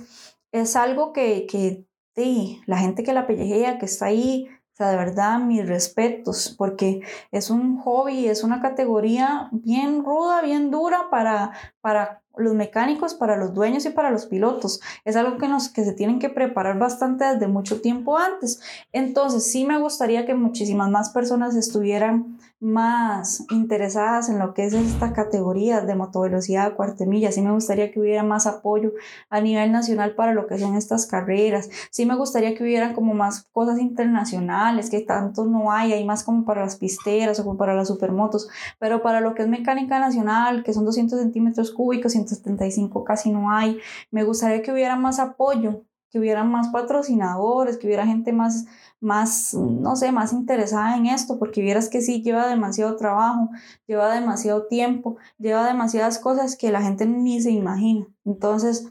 es 0.53 0.77
algo 0.77 1.13
que, 1.13 1.47
que 1.47 1.87
sí, 2.15 2.63
la 2.67 2.79
gente 2.79 3.03
que 3.03 3.13
la 3.13 3.27
pellejea, 3.27 3.79
que 3.79 3.87
está 3.87 4.07
ahí, 4.07 4.49
o 4.49 4.77
sea, 4.77 4.91
de 4.91 4.97
verdad, 4.97 5.39
mis 5.41 5.67
respetos, 5.67 6.55
porque 6.57 7.01
es 7.33 7.49
un 7.49 7.79
hobby, 7.79 8.29
es 8.29 8.45
una 8.45 8.61
categoría 8.61 9.49
bien 9.51 10.05
ruda, 10.05 10.43
bien 10.43 10.71
dura 10.71 11.09
para, 11.11 11.53
para 11.81 12.23
los 12.37 12.55
mecánicos, 12.55 13.15
para 13.15 13.39
los 13.39 13.55
dueños 13.55 13.87
y 13.87 13.91
para 13.91 14.11
los 14.11 14.27
pilotos. 14.27 14.83
Es 15.07 15.17
algo 15.17 15.39
que, 15.39 15.49
nos, 15.49 15.71
que 15.71 15.83
se 15.83 15.95
tienen 15.95 16.19
que 16.19 16.29
preparar 16.29 16.79
bastante 16.79 17.25
desde 17.25 17.49
mucho 17.49 17.81
tiempo 17.81 18.19
antes. 18.19 18.61
Entonces, 18.93 19.51
sí 19.51 19.65
me 19.65 19.79
gustaría 19.79 20.27
que 20.27 20.35
muchísimas 20.35 20.91
más 20.91 21.09
personas 21.09 21.57
estuvieran 21.57 22.36
más 22.59 23.45
interesadas 23.51 24.31
en 24.31 24.39
lo 24.39 24.55
que 24.55 24.65
es 24.65 24.73
esta 24.73 25.13
categoría 25.13 25.83
de 25.83 25.95
motovelocidad 25.95 26.75
cuartemilla. 26.75 27.31
Sí 27.31 27.43
me 27.43 27.53
gustaría 27.53 27.91
que 27.93 28.01
hubiera 28.01 28.23
más 28.23 28.47
apoyo 28.47 28.93
a 29.29 29.41
nivel 29.41 29.73
nacional 29.73 30.15
para 30.15 30.33
lo 30.33 30.47
que 30.47 30.59
son 30.59 30.75
estas 30.75 31.07
carreras. 31.07 31.69
Sí 31.91 32.07
me 32.07 32.17
gustaría 32.17 32.55
que 32.55 32.65
hubiera 32.65 32.95
como 32.95 33.15
más 33.15 33.45
cosas 33.53 33.79
internacionales, 33.79 34.89
que 34.91 35.01
tanto 35.01 35.45
no 35.45 35.71
hay, 35.71 35.93
hay 35.93 36.05
más 36.05 36.25
como 36.25 36.45
para 36.45 36.63
las 36.63 36.77
pisteras 36.77 37.39
o 37.41 37.45
como 37.45 37.59
para 37.59 37.75
las 37.75 37.89
supermotos, 37.89 38.49
pero 38.79 39.03
para 39.03 39.21
lo 39.21 39.35
que 39.35 39.43
es 39.43 39.49
mecánica 39.49 39.99
nacional, 39.99 40.65
que 40.65 40.73
son 40.73 40.85
200 40.85 41.21
centímetros 41.21 41.71
cúbicos, 41.73 42.13
175 42.13 43.05
casi 43.05 43.31
no 43.31 43.51
hay. 43.51 43.79
Me 44.11 44.25
gustaría 44.25 44.63
que 44.63 44.73
hubiera 44.73 44.97
más 44.97 45.19
apoyo, 45.19 45.85
que 46.17 46.21
hubiera 46.21 46.45
más 46.45 46.69
patrocinadores, 46.69 47.77
que 47.77 47.87
hubiera 47.87 48.07
gente 48.07 48.33
más, 48.33 48.65
más, 49.01 49.53
no 49.53 49.97
sé, 49.97 50.13
más 50.13 50.33
interesada 50.33 50.97
en 50.97 51.05
esto, 51.05 51.39
porque 51.39 51.61
vieras 51.61 51.91
que 51.91 52.01
sí 52.01 52.23
lleva 52.23 52.49
demasiado 52.49 52.97
trabajo, 52.97 53.51
lleva 53.87 54.15
demasiado 54.15 54.67
tiempo, 54.67 55.19
lleva 55.39 55.67
demasiadas 55.67 56.19
cosas 56.19 56.57
que 56.57 56.73
la 56.73 56.81
gente 56.81 57.05
ni 57.05 57.43
se 57.43 57.51
imagina. 57.51 58.07
Entonces, 58.25 58.91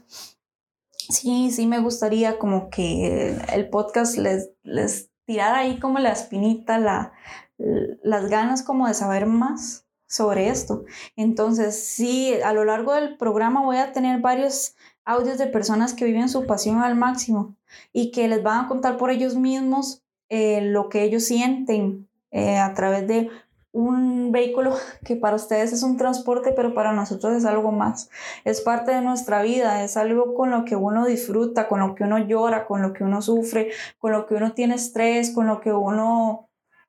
sí, 1.08 1.50
sí 1.50 1.66
me 1.66 1.80
gustaría 1.80 2.38
como 2.38 2.70
que 2.70 3.36
el 3.52 3.68
podcast 3.70 4.16
les, 4.16 4.50
les 4.62 5.10
tirara 5.24 5.58
ahí 5.58 5.80
como 5.80 5.98
la 5.98 6.12
espinita, 6.12 6.78
la, 6.78 7.12
las 7.58 8.30
ganas 8.30 8.62
como 8.62 8.86
de 8.86 8.94
saber 8.94 9.26
más 9.26 9.84
sobre 10.06 10.48
esto. 10.48 10.84
Entonces, 11.16 11.88
sí, 11.88 12.34
a 12.44 12.52
lo 12.52 12.64
largo 12.64 12.94
del 12.94 13.16
programa 13.16 13.64
voy 13.64 13.78
a 13.78 13.92
tener 13.92 14.20
varios 14.20 14.76
audios 15.06 15.38
de 15.38 15.46
personas 15.46 15.94
que 15.94 16.04
viven 16.04 16.28
su 16.28 16.46
pasión 16.46 16.82
al 16.82 16.96
máximo 16.96 17.54
y 17.92 18.10
que 18.10 18.28
les 18.28 18.42
van 18.42 18.64
a 18.64 18.68
contar 18.68 18.98
por 18.98 19.10
ellos 19.10 19.36
mismos 19.36 20.02
eh, 20.28 20.60
lo 20.62 20.88
que 20.88 21.04
ellos 21.04 21.24
sienten 21.24 22.08
eh, 22.32 22.58
a 22.58 22.74
través 22.74 23.06
de 23.06 23.30
un 23.72 24.32
vehículo 24.32 24.74
que 25.04 25.16
para 25.16 25.36
ustedes 25.36 25.72
es 25.72 25.82
un 25.82 25.96
transporte, 25.96 26.52
pero 26.52 26.74
para 26.74 26.92
nosotros 26.92 27.36
es 27.36 27.44
algo 27.44 27.72
más. 27.72 28.10
Es 28.44 28.60
parte 28.60 28.90
de 28.90 29.02
nuestra 29.02 29.42
vida, 29.42 29.84
es 29.84 29.96
algo 29.96 30.34
con 30.34 30.50
lo 30.50 30.64
que 30.64 30.76
uno 30.76 31.06
disfruta, 31.06 31.68
con 31.68 31.80
lo 31.80 31.94
que 31.94 32.04
uno 32.04 32.18
llora, 32.18 32.66
con 32.66 32.82
lo 32.82 32.92
que 32.92 33.04
uno 33.04 33.22
sufre, 33.22 33.70
con 33.98 34.12
lo 34.12 34.26
que 34.26 34.34
uno 34.34 34.52
tiene 34.54 34.74
estrés, 34.74 35.30
con 35.30 35.46
lo 35.46 35.60
que 35.60 35.72
uno 35.72 36.45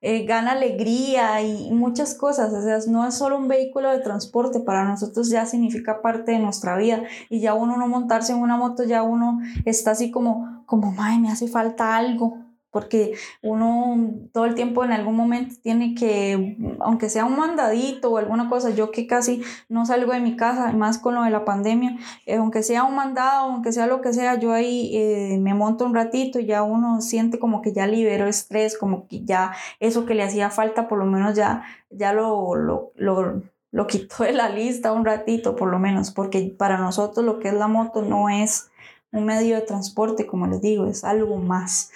eh, 0.09 0.23
gana 0.23 0.53
alegría 0.53 1.41
y 1.41 1.69
muchas 1.71 2.15
cosas. 2.15 2.53
O 2.53 2.61
sea, 2.61 2.79
no 2.87 3.05
es 3.05 3.15
solo 3.15 3.37
un 3.37 3.49
vehículo 3.49 3.91
de 3.91 3.99
transporte, 3.99 4.61
para 4.61 4.85
nosotros 4.85 5.29
ya 5.29 5.45
significa 5.45 6.01
parte 6.01 6.31
de 6.31 6.39
nuestra 6.39 6.77
vida. 6.77 7.03
Y 7.29 7.41
ya 7.41 7.53
uno 7.53 7.75
no 7.75 7.89
montarse 7.89 8.31
en 8.31 8.39
una 8.39 8.55
moto, 8.55 8.85
ya 8.85 9.03
uno 9.03 9.39
está 9.65 9.91
así 9.91 10.09
como, 10.09 10.63
como, 10.65 10.95
ay, 10.97 11.19
me 11.19 11.29
hace 11.29 11.49
falta 11.49 11.97
algo 11.97 12.46
porque 12.77 13.15
uno 13.41 14.13
todo 14.31 14.45
el 14.45 14.53
tiempo 14.53 14.83
en 14.83 14.91
algún 14.91 15.15
momento 15.15 15.55
tiene 15.63 15.95
que, 15.95 16.57
aunque 16.79 17.09
sea 17.09 17.25
un 17.25 17.35
mandadito 17.35 18.11
o 18.11 18.17
alguna 18.19 18.49
cosa, 18.49 18.69
yo 18.69 18.91
que 18.91 19.07
casi 19.07 19.41
no 19.67 19.87
salgo 19.87 20.13
de 20.13 20.19
mi 20.19 20.35
casa, 20.35 20.73
más 20.73 20.99
con 20.99 21.15
lo 21.15 21.23
de 21.23 21.31
la 21.31 21.43
pandemia, 21.43 21.97
eh, 22.27 22.35
aunque 22.35 22.61
sea 22.61 22.83
un 22.83 22.93
mandado, 22.93 23.49
aunque 23.49 23.71
sea 23.71 23.87
lo 23.87 23.99
que 24.01 24.13
sea, 24.13 24.35
yo 24.35 24.53
ahí 24.53 24.91
eh, 24.95 25.39
me 25.41 25.55
monto 25.55 25.85
un 25.85 25.95
ratito 25.95 26.39
y 26.39 26.45
ya 26.45 26.61
uno 26.61 27.01
siente 27.01 27.39
como 27.39 27.63
que 27.63 27.73
ya 27.73 27.87
liberó 27.87 28.27
estrés, 28.27 28.77
como 28.77 29.07
que 29.07 29.25
ya 29.25 29.53
eso 29.79 30.05
que 30.05 30.13
le 30.13 30.21
hacía 30.21 30.51
falta, 30.51 30.87
por 30.87 30.99
lo 30.99 31.07
menos 31.07 31.33
ya, 31.33 31.63
ya 31.89 32.13
lo, 32.13 32.53
lo, 32.53 32.91
lo 32.93 33.41
lo 33.71 33.87
quitó 33.87 34.23
de 34.23 34.33
la 34.33 34.49
lista 34.49 34.93
un 34.93 35.03
ratito 35.03 35.55
por 35.55 35.69
lo 35.69 35.79
menos, 35.79 36.11
porque 36.11 36.55
para 36.55 36.77
nosotros 36.77 37.25
lo 37.25 37.39
que 37.39 37.47
es 37.47 37.55
la 37.55 37.67
moto 37.67 38.03
no 38.03 38.29
es 38.29 38.69
un 39.11 39.25
medio 39.25 39.55
de 39.55 39.61
transporte, 39.61 40.27
como 40.27 40.47
les 40.47 40.61
digo, 40.61 40.85
es 40.85 41.03
algo 41.03 41.37
más. 41.37 41.91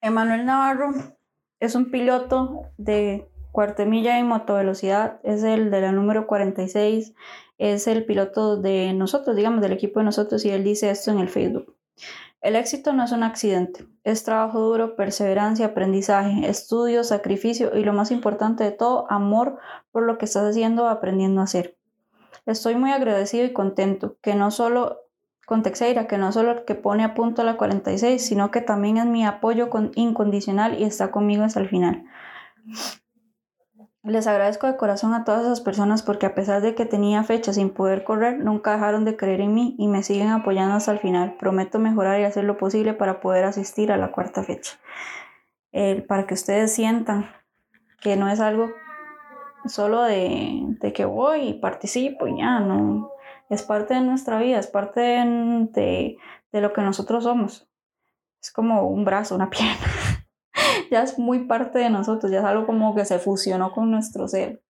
Emanuel 0.00 0.46
Navarro 0.46 0.90
es 1.60 1.74
un 1.74 1.90
piloto 1.90 2.62
de 2.76 3.28
cuartemilla 3.50 4.18
y 4.18 4.22
motovelocidad, 4.22 5.18
es 5.24 5.42
el 5.42 5.70
de 5.70 5.80
la 5.80 5.92
número 5.92 6.26
46, 6.26 7.14
es 7.58 7.86
el 7.88 8.04
piloto 8.04 8.56
de 8.56 8.92
nosotros, 8.92 9.34
digamos, 9.34 9.60
del 9.60 9.72
equipo 9.72 9.98
de 9.98 10.04
nosotros, 10.04 10.44
y 10.44 10.50
él 10.50 10.62
dice 10.62 10.90
esto 10.90 11.10
en 11.10 11.18
el 11.18 11.28
Facebook. 11.28 11.74
El 12.40 12.54
éxito 12.54 12.92
no 12.92 13.02
es 13.02 13.10
un 13.10 13.24
accidente, 13.24 13.88
es 14.04 14.22
trabajo 14.22 14.60
duro, 14.60 14.94
perseverancia, 14.94 15.66
aprendizaje, 15.66 16.48
estudio, 16.48 17.02
sacrificio 17.02 17.76
y 17.76 17.82
lo 17.82 17.92
más 17.92 18.12
importante 18.12 18.62
de 18.62 18.70
todo, 18.70 19.10
amor 19.10 19.58
por 19.90 20.04
lo 20.04 20.18
que 20.18 20.26
estás 20.26 20.48
haciendo 20.48 20.84
o 20.84 20.86
aprendiendo 20.86 21.40
a 21.40 21.44
hacer. 21.44 21.76
Estoy 22.46 22.76
muy 22.76 22.92
agradecido 22.92 23.44
y 23.44 23.52
contento 23.52 24.16
que 24.22 24.36
no 24.36 24.52
solo 24.52 25.07
con 25.48 25.62
Teixeira, 25.62 26.06
que 26.06 26.18
no 26.18 26.30
solo 26.30 26.66
que 26.66 26.74
pone 26.74 27.02
a 27.04 27.14
punto 27.14 27.42
la 27.42 27.56
46, 27.56 28.22
sino 28.22 28.50
que 28.50 28.60
también 28.60 28.98
es 28.98 29.06
mi 29.06 29.24
apoyo 29.24 29.70
incondicional 29.94 30.78
y 30.78 30.84
está 30.84 31.10
conmigo 31.10 31.42
hasta 31.42 31.58
el 31.58 31.70
final. 31.70 32.04
Les 34.02 34.26
agradezco 34.26 34.66
de 34.66 34.76
corazón 34.76 35.14
a 35.14 35.24
todas 35.24 35.44
esas 35.44 35.62
personas 35.62 36.02
porque 36.02 36.26
a 36.26 36.34
pesar 36.34 36.60
de 36.60 36.74
que 36.74 36.84
tenía 36.84 37.24
fecha 37.24 37.54
sin 37.54 37.70
poder 37.70 38.04
correr, 38.04 38.38
nunca 38.38 38.72
dejaron 38.72 39.06
de 39.06 39.16
creer 39.16 39.40
en 39.40 39.54
mí 39.54 39.74
y 39.78 39.88
me 39.88 40.02
siguen 40.02 40.28
apoyando 40.28 40.74
hasta 40.74 40.92
el 40.92 40.98
final. 40.98 41.34
Prometo 41.38 41.78
mejorar 41.78 42.20
y 42.20 42.24
hacer 42.24 42.44
lo 42.44 42.58
posible 42.58 42.92
para 42.92 43.20
poder 43.20 43.46
asistir 43.46 43.90
a 43.90 43.96
la 43.96 44.12
cuarta 44.12 44.42
fecha. 44.42 44.72
Eh, 45.72 46.04
para 46.06 46.26
que 46.26 46.34
ustedes 46.34 46.74
sientan 46.74 47.30
que 48.02 48.16
no 48.16 48.28
es 48.28 48.40
algo 48.40 48.68
solo 49.64 50.02
de, 50.02 50.60
de 50.78 50.92
que 50.92 51.06
voy 51.06 51.48
y 51.48 51.54
participo 51.54 52.26
y 52.26 52.36
ya, 52.36 52.60
no, 52.60 53.12
es 53.48 53.62
parte 53.62 53.94
de 53.94 54.00
nuestra 54.00 54.38
vida, 54.38 54.58
es 54.58 54.66
parte 54.66 55.00
de, 55.00 56.16
de 56.52 56.60
lo 56.60 56.72
que 56.72 56.82
nosotros 56.82 57.24
somos. 57.24 57.68
Es 58.42 58.52
como 58.52 58.82
un 58.88 59.04
brazo, 59.04 59.34
una 59.34 59.50
pierna. 59.50 59.76
ya 60.90 61.02
es 61.02 61.18
muy 61.18 61.46
parte 61.46 61.78
de 61.78 61.90
nosotros, 61.90 62.30
ya 62.30 62.40
es 62.40 62.44
algo 62.44 62.66
como 62.66 62.94
que 62.94 63.04
se 63.04 63.18
fusionó 63.18 63.72
con 63.72 63.90
nuestro 63.90 64.28
ser. 64.28 64.62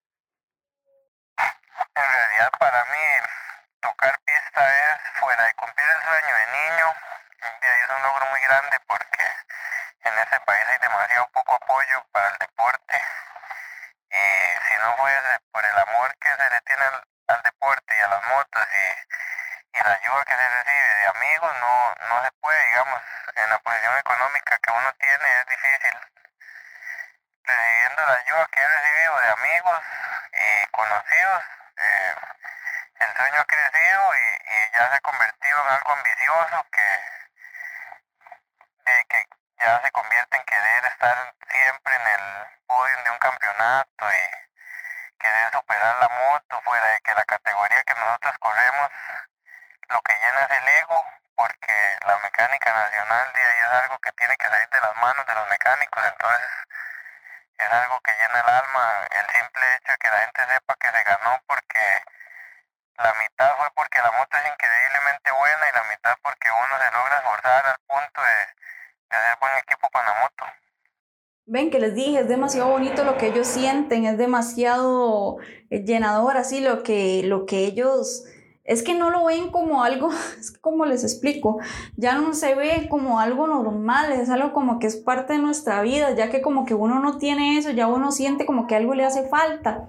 demasiado 72.28 72.70
bonito 72.70 73.04
lo 73.04 73.16
que 73.16 73.28
ellos 73.28 73.46
sienten, 73.46 74.04
es 74.04 74.18
demasiado 74.18 75.38
eh, 75.70 75.84
llenador 75.84 76.36
así 76.36 76.60
lo 76.60 76.82
que, 76.82 77.22
lo 77.24 77.46
que 77.46 77.64
ellos... 77.64 78.24
Es 78.64 78.82
que 78.82 78.94
no 78.94 79.08
lo 79.08 79.24
ven 79.24 79.50
como 79.50 79.82
algo, 79.82 80.10
es 80.38 80.50
como 80.50 80.84
les 80.84 81.02
explico, 81.02 81.58
ya 81.96 82.18
no 82.18 82.34
se 82.34 82.54
ve 82.54 82.86
como 82.90 83.18
algo 83.18 83.46
normal, 83.46 84.12
es 84.12 84.28
algo 84.28 84.52
como 84.52 84.78
que 84.78 84.86
es 84.86 84.96
parte 84.96 85.32
de 85.32 85.38
nuestra 85.38 85.80
vida, 85.80 86.14
ya 86.14 86.28
que 86.28 86.42
como 86.42 86.66
que 86.66 86.74
uno 86.74 87.00
no 87.00 87.16
tiene 87.16 87.56
eso, 87.56 87.70
ya 87.70 87.86
uno 87.86 88.12
siente 88.12 88.44
como 88.44 88.66
que 88.66 88.76
algo 88.76 88.92
le 88.92 89.06
hace 89.06 89.26
falta. 89.26 89.88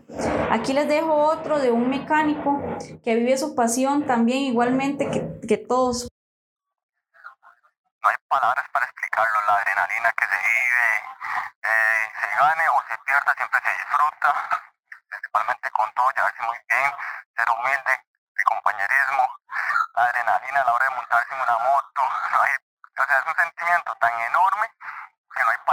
Aquí 0.50 0.72
les 0.72 0.88
dejo 0.88 1.14
otro 1.14 1.60
de 1.60 1.72
un 1.72 1.90
mecánico 1.90 2.62
que 3.04 3.16
vive 3.16 3.38
su 3.38 3.54
pasión 3.54 4.06
también, 4.06 4.44
igualmente 4.44 5.10
que 5.46 5.58
todos, 5.58 6.09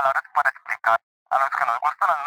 palabras 0.06 0.32
para 0.34 0.50
explicar 0.50 1.00
a 1.30 1.38
los 1.38 1.50
que 1.50 1.66
nos 1.66 1.80
gustan 1.80 2.08
las 2.08 2.25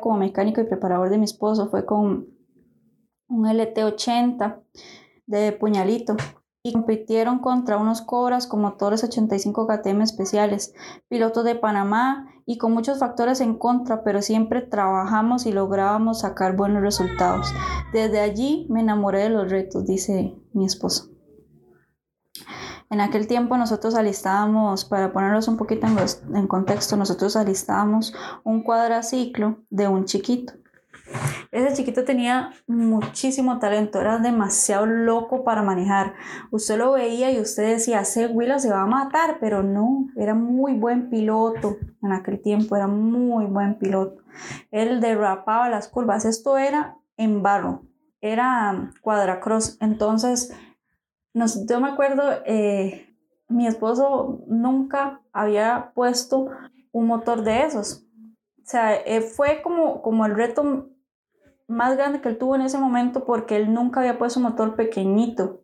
como 0.00 0.18
mecánico 0.18 0.60
y 0.60 0.64
preparador 0.64 1.10
de 1.10 1.18
mi 1.18 1.24
esposo. 1.24 1.68
Fue 1.68 1.84
con 1.84 2.28
un 3.28 3.44
LT80 3.44 4.60
de 5.26 5.52
puñalito 5.52 6.16
y 6.62 6.72
compitieron 6.72 7.38
contra 7.38 7.78
unos 7.78 8.02
cobras 8.02 8.46
con 8.46 8.60
motores 8.60 9.02
85 9.02 9.66
KTM 9.66 10.02
especiales, 10.02 10.74
pilotos 11.08 11.44
de 11.44 11.54
Panamá 11.54 12.26
y 12.44 12.58
con 12.58 12.72
muchos 12.72 12.98
factores 12.98 13.40
en 13.40 13.54
contra, 13.54 14.02
pero 14.02 14.20
siempre 14.20 14.60
trabajamos 14.60 15.46
y 15.46 15.52
lográbamos 15.52 16.20
sacar 16.20 16.56
buenos 16.56 16.82
resultados. 16.82 17.46
Desde 17.92 18.20
allí 18.20 18.66
me 18.68 18.80
enamoré 18.80 19.20
de 19.20 19.30
los 19.30 19.50
retos, 19.50 19.86
dice 19.86 20.34
mi 20.52 20.66
esposo. 20.66 21.10
En 22.90 23.00
aquel 23.00 23.28
tiempo 23.28 23.56
nosotros 23.56 23.94
alistábamos, 23.94 24.84
para 24.84 25.12
ponerlos 25.12 25.46
un 25.46 25.56
poquito 25.56 25.86
en, 25.86 26.48
contexto, 26.48 26.96
nosotros 26.96 27.36
alistábamos 27.36 28.12
un 28.42 28.64
cuadraciclo 28.64 29.58
de 29.70 29.86
un 29.86 30.06
chiquito. 30.06 30.54
Ese 31.52 31.72
chiquito 31.74 32.04
tenía 32.04 32.50
muchísimo 32.66 33.60
talento, 33.60 34.00
era 34.00 34.18
demasiado 34.18 34.86
loco 34.86 35.44
para 35.44 35.62
manejar. 35.62 36.14
Usted 36.50 36.78
lo 36.78 36.92
veía 36.92 37.30
y 37.30 37.40
usted 37.40 37.74
decía, 37.74 38.00
ese 38.00 38.26
Willow 38.26 38.58
se 38.58 38.70
va 38.72 38.82
a 38.82 38.86
matar, 38.86 39.38
pero 39.38 39.62
no, 39.62 40.08
era 40.16 40.34
muy 40.34 40.74
buen 40.74 41.10
piloto 41.10 41.76
en 42.02 42.10
aquel 42.10 42.42
tiempo, 42.42 42.74
era 42.74 42.88
muy 42.88 43.44
buen 43.44 43.78
piloto. 43.78 44.22
Él 44.72 45.00
derrapaba 45.00 45.68
las 45.68 45.86
curvas, 45.86 46.24
esto 46.24 46.58
era 46.58 46.96
en 47.16 47.40
barro, 47.40 47.82
era 48.20 48.92
cuadracross, 49.00 49.76
entonces 49.80 50.52
yo 51.34 51.80
me 51.80 51.88
acuerdo, 51.88 52.22
eh, 52.44 53.14
mi 53.48 53.66
esposo 53.66 54.40
nunca 54.46 55.20
había 55.32 55.92
puesto 55.94 56.48
un 56.92 57.06
motor 57.06 57.42
de 57.42 57.64
esos. 57.64 58.06
O 58.58 58.66
sea, 58.70 58.94
eh, 58.94 59.20
fue 59.20 59.62
como, 59.62 60.02
como 60.02 60.26
el 60.26 60.34
reto 60.34 60.88
más 61.66 61.96
grande 61.96 62.20
que 62.20 62.28
él 62.28 62.38
tuvo 62.38 62.56
en 62.56 62.62
ese 62.62 62.78
momento 62.78 63.24
porque 63.24 63.56
él 63.56 63.72
nunca 63.72 64.00
había 64.00 64.18
puesto 64.18 64.40
un 64.40 64.44
motor 64.44 64.76
pequeñito 64.76 65.62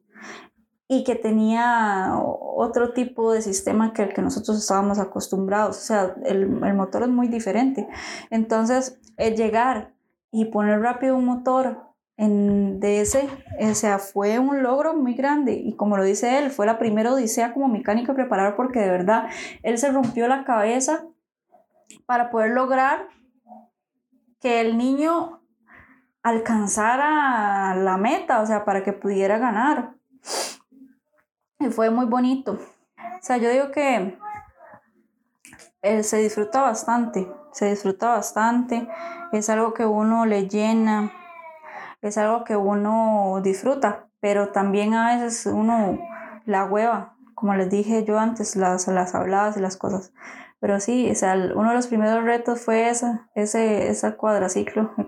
y 0.89 1.03
que 1.03 1.17
tenía 1.17 2.15
otro 2.17 2.93
tipo 2.93 3.33
de 3.33 3.43
sistema 3.43 3.93
que 3.93 4.03
el 4.05 4.15
que 4.15 4.23
nosotros 4.23 4.57
estábamos 4.57 4.99
acostumbrados. 5.01 5.77
O 5.79 5.81
sea, 5.81 6.15
el, 6.25 6.43
el 6.65 6.75
motor 6.75 7.03
es 7.03 7.09
muy 7.09 7.27
diferente. 7.27 7.89
Entonces, 8.31 9.01
el 9.17 9.35
llegar 9.35 9.95
y 10.31 10.47
poner 10.47 10.81
rápido 10.81 11.17
un 11.17 11.25
motor 11.25 11.86
en, 12.17 12.81
de 12.81 13.03
ese, 13.03 13.29
o 13.61 13.75
sea, 13.75 13.99
fue 13.99 14.39
un 14.39 14.63
logro 14.63 14.95
muy 14.95 15.15
grande 15.15 15.53
y 15.53 15.75
como 15.75 15.97
lo 15.97 16.05
dice 16.05 16.39
él, 16.39 16.51
fue 16.51 16.67
la 16.67 16.79
primera 16.79 17.13
odisea 17.13 17.53
como 17.53 17.69
mecánico 17.69 18.15
preparar 18.15 18.57
porque 18.57 18.81
de 18.81 18.91
verdad 18.91 19.29
él 19.63 19.77
se 19.77 19.91
rompió 19.91 20.27
la 20.27 20.45
cabeza 20.45 21.05
para 22.07 22.31
poder 22.31 22.53
lograr 22.53 23.09
que 24.41 24.61
el 24.61 24.79
niño 24.79 25.43
alcanzara 26.23 27.75
la 27.77 27.97
meta, 27.97 28.41
o 28.41 28.47
sea, 28.47 28.65
para 28.65 28.83
que 28.83 28.93
pudiera 28.93 29.39
ganar. 29.39 29.95
Y 31.59 31.67
fue 31.67 31.91
muy 31.91 32.07
bonito. 32.07 32.53
O 32.53 33.23
sea, 33.23 33.37
yo 33.37 33.49
digo 33.51 33.71
que 33.71 34.19
él 35.83 36.05
se 36.05 36.19
disfruta 36.19 36.63
bastante, 36.63 37.29
se 37.53 37.71
disfruta 37.71 38.09
bastante, 38.09 38.89
es 39.33 39.49
algo 39.51 39.73
que 39.73 39.87
uno 39.87 40.27
le 40.27 40.49
llena, 40.49 41.13
es 42.09 42.19
algo 42.19 42.45
que 42.45 42.57
uno 42.57 43.41
disfruta, 43.43 44.09
pero 44.21 44.49
también 44.49 44.95
a 44.95 45.15
veces 45.15 45.47
uno 45.47 45.99
la 46.45 46.65
hueva, 46.65 47.17
como 47.35 47.55
les 47.55 47.71
dije 47.71 48.05
yo 48.05 48.19
antes, 48.19 48.57
las, 48.57 48.87
las 48.89 49.15
habladas 49.15 49.57
y 49.57 49.61
las 49.61 49.77
cosas. 49.77 50.13
Pero 50.59 50.81
sí, 50.81 51.11
o 51.11 51.15
sea, 51.15 51.35
uno 51.55 51.69
de 51.69 51.75
los 51.77 51.87
primeros 51.87 52.25
retos 52.25 52.63
fue 52.63 52.89
esa, 52.89 53.29
ese, 53.35 53.89
ese 53.89 54.17
cuadraciclo. 54.17 54.91
El 54.97 55.07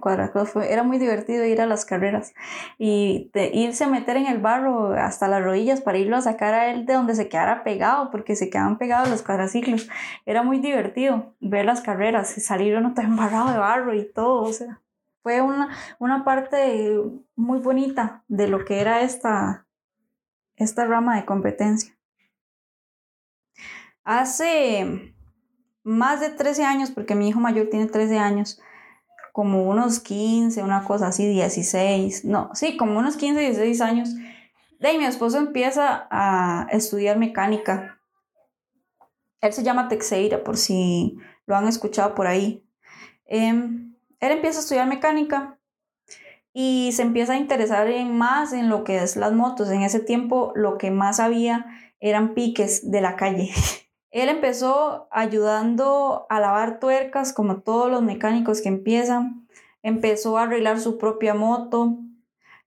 era 0.68 0.82
muy 0.82 0.98
divertido 0.98 1.44
ir 1.46 1.62
a 1.62 1.66
las 1.66 1.86
carreras 1.86 2.34
y 2.78 3.30
irse 3.34 3.84
a 3.84 3.88
meter 3.88 4.18
en 4.18 4.26
el 4.26 4.38
barro 4.38 4.92
hasta 4.92 5.26
las 5.26 5.42
rodillas 5.42 5.80
para 5.80 5.98
irlo 5.98 6.16
a 6.16 6.20
sacar 6.20 6.52
a 6.52 6.70
él 6.70 6.84
de 6.84 6.92
donde 6.92 7.14
se 7.14 7.30
quedara 7.30 7.64
pegado, 7.64 8.10
porque 8.10 8.36
se 8.36 8.50
quedaban 8.50 8.76
pegados 8.76 9.08
los 9.08 9.22
cuadraciclos. 9.22 9.88
Era 10.26 10.42
muy 10.42 10.58
divertido 10.58 11.34
ver 11.40 11.64
las 11.64 11.80
carreras 11.80 12.36
y 12.36 12.42
salir 12.42 12.76
uno 12.76 12.92
todo 12.94 13.06
embarrado 13.06 13.50
de 13.50 13.58
barro 13.58 13.94
y 13.94 14.04
todo, 14.04 14.42
o 14.42 14.52
sea 14.52 14.80
fue 15.22 15.40
una, 15.40 15.76
una 15.98 16.24
parte 16.24 17.00
muy 17.36 17.58
bonita 17.58 18.24
de 18.28 18.48
lo 18.48 18.64
que 18.64 18.80
era 18.80 19.02
esta, 19.02 19.66
esta 20.56 20.86
rama 20.86 21.16
de 21.16 21.24
competencia. 21.24 21.96
Hace 24.04 25.14
más 25.82 26.20
de 26.20 26.30
13 26.30 26.64
años, 26.64 26.90
porque 26.90 27.14
mi 27.14 27.28
hijo 27.28 27.40
mayor 27.40 27.68
tiene 27.70 27.86
13 27.86 28.18
años, 28.18 28.60
como 29.32 29.68
unos 29.68 30.00
15, 30.00 30.62
una 30.62 30.84
cosa 30.84 31.08
así, 31.08 31.26
16, 31.26 32.24
no, 32.24 32.50
sí, 32.54 32.76
como 32.76 32.98
unos 32.98 33.16
15, 33.16 33.40
16 33.40 33.80
años, 33.80 34.14
de 34.78 34.98
mi 34.98 35.04
esposo 35.04 35.38
empieza 35.38 36.08
a 36.10 36.66
estudiar 36.70 37.18
mecánica. 37.18 38.00
Él 39.40 39.52
se 39.52 39.62
llama 39.62 39.88
Texeira, 39.88 40.42
por 40.42 40.56
si 40.56 41.18
lo 41.46 41.56
han 41.56 41.68
escuchado 41.68 42.14
por 42.14 42.26
ahí. 42.26 42.64
Eh, 43.26 43.87
él 44.20 44.32
empieza 44.32 44.58
a 44.58 44.62
estudiar 44.62 44.86
mecánica 44.86 45.58
y 46.52 46.90
se 46.92 47.02
empieza 47.02 47.34
a 47.34 47.36
interesar 47.36 47.88
en 47.88 48.16
más 48.16 48.52
en 48.52 48.68
lo 48.68 48.82
que 48.84 49.02
es 49.02 49.16
las 49.16 49.32
motos. 49.32 49.70
En 49.70 49.82
ese 49.82 50.00
tiempo 50.00 50.52
lo 50.56 50.78
que 50.78 50.90
más 50.90 51.20
había 51.20 51.66
eran 52.00 52.34
piques 52.34 52.90
de 52.90 53.00
la 53.00 53.16
calle. 53.16 53.52
Él 54.10 54.30
empezó 54.30 55.06
ayudando 55.10 56.26
a 56.30 56.40
lavar 56.40 56.80
tuercas 56.80 57.34
como 57.34 57.60
todos 57.60 57.90
los 57.90 58.02
mecánicos 58.02 58.62
que 58.62 58.68
empiezan. 58.68 59.46
Empezó 59.82 60.38
a 60.38 60.44
arreglar 60.44 60.80
su 60.80 60.96
propia 60.96 61.34
moto. 61.34 61.98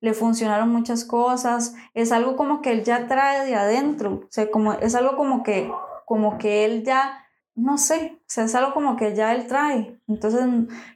Le 0.01 0.13
funcionaron 0.13 0.69
muchas 0.69 1.03
cosas. 1.03 1.73
Es 1.95 2.11
algo 2.11 2.35
como 2.35 2.61
que 2.61 2.71
él 2.71 2.83
ya 2.83 3.07
trae 3.07 3.45
de 3.45 3.55
adentro. 3.55 4.21
O 4.23 4.27
sea, 4.29 4.51
como, 4.51 4.73
es 4.73 4.93
algo 4.93 5.17
como 5.17 5.41
que, 5.41 5.71
como 6.05 6.37
que 6.37 6.63
él 6.63 6.83
ya 6.83 7.25
no 7.61 7.77
sé, 7.77 8.19
o 8.19 8.23
sea, 8.25 8.45
es 8.45 8.55
algo 8.55 8.73
como 8.73 8.95
que 8.95 9.15
ya 9.15 9.33
él 9.33 9.47
trae. 9.47 10.01
Entonces 10.07 10.41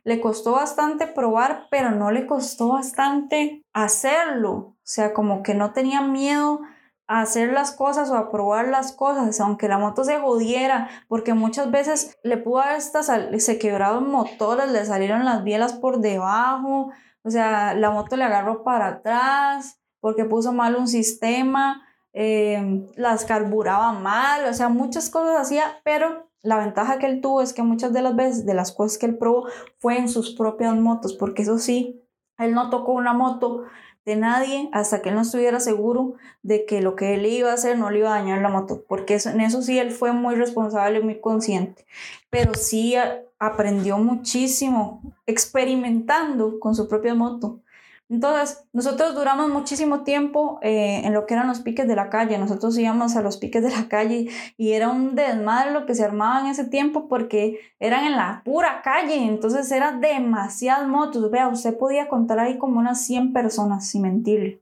le 0.04 0.20
costó 0.20 0.54
bastante 0.54 1.06
probar, 1.08 1.68
pero 1.70 1.92
no 1.92 2.12
le 2.12 2.26
costó 2.26 2.70
bastante 2.70 3.64
hacerlo. 3.74 4.52
O 4.52 4.76
sea, 4.84 5.14
como 5.14 5.44
que 5.44 5.54
no 5.54 5.74
tenía 5.74 6.02
miedo 6.02 6.62
a 7.08 7.22
hacer 7.22 7.54
las 7.54 7.72
cosas 7.72 8.10
o 8.10 8.16
a 8.16 8.32
probar 8.32 8.68
las 8.68 8.92
cosas, 8.92 9.40
aunque 9.40 9.68
la 9.68 9.78
moto 9.78 10.04
se 10.04 10.20
jodiera, 10.20 10.90
porque 11.08 11.36
muchas 11.36 11.70
veces 11.70 12.18
le 12.24 12.38
pudo 12.38 12.62
haber 12.62 12.78
hasta 12.78 13.04
se 13.04 13.60
quebraron 13.60 14.10
motores, 14.10 14.72
le 14.72 14.86
salieron 14.86 15.24
las 15.24 15.44
bielas 15.44 15.74
por 15.74 16.00
debajo, 16.00 16.92
o 17.24 17.30
sea, 17.30 17.76
la 17.76 17.92
moto 17.92 18.18
le 18.18 18.24
agarró 18.24 18.64
para 18.64 18.88
atrás 18.88 19.80
porque 20.00 20.26
puso 20.26 20.52
mal 20.52 20.76
un 20.76 20.88
sistema, 20.88 21.84
eh, 22.14 22.88
las 22.96 23.26
carburaba 23.26 23.92
mal, 23.92 24.46
o 24.46 24.54
sea, 24.54 24.70
muchas 24.70 25.10
cosas 25.10 25.40
hacía, 25.40 25.80
pero 25.84 26.30
la 26.46 26.58
ventaja 26.58 27.00
que 27.00 27.08
él 27.08 27.22
tuvo 27.22 27.42
es 27.42 27.54
que 27.54 27.64
muchas 27.64 27.94
de 27.94 28.02
las 28.02 28.16
veces 28.16 28.46
de 28.46 28.54
las 28.54 28.72
cosas 28.72 28.98
que 28.98 29.06
él 29.06 29.18
probó 29.18 29.48
fue 29.80 29.98
en 29.98 30.10
sus 30.10 30.36
propias 30.36 30.76
motos, 30.76 31.14
porque 31.14 31.42
eso 31.42 31.58
sí, 31.58 32.02
él 32.38 32.54
no 32.54 32.70
tocó 32.70 32.94
una 32.94 33.14
moto 33.14 33.64
de 34.06 34.16
nadie 34.16 34.70
hasta 34.72 35.02
que 35.02 35.10
él 35.10 35.16
no 35.16 35.22
estuviera 35.22 35.60
seguro 35.60 36.14
de 36.44 36.66
que 36.66 36.82
lo 36.82 36.96
que 36.96 37.16
él 37.16 37.26
iba 37.26 37.50
a 37.50 37.56
hacer 37.56 37.78
no 37.78 37.90
le 37.90 38.00
iba 38.00 38.14
a 38.14 38.20
dañar 38.20 38.42
la 38.42 38.50
moto, 38.50 38.84
porque 38.88 39.18
en 39.26 39.42
eso 39.42 39.62
sí 39.62 39.80
él 39.80 39.92
fue 39.92 40.12
muy 40.14 40.36
responsable, 40.36 41.02
muy 41.02 41.20
consciente, 41.20 41.86
pero 42.30 42.54
sí 42.54 42.96
aprendió 43.40 43.98
muchísimo 43.98 45.02
experimentando 45.26 46.60
con 46.60 46.76
su 46.76 46.88
propia 46.88 47.16
moto. 47.16 47.62
Entonces, 48.08 48.68
nosotros 48.72 49.16
duramos 49.16 49.50
muchísimo 49.50 50.04
tiempo 50.04 50.60
eh, 50.62 51.02
en 51.04 51.14
lo 51.14 51.26
que 51.26 51.34
eran 51.34 51.48
los 51.48 51.62
piques 51.62 51.88
de 51.88 51.96
la 51.96 52.10
calle. 52.12 52.38
Nosotros 52.38 52.78
íbamos 52.78 53.16
a 53.16 53.22
los 53.22 53.38
piques 53.38 53.64
de 53.64 53.72
la 53.72 53.88
calle 53.90 54.30
y 54.58 54.74
era 54.74 54.90
un 54.90 55.16
desmadre 55.16 55.72
lo 55.72 55.86
que 55.86 55.96
se 55.96 56.04
armaba 56.04 56.42
en 56.42 56.48
ese 56.48 56.66
tiempo 56.66 57.08
porque 57.08 57.60
eran 57.80 58.06
en 58.06 58.16
la 58.16 58.44
pura 58.46 58.82
calle. 58.84 59.26
Entonces, 59.26 59.72
eran 59.72 60.02
demasiadas 60.02 60.88
motos. 60.88 61.32
Vea, 61.32 61.48
usted 61.48 61.78
podía 61.78 62.08
contar 62.08 62.40
ahí 62.40 62.58
como 62.60 62.80
unas 62.80 63.04
100 63.06 63.34
personas, 63.34 63.88
sin 63.88 64.04
mentirle. 64.04 64.62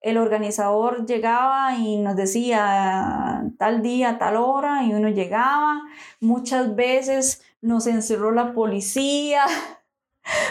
El 0.00 0.16
organizador 0.16 1.06
llegaba 1.06 1.74
y 1.76 1.96
nos 1.98 2.16
decía 2.16 3.42
tal 3.58 3.82
día, 3.82 4.16
tal 4.18 4.36
hora, 4.36 4.84
y 4.84 4.94
uno 4.94 5.08
llegaba. 5.08 5.82
Muchas 6.20 6.74
veces 6.76 7.42
nos 7.60 7.86
encerró 7.86 8.30
la 8.30 8.54
policía. 8.54 9.42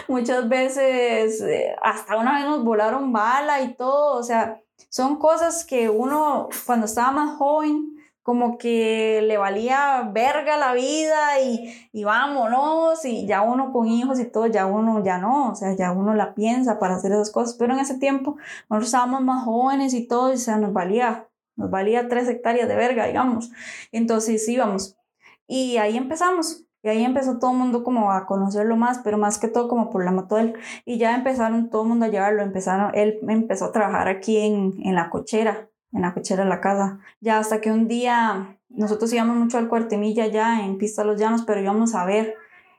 Muchas 0.08 0.48
veces 0.48 1.40
eh, 1.42 1.74
hasta 1.82 2.16
una 2.16 2.34
vez 2.34 2.44
nos 2.44 2.64
volaron 2.64 3.12
bala 3.12 3.62
y 3.62 3.74
todo, 3.74 4.16
o 4.16 4.22
sea, 4.22 4.60
son 4.88 5.16
cosas 5.16 5.64
que 5.64 5.88
uno 5.88 6.48
cuando 6.66 6.86
estaba 6.86 7.12
más 7.12 7.36
joven 7.36 7.98
como 8.28 8.58
que 8.58 9.22
le 9.26 9.38
valía 9.38 10.10
verga 10.12 10.58
la 10.58 10.74
vida 10.74 11.40
y, 11.40 11.88
y 11.92 12.04
vámonos 12.04 13.02
y 13.06 13.26
ya 13.26 13.40
uno 13.40 13.72
con 13.72 13.88
hijos 13.88 14.20
y 14.20 14.26
todo, 14.26 14.46
ya 14.48 14.66
uno 14.66 15.02
ya 15.02 15.16
no, 15.16 15.52
o 15.52 15.54
sea, 15.54 15.74
ya 15.74 15.92
uno 15.92 16.12
la 16.12 16.34
piensa 16.34 16.78
para 16.78 16.96
hacer 16.96 17.12
esas 17.12 17.30
cosas, 17.30 17.54
pero 17.54 17.72
en 17.72 17.80
ese 17.80 17.98
tiempo 17.98 18.36
nosotros 18.68 18.88
estábamos 18.88 19.22
más 19.22 19.44
jóvenes 19.44 19.94
y 19.94 20.06
todo, 20.06 20.32
o 20.32 20.36
sea, 20.36 20.58
nos 20.58 20.74
valía, 20.74 21.26
nos 21.56 21.70
valía 21.70 22.06
tres 22.08 22.28
hectáreas 22.28 22.68
de 22.68 22.76
verga, 22.76 23.06
digamos, 23.06 23.50
entonces 23.92 24.46
íbamos 24.46 24.98
y 25.46 25.78
ahí 25.78 25.96
empezamos, 25.96 26.66
y 26.82 26.88
ahí 26.88 27.04
empezó 27.04 27.38
todo 27.38 27.50
el 27.52 27.58
mundo 27.58 27.82
como 27.82 28.12
a 28.12 28.24
conocerlo 28.26 28.76
más, 28.76 29.00
pero 29.00 29.18
más 29.18 29.38
que 29.38 29.48
todo 29.48 29.68
como 29.68 29.90
por 29.90 30.04
la 30.04 30.12
moto 30.12 30.36
de 30.36 30.42
él. 30.42 30.54
Y 30.84 30.98
ya 30.98 31.14
empezaron 31.14 31.70
todo 31.70 31.82
el 31.82 31.88
mundo 31.88 32.04
a 32.04 32.08
llevarlo, 32.08 32.42
empezaron, 32.42 32.92
él 32.94 33.18
empezó 33.28 33.66
a 33.66 33.72
trabajar 33.72 34.08
aquí 34.08 34.38
en, 34.38 34.74
en 34.84 34.94
la 34.94 35.10
cochera, 35.10 35.68
en 35.92 36.02
la 36.02 36.14
cochera 36.14 36.44
de 36.44 36.48
la 36.48 36.60
casa. 36.60 37.00
Ya 37.20 37.38
hasta 37.38 37.60
que 37.60 37.72
un 37.72 37.88
día 37.88 38.58
nosotros 38.68 39.12
íbamos 39.12 39.36
mucho 39.36 39.58
al 39.58 39.68
cuartemilla 39.68 40.26
ya 40.28 40.64
en 40.64 40.78
Pista 40.78 41.04
Los 41.04 41.18
Llanos, 41.18 41.42
pero 41.42 41.60
íbamos 41.60 41.94
a 41.94 42.04
ver. 42.04 42.36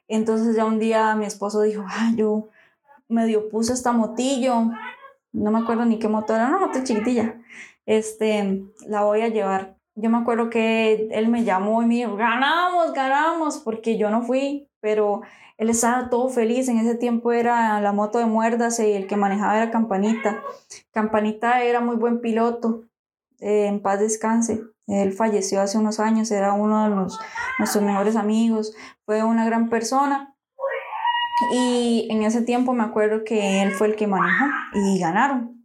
Entonces 0.07 0.55
ya 0.55 0.65
un 0.65 0.79
día 0.79 1.15
mi 1.15 1.25
esposo 1.25 1.61
dijo, 1.61 1.83
ah, 1.87 2.11
yo 2.15 2.49
medio 3.09 3.49
puse 3.49 3.73
esta 3.73 3.91
motillo, 3.91 4.71
no 5.33 5.51
me 5.51 5.59
acuerdo 5.59 5.85
ni 5.85 5.99
qué 5.99 6.07
moto 6.07 6.33
era, 6.33 6.47
una 6.47 6.59
moto 6.59 6.79
chiquitilla, 6.83 7.41
este, 7.85 8.63
la 8.87 9.03
voy 9.03 9.21
a 9.21 9.27
llevar 9.27 9.78
yo 10.01 10.09
me 10.09 10.17
acuerdo 10.17 10.49
que 10.49 11.09
él 11.11 11.27
me 11.29 11.43
llamó 11.43 11.81
y 11.81 11.85
me 11.85 11.95
dijo, 11.95 12.15
ganamos, 12.15 12.93
ganamos, 12.93 13.57
porque 13.57 13.97
yo 13.97 14.09
no 14.09 14.21
fui. 14.21 14.67
pero 14.81 15.21
él 15.57 15.69
estaba 15.69 16.09
todo 16.09 16.29
feliz. 16.29 16.69
En 16.69 16.77
ese 16.77 16.95
tiempo 16.95 17.33
era 17.33 17.81
la 17.81 17.91
moto 17.91 18.17
de 18.17 18.25
Muérdase 18.25 18.89
y 18.89 18.93
el 18.93 19.07
que 19.07 19.17
manejaba 19.17 19.57
era 19.57 19.71
Campanita. 19.71 20.41
Campanita 20.91 21.63
era 21.63 21.81
muy 21.81 21.97
buen 21.97 22.21
piloto, 22.21 22.85
eh, 23.39 23.65
en 23.67 23.81
paz 23.81 23.99
descanse. 23.99 24.61
Él 24.87 25.13
falleció 25.13 25.61
hace 25.61 25.77
unos 25.77 25.99
años, 25.99 26.31
era 26.31 26.53
uno 26.53 26.83
de 26.83 26.95
los, 26.95 27.19
nuestros 27.59 27.83
mejores 27.83 28.15
amigos, 28.15 28.73
fue 29.05 29.21
una 29.21 29.45
gran 29.45 29.69
persona. 29.69 30.33
Y 31.51 32.07
en 32.09 32.23
ese 32.23 32.41
tiempo 32.41 32.73
me 32.73 32.83
acuerdo 32.83 33.23
que 33.23 33.61
él 33.61 33.71
fue 33.73 33.87
el 33.87 33.95
que 33.95 34.07
manejó 34.07 34.45
y 34.73 34.97
ganaron. 34.97 35.61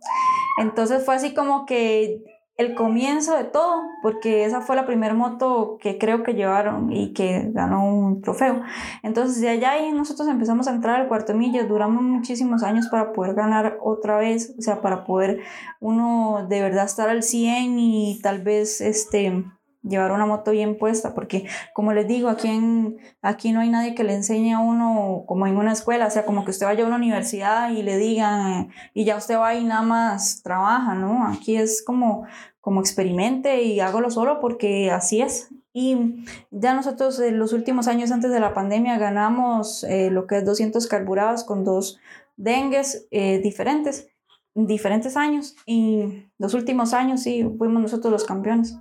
Entonces 0.60 1.04
fue 1.04 1.14
así 1.14 1.34
como 1.34 1.66
que 1.66 2.22
el 2.56 2.74
comienzo 2.74 3.36
de 3.36 3.44
todo, 3.44 3.82
porque 4.02 4.44
esa 4.44 4.60
fue 4.60 4.76
la 4.76 4.86
primera 4.86 5.12
moto 5.14 5.76
que 5.80 5.98
creo 5.98 6.22
que 6.22 6.34
llevaron 6.34 6.92
y 6.92 7.12
que 7.12 7.50
ganó 7.52 7.84
un 7.84 8.22
trofeo. 8.22 8.62
Entonces 9.02 9.40
de 9.40 9.48
allá 9.48 9.78
y 9.78 9.92
nosotros 9.92 10.28
empezamos 10.28 10.68
a 10.68 10.72
entrar 10.72 11.00
al 11.00 11.08
cuarto 11.08 11.34
millas, 11.34 11.68
duramos 11.68 12.02
muchísimos 12.02 12.62
años 12.62 12.86
para 12.88 13.12
poder 13.12 13.34
ganar 13.34 13.78
otra 13.82 14.18
vez, 14.18 14.54
o 14.56 14.62
sea, 14.62 14.80
para 14.80 15.04
poder 15.04 15.40
uno 15.80 16.46
de 16.48 16.62
verdad 16.62 16.84
estar 16.84 17.08
al 17.08 17.24
100 17.24 17.78
y 17.78 18.20
tal 18.22 18.42
vez 18.42 18.80
este 18.80 19.44
llevar 19.84 20.12
una 20.12 20.26
moto 20.26 20.50
bien 20.50 20.78
puesta, 20.78 21.14
porque 21.14 21.46
como 21.74 21.92
les 21.92 22.08
digo, 22.08 22.28
aquí, 22.28 22.48
en, 22.48 22.96
aquí 23.22 23.52
no 23.52 23.60
hay 23.60 23.68
nadie 23.68 23.94
que 23.94 24.04
le 24.04 24.14
enseñe 24.14 24.54
a 24.54 24.60
uno 24.60 25.24
como 25.26 25.46
en 25.46 25.56
una 25.56 25.72
escuela, 25.72 26.06
o 26.06 26.10
sea, 26.10 26.24
como 26.24 26.44
que 26.44 26.50
usted 26.50 26.66
vaya 26.66 26.84
a 26.84 26.86
una 26.86 26.96
universidad 26.96 27.70
y 27.70 27.82
le 27.82 27.98
digan, 27.98 28.70
y 28.94 29.04
ya 29.04 29.16
usted 29.16 29.38
va 29.38 29.54
y 29.54 29.64
nada 29.64 29.82
más 29.82 30.42
trabaja, 30.42 30.94
¿no? 30.94 31.26
Aquí 31.28 31.56
es 31.56 31.82
como, 31.84 32.24
como 32.60 32.80
experimente 32.80 33.62
y 33.62 33.80
hágalo 33.80 34.10
solo 34.10 34.40
porque 34.40 34.90
así 34.90 35.20
es. 35.20 35.48
Y 35.72 36.24
ya 36.50 36.72
nosotros 36.72 37.18
en 37.20 37.38
los 37.38 37.52
últimos 37.52 37.88
años 37.88 38.12
antes 38.12 38.30
de 38.30 38.40
la 38.40 38.54
pandemia 38.54 38.96
ganamos 38.96 39.84
eh, 39.84 40.08
lo 40.10 40.26
que 40.26 40.38
es 40.38 40.44
200 40.44 40.86
carburados 40.86 41.44
con 41.44 41.64
dos 41.64 41.98
dengues 42.36 43.06
eh, 43.10 43.38
diferentes, 43.38 44.08
diferentes 44.54 45.16
años, 45.16 45.56
y 45.66 46.28
los 46.38 46.54
últimos 46.54 46.94
años 46.94 47.22
sí 47.22 47.44
fuimos 47.58 47.82
nosotros 47.82 48.12
los 48.12 48.24
campeones 48.24 48.78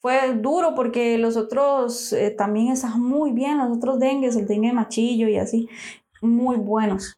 fue 0.00 0.34
duro 0.34 0.74
porque 0.74 1.18
los 1.18 1.36
otros 1.36 2.12
eh, 2.12 2.30
también 2.30 2.72
estaban 2.72 3.02
muy 3.02 3.32
bien, 3.32 3.58
los 3.58 3.76
otros 3.76 3.98
dengues, 3.98 4.36
el 4.36 4.46
dengue 4.46 4.72
machillo 4.72 5.28
y 5.28 5.36
así, 5.36 5.68
muy 6.20 6.56
buenos. 6.56 7.14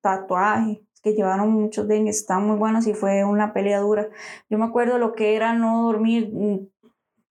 Tatuaje, 0.00 0.82
que 1.02 1.12
llevaron 1.12 1.50
muchos 1.50 1.86
dengues, 1.88 2.18
estaban 2.18 2.46
muy 2.46 2.56
buenos 2.56 2.86
y 2.86 2.94
fue 2.94 3.24
una 3.24 3.52
pelea 3.52 3.80
dura. 3.80 4.08
Yo 4.48 4.58
me 4.58 4.64
acuerdo 4.64 4.98
lo 4.98 5.12
que 5.12 5.36
era 5.36 5.54
no 5.54 5.84
dormir 5.84 6.30
mm, 6.32 6.66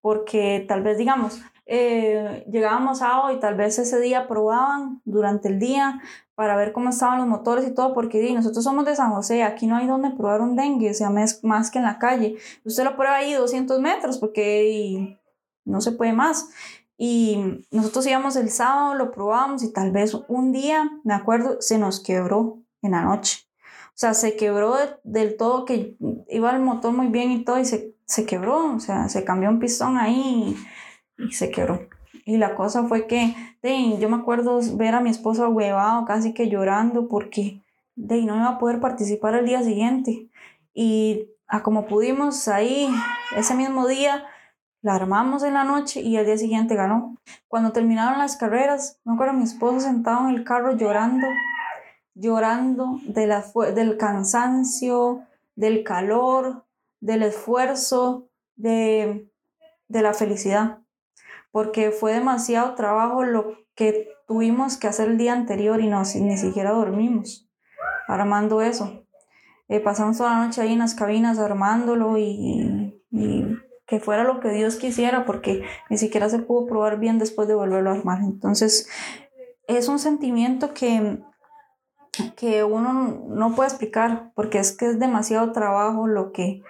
porque 0.01 0.65
tal 0.67 0.83
vez, 0.83 0.97
digamos, 0.97 1.41
eh, 1.65 2.45
llegábamos 2.51 3.01
a 3.01 3.21
hoy, 3.21 3.39
tal 3.39 3.55
vez 3.55 3.79
ese 3.79 3.99
día 3.99 4.27
probaban 4.27 5.01
durante 5.05 5.47
el 5.47 5.59
día 5.59 6.01
para 6.35 6.55
ver 6.55 6.73
cómo 6.73 6.89
estaban 6.89 7.19
los 7.19 7.27
motores 7.27 7.67
y 7.67 7.73
todo, 7.73 7.93
porque 7.93 8.33
nosotros 8.33 8.63
somos 8.63 8.85
de 8.85 8.95
San 8.95 9.11
José, 9.11 9.43
aquí 9.43 9.67
no 9.67 9.75
hay 9.75 9.87
donde 9.87 10.11
probar 10.11 10.41
un 10.41 10.55
dengue, 10.55 10.91
o 10.91 10.93
sea, 10.93 11.09
más, 11.09 11.71
que 11.71 11.77
en 11.77 11.85
la 11.85 11.99
calle. 11.99 12.37
Usted 12.65 12.83
lo 12.83 12.95
prueba 12.95 13.17
ahí 13.17 13.33
200 13.33 13.79
metros 13.79 14.17
porque 14.17 15.19
no 15.65 15.81
se 15.81 15.91
puede 15.91 16.13
más. 16.13 16.49
Y 16.97 17.65
nosotros 17.71 18.05
íbamos 18.07 18.35
el 18.35 18.49
sábado, 18.49 18.95
lo 18.95 19.11
probamos 19.11 19.63
y 19.63 19.73
tal 19.73 19.91
vez 19.91 20.13
un 20.27 20.51
día, 20.51 20.89
me 21.03 21.13
acuerdo, 21.13 21.61
se 21.61 21.77
nos 21.77 21.99
quebró 21.99 22.59
en 22.81 22.91
la 22.91 23.03
noche. 23.03 23.45
O 23.89 23.95
sea, 23.95 24.13
se 24.15 24.35
quebró 24.35 24.75
del 25.03 25.37
todo, 25.37 25.65
que 25.65 25.97
iba 26.29 26.51
el 26.51 26.61
motor 26.61 26.93
muy 26.93 27.07
bien 27.07 27.31
y 27.31 27.43
todo, 27.43 27.59
y 27.59 27.65
se, 27.65 27.95
se 28.05 28.25
quebró, 28.25 28.75
o 28.75 28.79
sea, 28.79 29.07
se 29.09 29.23
cambió 29.23 29.49
un 29.49 29.59
pistón 29.59 29.97
ahí 29.97 30.55
y 31.17 31.31
se 31.31 31.51
quebró. 31.51 31.87
Y 32.25 32.37
la 32.37 32.55
cosa 32.55 32.83
fue 32.83 33.07
que, 33.07 33.35
de, 33.61 33.97
yo 33.99 34.09
me 34.09 34.17
acuerdo 34.17 34.59
ver 34.75 34.95
a 34.95 35.01
mi 35.01 35.09
esposo 35.09 35.47
huevado, 35.49 36.05
casi 36.05 36.33
que 36.33 36.49
llorando, 36.49 37.07
porque 37.07 37.61
de, 37.95 38.21
no 38.23 38.37
iba 38.37 38.47
a 38.47 38.59
poder 38.59 38.79
participar 38.79 39.35
el 39.35 39.45
día 39.45 39.61
siguiente. 39.61 40.29
Y 40.73 41.27
a 41.47 41.63
como 41.63 41.85
pudimos 41.85 42.47
ahí, 42.47 42.89
ese 43.35 43.55
mismo 43.55 43.87
día, 43.87 44.25
la 44.81 44.95
armamos 44.95 45.43
en 45.43 45.53
la 45.53 45.63
noche 45.63 46.01
y 46.01 46.17
el 46.17 46.25
día 46.25 46.37
siguiente 46.37 46.75
ganó. 46.75 47.17
Cuando 47.47 47.71
terminaron 47.71 48.17
las 48.17 48.37
carreras, 48.37 48.99
me 49.03 49.13
acuerdo 49.13 49.33
mi 49.33 49.43
esposo 49.43 49.81
sentado 49.81 50.27
en 50.27 50.35
el 50.35 50.43
carro 50.43 50.75
llorando, 50.77 51.27
llorando 52.15 52.99
de 53.05 53.27
la, 53.27 53.45
del 53.75 53.97
cansancio, 53.97 55.23
del 55.55 55.83
calor, 55.83 56.63
del 57.01 57.23
esfuerzo, 57.23 58.27
de, 58.55 59.29
de 59.87 60.01
la 60.01 60.13
felicidad 60.13 60.82
porque 61.53 61.91
fue 61.91 62.13
demasiado 62.13 62.73
trabajo 62.73 63.23
lo 63.23 63.53
que 63.75 64.09
tuvimos 64.27 64.75
que 64.77 64.87
hacer 64.87 65.07
el 65.07 65.19
día 65.19 65.33
anterior 65.33 65.79
y 65.81 65.87
no, 65.87 66.01
ni 66.01 66.35
siquiera 66.35 66.71
dormimos 66.71 67.47
armando 68.07 68.63
eso. 68.63 69.05
Eh, 69.67 69.79
pasamos 69.79 70.17
toda 70.17 70.31
la 70.31 70.45
noche 70.45 70.61
ahí 70.61 70.73
en 70.73 70.79
las 70.79 70.95
cabinas 70.95 71.37
armándolo 71.37 72.17
y, 72.17 72.99
y, 73.11 73.45
que 73.85 73.99
fuera 73.99 74.23
lo 74.23 74.39
que 74.39 74.49
Dios 74.49 74.77
quisiera 74.77 75.25
porque 75.25 75.63
ni 75.91 75.99
siquiera 75.99 76.27
se 76.27 76.39
pudo 76.39 76.65
probar 76.65 76.97
bien 76.97 77.19
después 77.19 77.47
de 77.47 77.53
volverlo 77.53 77.91
a 77.91 77.93
armar. 77.93 78.21
Entonces 78.23 78.89
es 79.67 79.87
un 79.87 79.99
sentimiento 79.99 80.73
que, 80.73 81.19
que 82.35 82.63
uno 82.63 83.25
no 83.27 83.53
puede 83.53 83.69
explicar 83.69 84.31
porque 84.33 84.57
es 84.57 84.71
que 84.75 84.87
es 84.87 84.99
demasiado 84.99 85.51
trabajo 85.51 86.07
lo 86.07 86.31
que, 86.31 86.63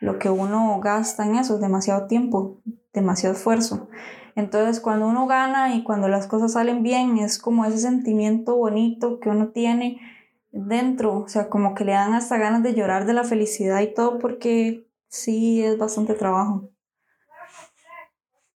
lo 0.00 0.18
que 0.18 0.28
uno 0.28 0.80
gasta 0.80 1.24
en 1.24 1.36
eso, 1.36 1.54
es 1.54 1.60
demasiado 1.60 2.08
tiempo, 2.08 2.60
demasiado 2.92 3.36
esfuerzo. 3.36 3.88
Entonces, 4.36 4.80
cuando 4.80 5.06
uno 5.06 5.26
gana 5.26 5.74
y 5.74 5.84
cuando 5.84 6.08
las 6.08 6.26
cosas 6.26 6.52
salen 6.52 6.82
bien, 6.82 7.18
es 7.18 7.38
como 7.38 7.64
ese 7.64 7.78
sentimiento 7.78 8.56
bonito 8.56 9.20
que 9.20 9.28
uno 9.28 9.48
tiene 9.48 10.00
dentro, 10.50 11.18
o 11.18 11.28
sea, 11.28 11.48
como 11.48 11.74
que 11.74 11.84
le 11.84 11.92
dan 11.92 12.14
hasta 12.14 12.38
ganas 12.38 12.62
de 12.62 12.74
llorar 12.74 13.06
de 13.06 13.12
la 13.14 13.24
felicidad 13.24 13.80
y 13.80 13.92
todo, 13.92 14.18
porque 14.18 14.88
sí 15.08 15.62
es 15.62 15.78
bastante 15.78 16.14
trabajo. 16.14 16.70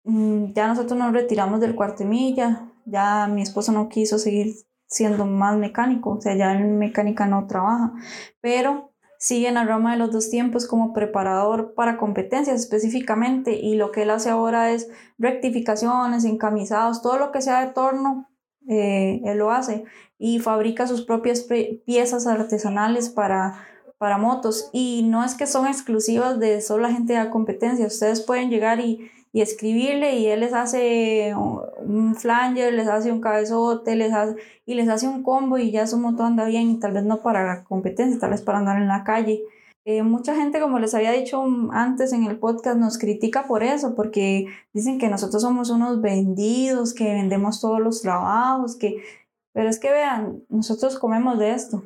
Mm, 0.03 0.53
ya 0.53 0.67
nosotros 0.67 0.97
nos 0.97 1.13
retiramos 1.13 1.59
del 1.59 1.75
cuarto 1.75 2.03
milla, 2.05 2.71
ya 2.85 3.27
mi 3.27 3.41
esposo 3.41 3.71
no 3.71 3.89
quiso 3.89 4.17
seguir 4.17 4.55
siendo 4.87 5.25
más 5.25 5.57
mecánico, 5.57 6.11
o 6.11 6.21
sea, 6.21 6.35
ya 6.35 6.53
en 6.53 6.77
mecánica 6.79 7.25
no 7.25 7.47
trabaja, 7.47 7.93
pero 8.41 8.88
sigue 9.19 9.49
en 9.49 9.55
la 9.55 9.65
rama 9.65 9.91
de 9.91 9.97
los 9.99 10.11
dos 10.11 10.29
tiempos 10.29 10.65
como 10.65 10.93
preparador 10.93 11.73
para 11.73 11.97
competencias 11.97 12.61
específicamente 12.61 13.53
y 13.53 13.75
lo 13.75 13.91
que 13.91 14.03
él 14.03 14.11
hace 14.11 14.29
ahora 14.29 14.71
es 14.71 14.89
rectificaciones, 15.17 16.23
encamisados, 16.23 17.01
todo 17.01 17.17
lo 17.17 17.31
que 17.31 17.41
sea 17.41 17.65
de 17.65 17.73
torno, 17.73 18.29
eh, 18.69 19.21
él 19.25 19.37
lo 19.37 19.51
hace 19.51 19.83
y 20.17 20.39
fabrica 20.39 20.87
sus 20.87 21.01
propias 21.01 21.45
piezas 21.85 22.27
artesanales 22.27 23.09
para, 23.09 23.65
para 23.97 24.17
motos. 24.17 24.69
Y 24.71 25.03
no 25.03 25.25
es 25.25 25.35
que 25.35 25.47
son 25.47 25.67
exclusivas 25.67 26.39
de 26.39 26.61
solo 26.61 26.83
la 26.83 26.93
gente 26.93 27.13
de 27.13 27.19
la 27.19 27.29
competencia, 27.29 27.87
ustedes 27.87 28.21
pueden 28.21 28.49
llegar 28.49 28.79
y 28.79 29.11
y 29.31 29.41
escribirle 29.41 30.15
y 30.17 30.27
él 30.27 30.39
les 30.39 30.53
hace 30.53 31.33
un 31.35 32.15
flanger, 32.15 32.73
les 32.73 32.87
hace 32.87 33.11
un 33.11 33.21
cabezote, 33.21 33.95
les 33.95 34.13
hace, 34.13 34.35
y 34.65 34.73
les 34.75 34.89
hace 34.89 35.07
un 35.07 35.23
combo 35.23 35.57
y 35.57 35.71
ya 35.71 35.87
su 35.87 35.97
moto 35.97 36.23
anda 36.23 36.45
bien, 36.45 36.79
tal 36.79 36.93
vez 36.93 37.03
no 37.03 37.21
para 37.21 37.45
la 37.45 37.63
competencia, 37.63 38.19
tal 38.19 38.31
vez 38.31 38.41
para 38.41 38.59
andar 38.59 38.77
en 38.77 38.87
la 38.87 39.03
calle. 39.03 39.41
Eh, 39.85 40.03
mucha 40.03 40.35
gente, 40.35 40.59
como 40.59 40.77
les 40.77 40.93
había 40.93 41.11
dicho 41.11 41.43
antes 41.71 42.13
en 42.13 42.23
el 42.25 42.37
podcast, 42.37 42.77
nos 42.77 42.97
critica 42.97 43.47
por 43.47 43.63
eso, 43.63 43.95
porque 43.95 44.47
dicen 44.73 44.99
que 44.99 45.09
nosotros 45.09 45.41
somos 45.41 45.69
unos 45.69 46.01
vendidos, 46.01 46.93
que 46.93 47.05
vendemos 47.05 47.61
todos 47.61 47.79
los 47.79 48.01
trabajos, 48.01 48.75
que... 48.75 49.01
Pero 49.51 49.67
es 49.69 49.79
que 49.79 49.91
vean, 49.91 50.43
nosotros 50.47 50.99
comemos 50.99 51.39
de 51.39 51.51
esto. 51.53 51.83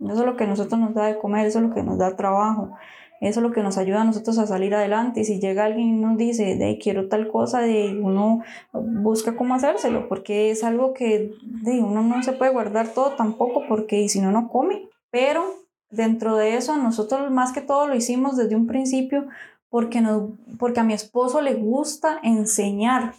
Eso 0.00 0.20
es 0.20 0.26
lo 0.26 0.36
que 0.36 0.46
nosotros 0.46 0.78
nos 0.80 0.94
da 0.94 1.06
de 1.06 1.18
comer, 1.18 1.46
eso 1.46 1.60
es 1.60 1.64
lo 1.64 1.74
que 1.74 1.82
nos 1.82 1.98
da 1.98 2.16
trabajo. 2.16 2.72
Eso 3.20 3.40
es 3.40 3.46
lo 3.46 3.52
que 3.52 3.62
nos 3.62 3.76
ayuda 3.76 4.00
a 4.00 4.04
nosotros 4.04 4.38
a 4.38 4.46
salir 4.46 4.74
adelante. 4.74 5.20
Y 5.20 5.24
si 5.24 5.40
llega 5.40 5.66
alguien 5.66 5.88
y 5.88 5.92
nos 5.92 6.16
dice, 6.16 6.56
de 6.56 6.78
quiero 6.78 7.08
tal 7.08 7.28
cosa, 7.28 7.60
de 7.60 8.00
uno 8.02 8.42
busca 8.72 9.36
cómo 9.36 9.54
hacérselo, 9.54 10.08
porque 10.08 10.50
es 10.50 10.64
algo 10.64 10.94
que 10.94 11.34
de 11.42 11.82
uno 11.82 12.02
no 12.02 12.22
se 12.22 12.32
puede 12.32 12.50
guardar 12.50 12.88
todo 12.88 13.10
tampoco, 13.10 13.64
porque 13.68 14.08
si 14.08 14.20
no, 14.20 14.32
no 14.32 14.48
come. 14.48 14.88
Pero 15.10 15.44
dentro 15.90 16.36
de 16.36 16.56
eso, 16.56 16.78
nosotros 16.78 17.30
más 17.30 17.52
que 17.52 17.60
todo 17.60 17.86
lo 17.86 17.94
hicimos 17.94 18.38
desde 18.38 18.56
un 18.56 18.66
principio 18.66 19.26
porque, 19.68 20.00
nos, 20.00 20.30
porque 20.58 20.80
a 20.80 20.84
mi 20.84 20.94
esposo 20.94 21.42
le 21.42 21.54
gusta 21.54 22.20
enseñar. 22.22 23.14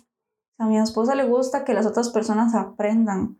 A 0.57 0.65
mi 0.65 0.77
esposa 0.79 1.15
le 1.15 1.25
gusta 1.25 1.63
que 1.63 1.73
las 1.73 1.85
otras 1.85 2.09
personas 2.09 2.55
aprendan, 2.55 3.39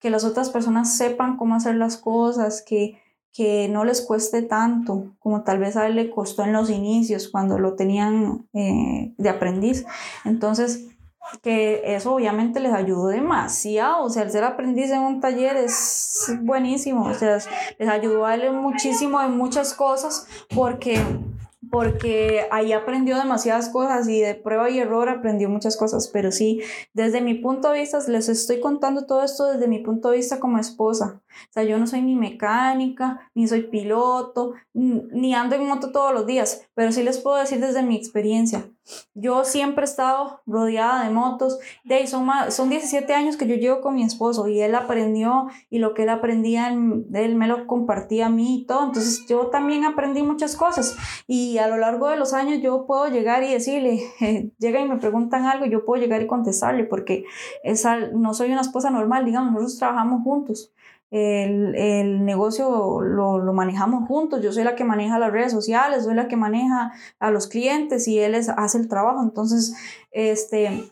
que 0.00 0.10
las 0.10 0.24
otras 0.24 0.50
personas 0.50 0.96
sepan 0.96 1.36
cómo 1.36 1.54
hacer 1.54 1.76
las 1.76 1.96
cosas, 1.96 2.62
que, 2.62 3.00
que 3.34 3.68
no 3.68 3.84
les 3.84 4.00
cueste 4.00 4.42
tanto 4.42 5.12
como 5.18 5.42
tal 5.42 5.58
vez 5.58 5.76
a 5.76 5.88
él 5.88 5.96
le 5.96 6.08
costó 6.08 6.44
en 6.44 6.52
los 6.52 6.70
inicios 6.70 7.28
cuando 7.28 7.58
lo 7.58 7.74
tenían 7.74 8.46
eh, 8.54 9.12
de 9.18 9.28
aprendiz. 9.28 9.84
Entonces, 10.24 10.86
que 11.42 11.82
eso 11.96 12.14
obviamente 12.14 12.60
les 12.60 12.72
ayudó 12.72 13.08
demasiado, 13.08 14.04
o 14.04 14.10
sea, 14.10 14.22
el 14.22 14.30
ser 14.30 14.44
aprendiz 14.44 14.90
en 14.90 15.00
un 15.00 15.20
taller 15.20 15.56
es 15.56 16.32
buenísimo, 16.42 17.06
o 17.06 17.14
sea, 17.14 17.38
les 17.78 17.88
ayudó 17.88 18.24
a 18.24 18.34
él 18.34 18.52
muchísimo 18.52 19.20
en 19.20 19.36
muchas 19.36 19.74
cosas 19.74 20.28
porque 20.54 21.00
porque 21.74 22.46
ahí 22.52 22.72
aprendió 22.72 23.18
demasiadas 23.18 23.68
cosas 23.68 24.08
y 24.08 24.20
de 24.20 24.36
prueba 24.36 24.70
y 24.70 24.78
error 24.78 25.08
aprendió 25.08 25.48
muchas 25.48 25.76
cosas, 25.76 26.06
pero 26.06 26.30
sí, 26.30 26.60
desde 26.92 27.20
mi 27.20 27.34
punto 27.34 27.72
de 27.72 27.80
vista, 27.80 27.98
les 28.06 28.28
estoy 28.28 28.60
contando 28.60 29.06
todo 29.06 29.24
esto 29.24 29.46
desde 29.46 29.66
mi 29.66 29.80
punto 29.80 30.10
de 30.10 30.18
vista 30.18 30.38
como 30.38 30.58
esposa. 30.58 31.20
O 31.26 31.52
sea, 31.52 31.64
yo 31.64 31.76
no 31.80 31.88
soy 31.88 32.02
ni 32.02 32.14
mecánica, 32.14 33.28
ni 33.34 33.48
soy 33.48 33.62
piloto, 33.62 34.52
ni 34.72 35.34
ando 35.34 35.56
en 35.56 35.66
moto 35.66 35.90
todos 35.90 36.14
los 36.14 36.26
días, 36.26 36.64
pero 36.74 36.92
sí 36.92 37.02
les 37.02 37.18
puedo 37.18 37.38
decir 37.38 37.58
desde 37.58 37.82
mi 37.82 37.96
experiencia. 37.96 38.70
Yo 39.14 39.44
siempre 39.44 39.82
he 39.82 39.84
estado 39.84 40.40
rodeada 40.46 41.04
de 41.04 41.10
motos. 41.10 41.58
De 41.84 41.94
ahí 41.94 42.06
son, 42.06 42.28
son 42.50 42.68
17 42.68 43.12
años 43.14 43.36
que 43.36 43.46
yo 43.46 43.54
llevo 43.54 43.80
con 43.80 43.94
mi 43.94 44.02
esposo 44.02 44.48
y 44.48 44.60
él 44.60 44.74
aprendió 44.74 45.48
y 45.70 45.78
lo 45.78 45.94
que 45.94 46.02
él 46.02 46.10
aprendía, 46.10 46.68
él 46.68 47.34
me 47.34 47.46
lo 47.46 47.66
compartía 47.66 48.26
a 48.26 48.30
mí 48.30 48.60
y 48.60 48.64
todo. 48.66 48.84
Entonces 48.84 49.26
yo 49.26 49.46
también 49.46 49.84
aprendí 49.84 50.22
muchas 50.22 50.56
cosas 50.56 50.96
y 51.26 51.58
a 51.58 51.68
lo 51.68 51.76
largo 51.76 52.08
de 52.08 52.16
los 52.16 52.32
años 52.34 52.60
yo 52.62 52.86
puedo 52.86 53.08
llegar 53.08 53.42
y 53.42 53.52
decirle, 53.52 54.02
eh, 54.20 54.50
llega 54.58 54.80
y 54.80 54.88
me 54.88 54.96
preguntan 54.96 55.46
algo, 55.46 55.66
yo 55.66 55.84
puedo 55.84 56.02
llegar 56.02 56.22
y 56.22 56.26
contestarle 56.26 56.84
porque 56.84 57.24
esa, 57.62 57.96
no 57.96 58.34
soy 58.34 58.52
una 58.52 58.60
esposa 58.60 58.90
normal, 58.90 59.24
digamos, 59.24 59.52
nosotros 59.52 59.78
trabajamos 59.78 60.22
juntos 60.22 60.72
el, 61.14 61.76
el 61.76 62.24
negocio 62.24 63.00
lo, 63.00 63.38
lo, 63.38 63.52
manejamos 63.52 64.08
juntos. 64.08 64.42
Yo 64.42 64.52
soy 64.52 64.64
la 64.64 64.74
que 64.74 64.82
maneja 64.82 65.16
las 65.16 65.30
redes 65.30 65.52
sociales, 65.52 66.02
soy 66.02 66.14
la 66.16 66.26
que 66.26 66.36
maneja 66.36 66.92
a 67.20 67.30
los 67.30 67.46
clientes 67.46 68.08
y 68.08 68.18
él 68.18 68.34
es, 68.34 68.48
hace 68.48 68.78
el 68.78 68.88
trabajo. 68.88 69.22
Entonces, 69.22 69.76
este, 70.10 70.90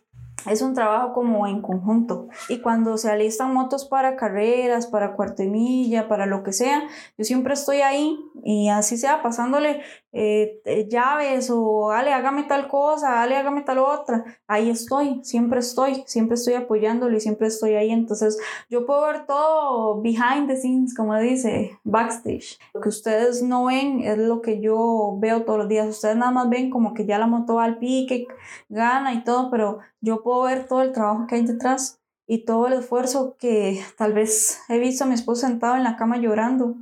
es 0.49 0.63
un 0.63 0.75
trabajo 0.75 1.13
como 1.13 1.49
en 1.49 1.61
conjunto. 1.61 2.29
Y 2.49 2.61
cuando 2.61 2.99
se 2.99 3.11
alistan 3.11 3.53
motos 3.53 3.85
para 3.85 4.15
carreras, 4.15 4.87
para 4.87 5.15
cuarto 5.15 5.43
milla, 5.43 6.07
para 6.07 6.27
lo 6.27 6.45
que 6.45 6.53
sea, 6.53 6.85
yo 7.19 7.25
siempre 7.25 7.55
estoy 7.55 7.79
ahí 7.81 8.17
y 8.45 8.69
así 8.69 8.97
sea 8.99 9.23
pasándole 9.23 9.83
eh, 10.13 10.61
eh, 10.67 10.87
llaves 10.89 11.51
o 11.51 11.91
Ale, 11.91 12.13
hágame 12.13 12.45
tal 12.45 12.69
cosa, 12.69 13.23
Ale, 13.23 13.37
hágame 13.37 13.63
tal 13.63 13.79
otra. 13.79 14.25
Ahí 14.47 14.69
estoy, 14.69 15.21
siempre 15.25 15.61
estoy, 15.61 16.05
siempre 16.07 16.35
estoy 16.35 16.55
apoyándolo 16.55 17.17
y 17.17 17.21
siempre 17.21 17.47
estoy 17.49 17.75
ahí. 17.75 17.91
Entonces 17.91 18.39
yo 18.69 18.85
puedo 18.85 19.03
ver 19.07 19.27
todo 19.27 20.03
behind 20.03 20.49
the 20.49 20.57
scenes, 20.57 20.95
como 20.95 21.17
dice, 21.19 21.79
backstage. 21.85 22.59
Lo 22.75 22.81
que 22.83 22.91
ustedes 22.91 23.43
no 23.43 23.67
ven 23.67 24.01
es 24.01 24.19
lo 24.19 24.43
que 24.43 24.61
yo 24.61 25.17
veo 25.19 25.45
todos 25.45 25.61
los 25.61 25.69
días. 25.69 25.89
Ustedes 25.89 26.17
nada 26.17 26.31
más 26.31 26.49
ven 26.51 26.71
como 26.71 26.93
que 26.93 27.07
ya 27.07 27.19
la 27.19 27.27
moto 27.27 27.55
va 27.55 27.65
al 27.65 27.79
pique, 27.79 28.27
gana 28.69 29.15
y 29.15 29.25
todo, 29.25 29.51
pero 29.51 29.79
yo 30.01 30.23
puedo 30.23 30.43
ver 30.43 30.67
todo 30.67 30.83
el 30.83 30.93
trabajo 30.93 31.27
que 31.27 31.37
hay 31.37 31.47
detrás 31.47 32.01
y 32.27 32.45
todo 32.45 32.67
el 32.67 32.75
esfuerzo 32.75 33.37
que 33.39 33.83
tal 33.97 34.13
vez 34.13 34.61
he 34.69 34.79
visto 34.79 35.05
a 35.05 35.07
mi 35.07 35.15
esposo 35.15 35.47
sentado 35.47 35.77
en 35.77 35.85
la 35.85 35.97
cama 35.97 36.19
llorando 36.19 36.77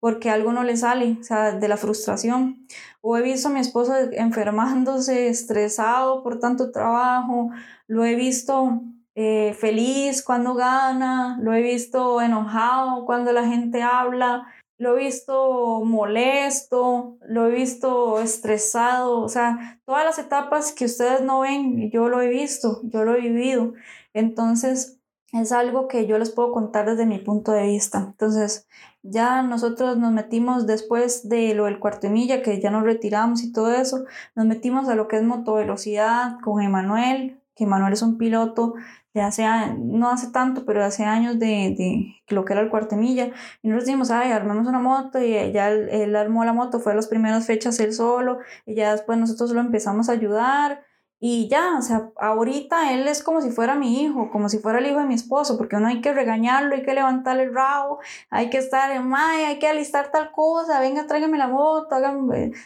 porque 0.00 0.30
algo 0.30 0.52
no 0.52 0.64
le 0.64 0.76
sale, 0.76 1.18
o 1.20 1.22
sea, 1.22 1.52
de 1.52 1.68
la 1.68 1.76
frustración. 1.76 2.66
O 3.02 3.16
he 3.16 3.22
visto 3.22 3.48
a 3.48 3.52
mi 3.52 3.60
esposo 3.60 3.94
enfermándose, 4.12 5.28
estresado 5.28 6.22
por 6.22 6.40
tanto 6.40 6.72
trabajo, 6.72 7.50
lo 7.86 8.04
he 8.04 8.16
visto 8.16 8.82
eh, 9.14 9.54
feliz 9.58 10.22
cuando 10.22 10.54
gana, 10.54 11.38
lo 11.42 11.52
he 11.52 11.62
visto 11.62 12.20
enojado 12.20 13.04
cuando 13.04 13.32
la 13.32 13.46
gente 13.46 13.82
habla, 13.82 14.46
lo 14.78 14.96
he 14.96 15.04
visto 15.04 15.82
molesto, 15.84 17.18
lo 17.28 17.46
he 17.46 17.50
visto 17.50 18.20
estresado, 18.22 19.20
o 19.20 19.28
sea, 19.28 19.78
todas 19.84 20.06
las 20.06 20.18
etapas 20.18 20.72
que 20.72 20.86
ustedes 20.86 21.20
no 21.20 21.40
ven, 21.40 21.90
yo 21.90 22.08
lo 22.08 22.22
he 22.22 22.28
visto, 22.28 22.80
yo 22.84 23.04
lo 23.04 23.14
he 23.14 23.20
vivido. 23.20 23.74
Entonces, 24.14 24.98
es 25.32 25.52
algo 25.52 25.86
que 25.86 26.06
yo 26.06 26.18
les 26.18 26.30
puedo 26.30 26.52
contar 26.52 26.86
desde 26.88 27.06
mi 27.06 27.18
punto 27.18 27.52
de 27.52 27.66
vista. 27.66 27.98
Entonces, 27.98 28.66
ya 29.02 29.42
nosotros 29.42 29.98
nos 29.98 30.12
metimos 30.12 30.66
después 30.66 31.28
de 31.28 31.54
lo 31.54 31.64
del 31.64 31.78
cuarto 31.78 32.06
de 32.06 32.12
milla, 32.12 32.42
que 32.42 32.60
ya 32.60 32.70
nos 32.70 32.84
retiramos 32.84 33.42
y 33.42 33.52
todo 33.52 33.72
eso, 33.72 34.04
nos 34.34 34.46
metimos 34.46 34.88
a 34.88 34.94
lo 34.94 35.08
que 35.08 35.16
es 35.16 35.22
motovelocidad 35.22 36.38
con 36.42 36.62
Emanuel, 36.62 37.40
que 37.54 37.64
Emanuel 37.64 37.92
es 37.92 38.02
un 38.02 38.18
piloto 38.18 38.74
de 39.12 39.22
hace, 39.22 39.44
no 39.78 40.10
hace 40.10 40.30
tanto, 40.30 40.64
pero 40.64 40.84
hace 40.84 41.04
años 41.04 41.38
de, 41.38 41.74
de 41.76 42.14
lo 42.28 42.44
que 42.44 42.52
era 42.52 42.62
el 42.62 42.70
cuarto 42.70 42.94
de 42.94 43.02
milla. 43.02 43.30
Y 43.62 43.68
nosotros 43.68 43.86
dijimos, 43.86 44.10
ay, 44.10 44.30
armemos 44.30 44.66
una 44.68 44.78
moto 44.78 45.20
y 45.20 45.30
ya 45.52 45.70
él, 45.70 45.88
él 45.90 46.16
armó 46.16 46.44
la 46.44 46.52
moto, 46.52 46.78
fue 46.78 46.92
a 46.92 46.94
las 46.94 47.08
primeras 47.08 47.46
fechas 47.46 47.80
él 47.80 47.92
solo 47.92 48.38
y 48.66 48.74
ya 48.74 48.92
después 48.92 49.18
nosotros 49.18 49.50
lo 49.50 49.60
empezamos 49.60 50.08
a 50.08 50.12
ayudar 50.12 50.84
y 51.22 51.48
ya, 51.48 51.76
o 51.78 51.82
sea, 51.82 52.10
ahorita 52.16 52.94
él 52.94 53.06
es 53.06 53.22
como 53.22 53.42
si 53.42 53.50
fuera 53.50 53.74
mi 53.74 54.02
hijo, 54.02 54.30
como 54.30 54.48
si 54.48 54.58
fuera 54.58 54.78
el 54.78 54.86
hijo 54.86 55.00
de 55.00 55.04
mi 55.04 55.14
esposo, 55.14 55.58
porque 55.58 55.76
uno 55.76 55.88
hay 55.88 56.00
que 56.00 56.14
regañarlo, 56.14 56.74
hay 56.74 56.82
que 56.82 56.94
levantarle 56.94 57.42
el 57.42 57.54
rabo, 57.54 57.98
hay 58.30 58.48
que 58.48 58.56
estar 58.56 58.90
en 58.90 59.06
may, 59.06 59.44
hay 59.44 59.58
que 59.58 59.68
alistar 59.68 60.10
tal 60.10 60.32
cosa, 60.32 60.80
venga, 60.80 61.06
tráigame 61.06 61.36
la 61.36 61.48
moto, 61.48 61.94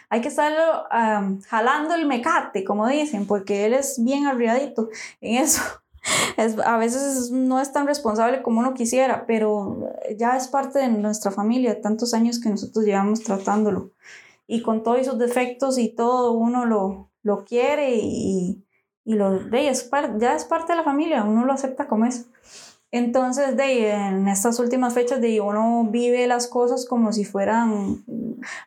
hay 0.08 0.20
que 0.20 0.28
estar 0.28 0.52
jalando 1.48 1.94
el 1.96 2.06
mecate, 2.06 2.62
como 2.62 2.86
dicen, 2.86 3.26
porque 3.26 3.66
él 3.66 3.74
es 3.74 4.02
bien 4.02 4.26
arriadito 4.26 4.88
en 5.20 5.42
eso. 5.42 5.60
Es, 6.36 6.58
a 6.58 6.76
veces 6.76 7.30
no 7.30 7.62
es 7.62 7.72
tan 7.72 7.86
responsable 7.86 8.42
como 8.42 8.60
uno 8.60 8.74
quisiera, 8.74 9.24
pero 9.26 9.88
ya 10.18 10.36
es 10.36 10.48
parte 10.48 10.78
de 10.80 10.88
nuestra 10.88 11.30
familia, 11.30 11.80
tantos 11.80 12.12
años 12.12 12.38
que 12.38 12.50
nosotros 12.50 12.84
llevamos 12.84 13.22
tratándolo. 13.22 13.90
Y 14.46 14.60
con 14.60 14.82
todos 14.82 15.06
sus 15.06 15.18
defectos 15.18 15.78
y 15.78 15.88
todo, 15.88 16.32
uno 16.32 16.66
lo, 16.66 17.08
lo 17.24 17.44
quiere 17.44 17.96
y, 17.96 18.64
y 19.04 19.14
lo, 19.14 19.50
ya 19.50 20.34
es 20.36 20.44
parte 20.44 20.72
de 20.72 20.76
la 20.76 20.84
familia, 20.84 21.24
uno 21.24 21.44
lo 21.44 21.52
acepta 21.52 21.88
como 21.88 22.06
es. 22.06 22.30
Entonces, 22.94 23.56
de, 23.56 23.90
en 23.90 24.28
estas 24.28 24.60
últimas 24.60 24.94
fechas, 24.94 25.20
de, 25.20 25.40
uno 25.40 25.84
vive 25.90 26.28
las 26.28 26.46
cosas 26.46 26.86
como 26.86 27.12
si 27.12 27.24
fueran, 27.24 28.04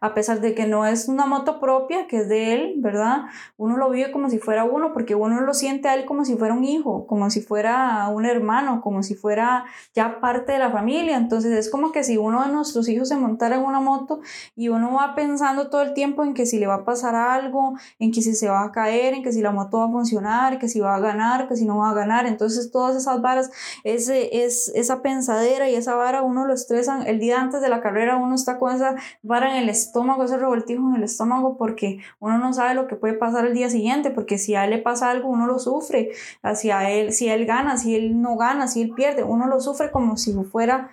a 0.01 0.13
pesar 0.13 0.41
de 0.41 0.53
que 0.53 0.67
no 0.67 0.85
es 0.85 1.07
una 1.07 1.25
moto 1.25 1.61
propia, 1.61 2.07
que 2.07 2.17
es 2.17 2.27
de 2.27 2.53
él, 2.53 2.73
¿verdad? 2.75 3.27
Uno 3.55 3.77
lo 3.77 3.89
vive 3.89 4.11
como 4.11 4.29
si 4.29 4.37
fuera 4.37 4.65
uno, 4.65 4.91
porque 4.91 5.15
uno 5.15 5.39
lo 5.39 5.53
siente 5.53 5.87
a 5.87 5.93
él 5.93 6.03
como 6.03 6.25
si 6.25 6.35
fuera 6.35 6.53
un 6.53 6.65
hijo, 6.65 7.07
como 7.07 7.29
si 7.29 7.39
fuera 7.39 8.09
un 8.09 8.25
hermano, 8.25 8.81
como 8.81 9.01
si 9.01 9.15
fuera 9.15 9.63
ya 9.95 10.19
parte 10.19 10.51
de 10.51 10.59
la 10.59 10.71
familia. 10.71 11.15
Entonces, 11.15 11.53
es 11.53 11.71
como 11.71 11.93
que 11.93 12.03
si 12.03 12.17
uno 12.17 12.43
de 12.43 12.51
nuestros 12.51 12.89
hijos 12.89 13.07
se 13.07 13.15
montara 13.15 13.55
en 13.55 13.63
una 13.63 13.79
moto 13.79 14.19
y 14.57 14.67
uno 14.67 14.95
va 14.95 15.15
pensando 15.15 15.69
todo 15.69 15.83
el 15.83 15.93
tiempo 15.93 16.25
en 16.25 16.33
que 16.33 16.45
si 16.45 16.59
le 16.59 16.67
va 16.67 16.75
a 16.75 16.83
pasar 16.83 17.15
algo, 17.15 17.75
en 17.97 18.11
que 18.11 18.21
si 18.21 18.35
se 18.35 18.49
va 18.49 18.65
a 18.65 18.73
caer, 18.73 19.13
en 19.13 19.23
que 19.23 19.31
si 19.31 19.39
la 19.39 19.51
moto 19.51 19.77
va 19.77 19.85
a 19.85 19.89
funcionar, 19.89 20.59
que 20.59 20.67
si 20.67 20.81
va 20.81 20.95
a 20.95 20.99
ganar, 20.99 21.47
que 21.47 21.55
si 21.55 21.63
no 21.63 21.77
va 21.77 21.91
a 21.91 21.93
ganar. 21.93 22.25
Entonces, 22.25 22.71
todas 22.73 22.93
esas 22.97 23.21
varas, 23.21 23.49
ese 23.85 24.16
es 24.43 24.71
esa 24.75 25.01
pensadera 25.01 25.69
y 25.69 25.75
esa 25.75 25.95
vara 25.95 26.21
uno 26.21 26.45
lo 26.45 26.53
estresan. 26.53 27.05
El 27.07 27.19
día 27.19 27.39
antes 27.41 27.61
de 27.61 27.69
la 27.69 27.81
carrera 27.81 28.17
uno 28.17 28.35
está 28.35 28.57
con 28.59 28.75
esa 28.75 28.95
vara 29.21 29.51
en 29.51 29.63
el 29.63 29.69
estómago, 29.69 30.23
ese 30.23 30.37
revoltijo 30.37 30.87
en 30.89 30.95
el 30.95 31.03
estómago 31.03 31.57
porque 31.57 31.99
uno 32.19 32.37
no 32.37 32.53
sabe 32.53 32.73
lo 32.73 32.87
que 32.87 32.95
puede 32.95 33.13
pasar 33.13 33.45
el 33.45 33.53
día 33.53 33.69
siguiente, 33.69 34.11
porque 34.11 34.37
si 34.37 34.55
a 34.55 34.65
él 34.65 34.71
le 34.71 34.79
pasa 34.79 35.09
algo 35.09 35.29
uno 35.29 35.47
lo 35.47 35.59
sufre, 35.59 36.11
hacia 36.41 36.89
él, 36.89 37.13
si 37.13 37.29
él 37.29 37.45
gana, 37.45 37.77
si 37.77 37.95
él 37.95 38.21
no 38.21 38.37
gana, 38.37 38.67
si 38.67 38.81
él 38.81 38.91
pierde, 38.95 39.23
uno 39.23 39.47
lo 39.47 39.59
sufre 39.59 39.91
como 39.91 40.17
si 40.17 40.33
fuera, 40.43 40.89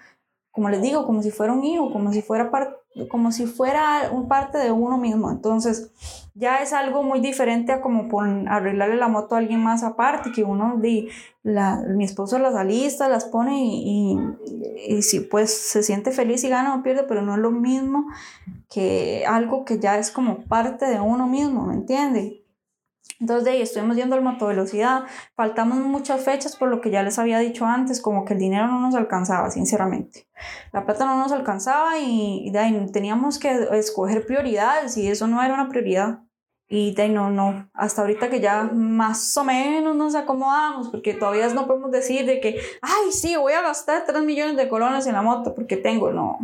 como 0.50 0.68
les 0.70 0.82
digo, 0.82 1.04
como 1.06 1.22
si 1.22 1.30
fuera 1.30 1.52
un 1.52 1.64
hijo, 1.64 1.92
como 1.92 2.12
si 2.12 2.22
fuera 2.22 2.50
parte 2.50 2.83
como 3.08 3.32
si 3.32 3.46
fuera 3.46 4.10
un 4.12 4.28
parte 4.28 4.58
de 4.58 4.70
uno 4.70 4.98
mismo. 4.98 5.30
Entonces, 5.30 5.90
ya 6.34 6.58
es 6.58 6.72
algo 6.72 7.02
muy 7.02 7.20
diferente 7.20 7.72
a 7.72 7.80
como 7.80 8.08
por 8.08 8.26
arreglarle 8.48 8.96
la 8.96 9.08
moto 9.08 9.34
a 9.34 9.38
alguien 9.38 9.60
más 9.60 9.82
aparte, 9.82 10.32
que 10.32 10.44
uno, 10.44 10.76
de, 10.78 11.08
la, 11.42 11.82
mi 11.88 12.04
esposo 12.04 12.38
las 12.38 12.54
alista, 12.54 13.08
las 13.08 13.24
pone 13.24 13.64
y, 13.64 14.16
y, 14.88 15.02
si 15.02 15.20
pues 15.20 15.52
se 15.52 15.82
siente 15.82 16.12
feliz 16.12 16.44
y 16.44 16.48
gana 16.48 16.74
o 16.74 16.82
pierde, 16.82 17.04
pero 17.04 17.22
no 17.22 17.34
es 17.34 17.40
lo 17.40 17.50
mismo 17.50 18.06
que 18.72 19.24
algo 19.26 19.64
que 19.64 19.78
ya 19.78 19.98
es 19.98 20.10
como 20.10 20.44
parte 20.44 20.86
de 20.86 21.00
uno 21.00 21.26
mismo, 21.26 21.66
¿me 21.66 21.74
entiende? 21.74 22.43
Entonces, 23.20 23.44
de 23.44 23.50
ahí 23.52 23.62
estuvimos 23.62 23.96
yendo 23.96 24.16
al 24.16 24.22
motovelocidad, 24.22 25.04
faltamos 25.36 25.78
muchas 25.78 26.24
fechas 26.24 26.56
por 26.56 26.68
lo 26.68 26.80
que 26.80 26.90
ya 26.90 27.02
les 27.02 27.18
había 27.18 27.38
dicho 27.38 27.64
antes, 27.64 28.00
como 28.00 28.24
que 28.24 28.34
el 28.34 28.40
dinero 28.40 28.66
no 28.66 28.80
nos 28.80 28.94
alcanzaba, 28.94 29.50
sinceramente. 29.50 30.26
La 30.72 30.84
plata 30.84 31.04
no 31.06 31.16
nos 31.16 31.30
alcanzaba 31.30 31.98
y, 31.98 32.50
de 32.50 32.58
ahí 32.58 32.86
teníamos 32.92 33.38
que 33.38 33.68
escoger 33.72 34.26
prioridades 34.26 34.96
y 34.96 35.08
eso 35.08 35.28
no 35.28 35.42
era 35.42 35.54
una 35.54 35.68
prioridad. 35.68 36.23
Y 36.76 36.90
de 36.90 37.08
no, 37.08 37.30
no, 37.30 37.68
hasta 37.72 38.00
ahorita 38.00 38.28
que 38.28 38.40
ya 38.40 38.64
más 38.64 39.36
o 39.36 39.44
menos 39.44 39.94
nos 39.94 40.16
acomodamos, 40.16 40.88
porque 40.88 41.14
todavía 41.14 41.46
no 41.54 41.68
podemos 41.68 41.92
decir 41.92 42.26
de 42.26 42.40
que, 42.40 42.58
ay, 42.82 43.12
sí, 43.12 43.36
voy 43.36 43.52
a 43.52 43.62
gastar 43.62 44.02
3 44.04 44.24
millones 44.24 44.56
de 44.56 44.68
colones 44.68 45.06
en 45.06 45.12
la 45.12 45.22
moto 45.22 45.54
porque 45.54 45.76
tengo, 45.76 46.10
no. 46.10 46.36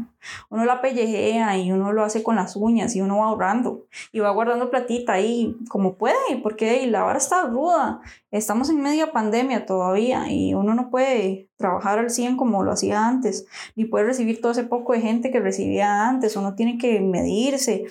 Uno 0.48 0.64
la 0.64 0.80
pellejea 0.82 1.56
y 1.58 1.72
uno 1.72 1.92
lo 1.92 2.04
hace 2.04 2.22
con 2.22 2.36
las 2.36 2.54
uñas 2.54 2.94
y 2.94 3.00
uno 3.00 3.18
va 3.18 3.24
ahorrando 3.24 3.86
y 4.12 4.20
va 4.20 4.30
guardando 4.30 4.70
platita 4.70 5.14
ahí 5.14 5.56
como 5.68 5.94
puede, 5.94 6.36
porque 6.44 6.86
la 6.86 7.02
vara 7.02 7.18
está 7.18 7.46
ruda. 7.46 8.00
Estamos 8.30 8.70
en 8.70 8.80
media 8.80 9.10
pandemia 9.10 9.66
todavía 9.66 10.30
y 10.30 10.54
uno 10.54 10.74
no 10.74 10.90
puede 10.90 11.48
trabajar 11.56 11.98
al 11.98 12.10
100 12.10 12.36
como 12.36 12.62
lo 12.62 12.70
hacía 12.70 13.06
antes, 13.06 13.46
ni 13.74 13.84
puede 13.84 14.04
recibir 14.04 14.40
todo 14.40 14.52
ese 14.52 14.62
poco 14.62 14.92
de 14.92 15.00
gente 15.00 15.32
que 15.32 15.40
recibía 15.40 16.08
antes. 16.08 16.36
Uno 16.36 16.54
tiene 16.54 16.78
que 16.78 17.00
medirse, 17.00 17.86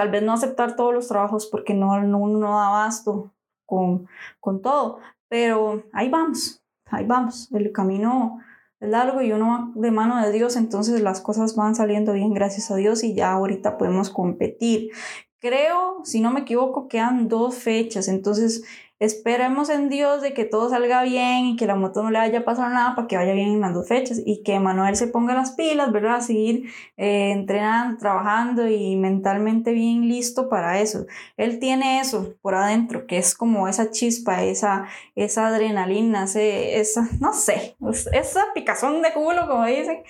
tal 0.00 0.10
vez 0.10 0.22
no 0.22 0.32
aceptar 0.32 0.76
todos 0.76 0.94
los 0.94 1.08
trabajos 1.08 1.44
porque 1.44 1.74
no, 1.74 2.00
no, 2.00 2.26
no 2.26 2.56
da 2.56 2.68
abasto 2.68 3.34
con, 3.66 4.08
con 4.40 4.62
todo, 4.62 4.98
pero 5.28 5.84
ahí 5.92 6.08
vamos, 6.08 6.62
ahí 6.86 7.04
vamos, 7.04 7.52
el 7.52 7.70
camino 7.70 8.38
es 8.80 8.88
largo 8.88 9.20
y 9.20 9.30
uno 9.30 9.46
va 9.46 9.70
de 9.74 9.90
mano 9.90 10.18
de 10.24 10.32
Dios, 10.32 10.56
entonces 10.56 11.02
las 11.02 11.20
cosas 11.20 11.54
van 11.54 11.74
saliendo 11.74 12.14
bien, 12.14 12.32
gracias 12.32 12.70
a 12.70 12.76
Dios, 12.76 13.04
y 13.04 13.14
ya 13.14 13.32
ahorita 13.32 13.76
podemos 13.76 14.08
competir. 14.08 14.90
creo, 15.38 16.00
si 16.04 16.22
no 16.22 16.30
me 16.30 16.40
equivoco, 16.40 16.88
quedan 16.88 17.28
dos 17.28 17.56
fechas, 17.56 18.08
entonces 18.08 18.64
esperemos 19.00 19.70
en 19.70 19.88
Dios 19.88 20.20
de 20.20 20.34
que 20.34 20.44
todo 20.44 20.68
salga 20.68 21.02
bien 21.02 21.46
y 21.46 21.56
que 21.56 21.66
la 21.66 21.74
moto 21.74 22.02
no 22.02 22.10
le 22.10 22.18
vaya 22.18 22.40
a 22.40 22.44
pasar 22.44 22.70
nada 22.70 22.94
para 22.94 23.08
que 23.08 23.16
vaya 23.16 23.32
bien 23.32 23.48
en 23.48 23.60
las 23.60 23.74
dos 23.74 23.88
fechas 23.88 24.20
y 24.24 24.42
que 24.42 24.60
Manuel 24.60 24.94
se 24.94 25.08
ponga 25.08 25.34
las 25.34 25.52
pilas, 25.52 25.90
¿verdad? 25.90 26.16
A 26.16 26.20
seguir 26.20 26.70
eh, 26.98 27.32
entrenando, 27.32 27.98
trabajando 27.98 28.68
y 28.68 28.96
mentalmente 28.96 29.72
bien 29.72 30.06
listo 30.06 30.50
para 30.50 30.80
eso. 30.80 31.06
Él 31.38 31.58
tiene 31.58 32.00
eso 32.00 32.34
por 32.42 32.54
adentro, 32.54 33.06
que 33.06 33.16
es 33.18 33.34
como 33.34 33.68
esa 33.68 33.90
chispa, 33.90 34.44
esa, 34.44 34.86
esa 35.14 35.48
adrenalina, 35.48 36.24
esa, 36.24 37.08
no 37.20 37.32
sé, 37.32 37.76
esa 38.12 38.44
picazón 38.54 39.00
de 39.02 39.12
culo, 39.14 39.48
como 39.48 39.64
dicen, 39.64 40.02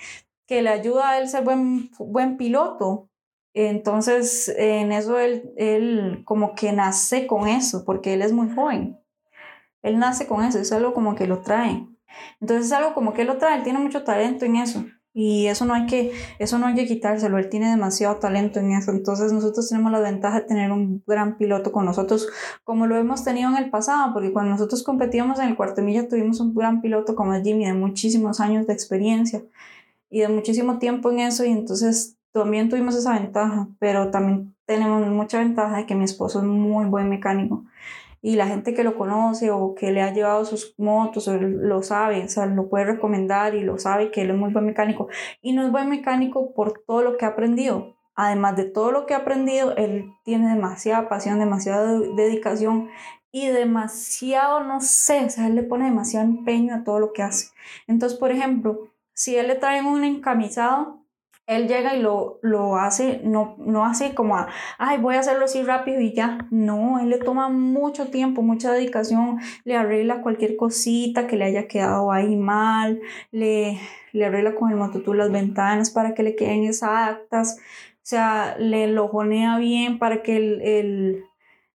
que 0.47 0.61
le 0.61 0.69
ayuda 0.69 1.11
a 1.11 1.17
él 1.19 1.29
ser 1.29 1.45
buen, 1.45 1.89
buen 1.97 2.35
piloto. 2.35 3.10
Entonces, 3.53 4.53
en 4.57 4.91
eso 4.91 5.19
él, 5.19 5.51
él 5.57 6.23
como 6.25 6.55
que 6.55 6.71
nace 6.71 7.27
con 7.27 7.47
eso, 7.47 7.83
porque 7.85 8.13
él 8.13 8.21
es 8.21 8.31
muy 8.31 8.49
joven. 8.49 8.97
Él 9.81 9.99
nace 9.99 10.27
con 10.27 10.43
eso, 10.43 10.59
es 10.59 10.71
algo 10.71 10.93
como 10.93 11.15
que 11.15 11.27
lo 11.27 11.41
trae. 11.41 11.87
Entonces 12.39 12.67
es 12.67 12.71
algo 12.71 12.93
como 12.93 13.13
que 13.13 13.25
lo 13.25 13.37
trae, 13.37 13.57
él 13.57 13.63
tiene 13.63 13.79
mucho 13.79 14.03
talento 14.03 14.45
en 14.45 14.57
eso. 14.57 14.85
Y 15.13 15.47
eso 15.47 15.65
no 15.65 15.73
hay 15.73 15.87
que, 15.87 16.13
eso 16.39 16.57
no 16.57 16.67
hay 16.67 16.75
que 16.75 16.85
quitárselo, 16.85 17.37
él 17.37 17.49
tiene 17.49 17.69
demasiado 17.69 18.15
talento 18.17 18.59
en 18.59 18.71
eso. 18.71 18.91
Entonces 18.91 19.33
nosotros 19.33 19.67
tenemos 19.67 19.91
la 19.91 19.99
ventaja 19.99 20.39
de 20.39 20.45
tener 20.45 20.71
un 20.71 21.03
gran 21.05 21.37
piloto 21.37 21.71
con 21.73 21.85
nosotros, 21.85 22.29
como 22.63 22.87
lo 22.87 22.95
hemos 22.95 23.23
tenido 23.23 23.49
en 23.49 23.57
el 23.57 23.69
pasado, 23.69 24.13
porque 24.13 24.31
cuando 24.31 24.51
nosotros 24.51 24.83
competíamos 24.83 25.39
en 25.39 25.49
el 25.49 25.57
cuarto 25.57 25.81
milla 25.81 26.07
tuvimos 26.07 26.39
un 26.39 26.53
gran 26.55 26.81
piloto 26.81 27.15
como 27.15 27.33
Jimmy 27.41 27.65
de 27.65 27.73
muchísimos 27.73 28.39
años 28.39 28.67
de 28.67 28.73
experiencia 28.73 29.43
y 30.09 30.21
de 30.21 30.29
muchísimo 30.29 30.79
tiempo 30.79 31.11
en 31.11 31.19
eso. 31.19 31.43
Y 31.43 31.51
entonces 31.51 32.17
también 32.31 32.69
tuvimos 32.69 32.95
esa 32.95 33.13
ventaja, 33.13 33.67
pero 33.79 34.11
también 34.11 34.55
tenemos 34.65 35.05
mucha 35.07 35.39
ventaja 35.39 35.77
de 35.77 35.85
que 35.85 35.95
mi 35.95 36.05
esposo 36.05 36.39
es 36.39 36.45
muy 36.45 36.85
buen 36.85 37.09
mecánico 37.09 37.65
y 38.21 38.35
la 38.35 38.47
gente 38.47 38.73
que 38.73 38.83
lo 38.83 38.97
conoce 38.97 39.49
o 39.51 39.73
que 39.73 39.91
le 39.91 40.01
ha 40.01 40.13
llevado 40.13 40.45
sus 40.45 40.75
motos 40.77 41.27
lo 41.27 41.81
sabe, 41.81 42.23
o 42.23 42.29
sea, 42.29 42.45
lo 42.45 42.69
puede 42.69 42.85
recomendar 42.85 43.55
y 43.55 43.61
lo 43.61 43.79
sabe 43.79 44.11
que 44.11 44.21
él 44.21 44.31
es 44.31 44.37
muy 44.37 44.51
buen 44.51 44.65
mecánico 44.65 45.07
y 45.41 45.53
no 45.53 45.65
es 45.65 45.71
buen 45.71 45.89
mecánico 45.89 46.53
por 46.53 46.83
todo 46.85 47.01
lo 47.01 47.17
que 47.17 47.25
ha 47.25 47.29
aprendido. 47.29 47.97
Además 48.13 48.55
de 48.57 48.65
todo 48.65 48.91
lo 48.91 49.05
que 49.05 49.15
ha 49.15 49.17
aprendido, 49.17 49.75
él 49.77 50.11
tiene 50.23 50.49
demasiada 50.49 51.09
pasión, 51.09 51.39
demasiada 51.39 51.99
dedicación 52.15 52.89
y 53.31 53.47
demasiado, 53.47 54.59
no 54.63 54.81
sé, 54.81 55.25
o 55.25 55.29
sea, 55.29 55.47
él 55.47 55.55
le 55.55 55.63
pone 55.63 55.85
demasiado 55.85 56.25
empeño 56.25 56.75
a 56.75 56.83
todo 56.83 56.99
lo 56.99 57.13
que 57.13 57.23
hace. 57.23 57.47
Entonces, 57.87 58.19
por 58.19 58.31
ejemplo, 58.31 58.89
si 59.13 59.37
él 59.37 59.47
le 59.47 59.55
traen 59.55 59.85
un 59.85 60.03
encamisado, 60.03 61.00
él 61.55 61.67
llega 61.67 61.95
y 61.95 62.01
lo, 62.01 62.39
lo 62.41 62.77
hace, 62.77 63.21
no, 63.23 63.55
no 63.57 63.85
hace 63.85 64.13
como, 64.13 64.37
ay, 64.77 64.97
voy 64.99 65.15
a 65.15 65.19
hacerlo 65.19 65.45
así 65.45 65.63
rápido 65.63 65.99
y 65.99 66.13
ya. 66.13 66.47
No, 66.49 66.99
él 66.99 67.09
le 67.09 67.17
toma 67.17 67.49
mucho 67.49 68.07
tiempo, 68.07 68.41
mucha 68.41 68.71
dedicación, 68.71 69.39
le 69.65 69.75
arregla 69.75 70.21
cualquier 70.21 70.55
cosita 70.55 71.27
que 71.27 71.35
le 71.35 71.45
haya 71.45 71.67
quedado 71.67 72.11
ahí 72.11 72.35
mal, 72.35 73.01
le, 73.31 73.79
le 74.13 74.25
arregla 74.25 74.55
con 74.55 74.71
el 74.71 74.77
mototool 74.77 75.17
las 75.17 75.31
ventanas 75.31 75.89
para 75.89 76.13
que 76.13 76.23
le 76.23 76.35
queden 76.35 76.63
exactas, 76.63 77.57
o 77.59 78.03
sea, 78.03 78.55
le 78.57 78.87
lojonea 78.87 79.57
bien 79.57 79.99
para 79.99 80.23
que 80.23 80.37
el 80.37 81.25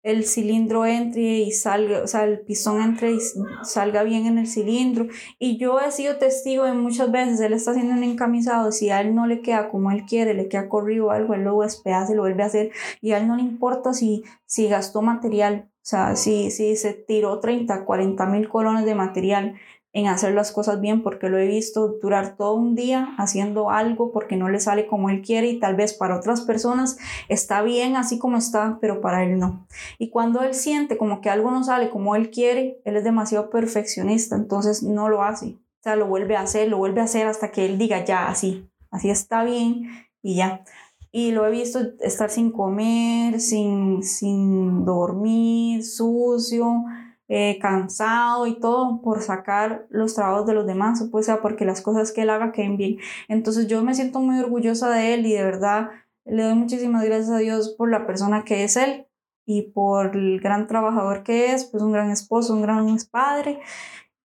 el 0.05 0.27
cilindro 0.27 0.85
entre 0.85 1.23
y 1.41 1.51
salga, 1.51 2.03
o 2.03 2.07
sea, 2.07 2.25
el 2.25 2.41
pistón 2.41 2.81
entre 2.83 3.13
y 3.13 3.19
salga 3.63 4.03
bien 4.03 4.27
en 4.27 4.39
el 4.39 4.47
cilindro. 4.47 5.07
Y 5.39 5.57
yo 5.57 5.81
he 5.81 5.91
sido 5.91 6.17
testigo 6.19 6.65
de 6.65 6.75
muchas 6.75 7.11
veces, 7.11 7.41
él 7.41 7.55
está 7.55 7.71
haciendo 7.73 7.95
un 7.95 8.05
encamisado, 8.05 8.71
si 8.71 8.91
a 8.91 9.01
él 9.01 9.15
no 9.15 9.27
le 9.27 9.41
queda 9.41 9.71
como 9.71 9.91
él 9.91 10.05
quiere, 10.05 10.35
le 10.35 10.49
queda 10.49 10.69
corrido 10.69 11.11
algo, 11.11 11.33
él 11.35 11.43
lo 11.43 11.65
espea, 11.65 12.07
se 12.07 12.15
lo 12.15 12.23
vuelve 12.23 12.43
a 12.43 12.47
hacer 12.47 12.71
y 13.01 13.13
a 13.13 13.19
él 13.19 13.27
no 13.27 13.37
le 13.37 13.43
importa 13.43 13.95
si, 13.95 14.25
si 14.45 14.69
gastó 14.69 15.01
material, 15.01 15.71
o 15.71 15.87
sea, 15.87 16.17
si, 16.17 16.51
si 16.51 16.77
se 16.77 16.93
tiró 16.93 17.41
30, 17.41 17.85
40 17.87 18.27
mil 18.27 18.49
colones 18.49 18.85
de 18.85 18.95
material 18.95 19.55
en 19.95 20.09
hacer 20.09 20.35
las 20.35 20.51
cosas 20.51 20.81
bien 20.81 21.03
porque 21.03 21.29
lo 21.29 21.39
he 21.39 21.47
visto 21.47 21.97
durar 22.03 22.37
todo 22.37 22.55
un 22.55 22.75
día 22.75 23.15
haciendo 23.17 23.71
algo 23.71 24.11
porque 24.11 24.37
no 24.37 24.49
le 24.49 24.59
sale 24.59 24.89
como 24.89 25.09
él 25.09 25.23
quiere 25.23 25.49
y 25.49 25.61
tal 25.61 25.77
vez 25.77 25.95
para 25.95 26.17
otras 26.17 26.41
personas 26.41 26.99
está 27.29 27.63
bien 27.63 27.95
así 27.95 28.19
como 28.19 28.37
está, 28.37 28.79
pero 28.81 29.01
para 29.01 29.23
él 29.23 29.39
no. 29.39 29.67
Y 29.99 30.11
cuando 30.11 30.43
él 30.43 30.53
siente 30.53 30.99
como 30.99 31.21
que 31.21 31.31
algo 31.31 31.53
no 31.53 31.63
sale 31.63 31.91
como 31.91 32.17
él 32.17 32.31
quiere, 32.31 32.81
él 32.85 32.97
es 32.97 33.05
demasiado 33.05 33.51
perfeccionista, 33.51 34.35
entonces 34.35 34.83
no 34.83 35.09
lo 35.09 35.23
hace. 35.23 35.47
O 35.47 35.83
sea, 35.85 35.95
lo 35.95 36.09
vuelve 36.09 36.35
a 36.37 36.41
hacer, 36.41 36.69
lo 36.69 36.79
vuelve 36.79 37.01
a 37.01 37.05
hacer 37.05 37.29
hasta 37.29 37.53
que 37.53 37.65
él 37.65 37.79
diga 37.79 38.05
ya 38.05 38.27
así, 38.27 38.69
así 38.91 39.11
está 39.11 39.45
bien 39.45 39.89
y 40.23 40.37
ya. 40.37 40.65
Y 41.13 41.31
lo 41.31 41.47
he 41.47 41.53
visto 41.53 41.79
estar 42.01 42.31
sin 42.31 42.51
comer, 42.51 43.41
sin, 43.41 44.03
sin 44.03 44.85
dormir, 44.85 45.85
sucio, 45.85 46.83
eh, 47.29 47.59
cansado 47.61 48.47
y 48.47 48.61
todo 48.61 49.01
por 49.01 49.23
sacar 49.23 49.87
los 49.89 50.15
trabajos 50.15 50.47
de 50.47 50.55
los 50.55 50.67
demás, 50.67 51.01
o 51.01 51.11
pues 51.11 51.27
sea 51.27 51.41
porque 51.41 51.65
las 51.65 51.81
cosas 51.81 52.13
que 52.13 52.23
él 52.23 52.31
haga 52.31 52.53
queden 52.53 52.77
bien. 52.77 52.99
Entonces 53.29 53.67
yo 53.67 53.83
me 53.83 53.95
siento 53.95 54.21
muy 54.21 54.39
orgullosa 54.39 54.91
de 54.91 55.15
él 55.15 55.27
y 55.27 55.33
de 55.33 55.45
verdad 55.45 55.91
le 56.27 56.43
doy 56.43 56.55
muchísimas 56.55 57.05
gracias 57.05 57.31
a 57.31 57.39
Dios 57.39 57.75
por 57.77 57.91
la 57.91 58.07
persona 58.07 58.45
que 58.45 58.65
es 58.65 58.77
él 58.77 59.07
y 59.47 59.63
por 59.73 60.17
el 60.17 60.41
gran 60.41 60.67
trabajador 60.67 61.23
que 61.23 61.53
es, 61.53 61.65
pues 61.65 61.83
un 61.83 61.93
gran 61.93 62.11
esposo, 62.11 62.55
un 62.55 62.63
gran 62.63 62.87
padre 63.11 63.61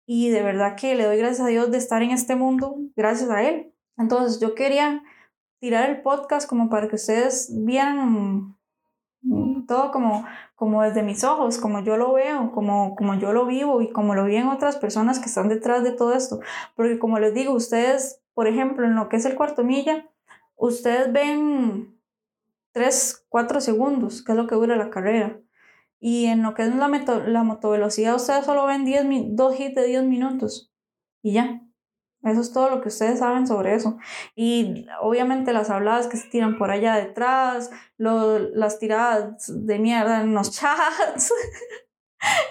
y 0.05 0.29
de 0.29 0.41
verdad 0.41 0.75
que 0.75 0.95
le 0.95 1.05
doy 1.05 1.17
gracias 1.17 1.41
a 1.41 1.49
Dios 1.49 1.71
de 1.71 1.77
estar 1.77 2.01
en 2.01 2.11
este 2.11 2.35
mundo 2.35 2.77
gracias 2.95 3.29
a 3.29 3.43
él. 3.43 3.73
Entonces 3.97 4.39
yo 4.41 4.55
quería 4.55 5.03
tirar 5.61 5.89
el 5.89 6.01
podcast 6.01 6.49
como 6.49 6.69
para 6.69 6.87
que 6.87 6.95
ustedes 6.95 7.51
vieran 7.63 8.57
todo 9.67 9.91
como, 9.91 10.25
como 10.55 10.81
desde 10.83 11.03
mis 11.03 11.23
ojos, 11.23 11.57
como 11.57 11.81
yo 11.83 11.97
lo 11.97 12.13
veo, 12.13 12.51
como, 12.51 12.95
como 12.95 13.15
yo 13.15 13.33
lo 13.33 13.45
vivo 13.45 13.81
y 13.81 13.91
como 13.91 14.15
lo 14.15 14.25
viven 14.25 14.47
otras 14.47 14.77
personas 14.77 15.19
que 15.19 15.25
están 15.25 15.49
detrás 15.49 15.83
de 15.83 15.91
todo 15.91 16.13
esto. 16.13 16.39
Porque 16.75 16.99
como 16.99 17.19
les 17.19 17.33
digo, 17.33 17.53
ustedes, 17.53 18.21
por 18.33 18.47
ejemplo, 18.47 18.85
en 18.85 18.95
lo 18.95 19.09
que 19.09 19.17
es 19.17 19.25
el 19.25 19.35
cuarto 19.35 19.63
milla, 19.63 20.09
ustedes 20.55 21.11
ven 21.11 21.97
3, 22.71 23.25
4 23.29 23.61
segundos, 23.61 24.23
que 24.23 24.31
es 24.31 24.37
lo 24.37 24.47
que 24.47 24.55
dura 24.55 24.75
la 24.75 24.89
carrera. 24.89 25.39
Y 25.99 26.25
en 26.25 26.41
lo 26.43 26.53
que 26.53 26.63
es 26.63 26.75
la, 26.75 26.87
la 26.87 27.43
motovelocidad, 27.43 28.15
ustedes 28.15 28.45
solo 28.45 28.65
ven 28.65 28.85
10, 28.85 29.35
2 29.35 29.59
hits 29.59 29.75
de 29.75 29.85
10 29.85 30.03
minutos. 30.05 30.71
Y 31.21 31.33
ya. 31.33 31.61
Eso 32.23 32.41
es 32.41 32.51
todo 32.51 32.69
lo 32.69 32.81
que 32.81 32.89
ustedes 32.89 33.19
saben 33.19 33.47
sobre 33.47 33.75
eso. 33.75 33.97
Y 34.35 34.85
obviamente 35.01 35.53
las 35.53 35.69
habladas 35.69 36.07
que 36.07 36.17
se 36.17 36.27
tiran 36.29 36.57
por 36.57 36.69
allá 36.69 36.95
detrás, 36.95 37.71
las 37.97 38.79
tiradas 38.79 39.45
de 39.47 39.79
mierda 39.79 40.21
en 40.21 40.33
los 40.33 40.51
chats, 40.59 41.31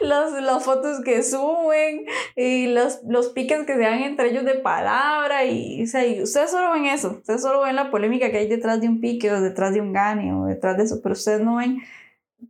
las 0.01 0.65
fotos 0.65 1.03
que 1.05 1.23
suben 1.23 2.07
y 2.35 2.69
los, 2.69 3.01
los 3.07 3.29
piques 3.29 3.67
que 3.67 3.75
se 3.75 3.81
dan 3.81 4.03
entre 4.03 4.31
ellos 4.31 4.47
de 4.47 4.55
palabra. 4.55 5.45
Y, 5.45 5.83
o 5.83 5.87
sea, 5.87 6.03
ustedes 6.23 6.51
solo 6.51 6.73
ven 6.73 6.87
eso. 6.87 7.19
Ustedes 7.19 7.43
solo 7.43 7.61
ven 7.61 7.77
la 7.77 7.91
polémica 7.91 8.31
que 8.31 8.39
hay 8.39 8.49
detrás 8.49 8.81
de 8.81 8.89
un 8.89 9.03
pique 9.03 9.31
o 9.31 9.41
detrás 9.43 9.75
de 9.75 9.83
un 9.83 9.93
gane 9.93 10.33
o 10.33 10.47
detrás 10.47 10.79
de 10.79 10.85
eso. 10.85 11.01
Pero 11.03 11.13
ustedes 11.13 11.43
no 11.43 11.57
ven 11.57 11.83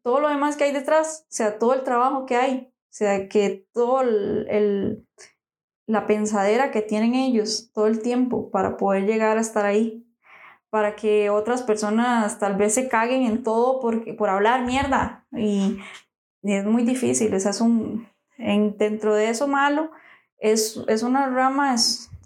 todo 0.04 0.20
lo 0.20 0.28
demás 0.28 0.56
que 0.56 0.64
hay 0.64 0.72
detrás. 0.72 1.24
O 1.24 1.32
sea, 1.32 1.58
todo 1.58 1.74
el 1.74 1.82
trabajo 1.82 2.26
que 2.26 2.36
hay. 2.36 2.72
O 2.72 2.94
sea, 2.98 3.28
que 3.28 3.66
todo 3.72 4.02
el 4.02 5.04
la 5.88 6.06
pensadera 6.06 6.70
que 6.70 6.82
tienen 6.82 7.16
ellos 7.16 7.70
todo 7.72 7.88
el 7.88 8.00
tiempo 8.02 8.50
para 8.50 8.76
poder 8.76 9.06
llegar 9.06 9.38
a 9.38 9.40
estar 9.40 9.64
ahí, 9.64 10.06
para 10.70 10.94
que 10.94 11.30
otras 11.30 11.62
personas 11.62 12.38
tal 12.38 12.56
vez 12.56 12.74
se 12.74 12.88
caguen 12.88 13.22
en 13.22 13.42
todo 13.42 13.80
por, 13.80 14.16
por 14.16 14.28
hablar 14.28 14.64
mierda. 14.64 15.26
Y, 15.32 15.78
es 16.42 16.64
muy 16.64 16.84
difícil, 16.84 17.34
es 17.34 17.60
un, 17.60 18.06
en, 18.36 18.78
dentro 18.78 19.14
de 19.14 19.28
eso 19.28 19.48
malo 19.48 19.90
es, 20.38 20.80
es 20.86 21.02
una 21.02 21.28
rama 21.28 21.74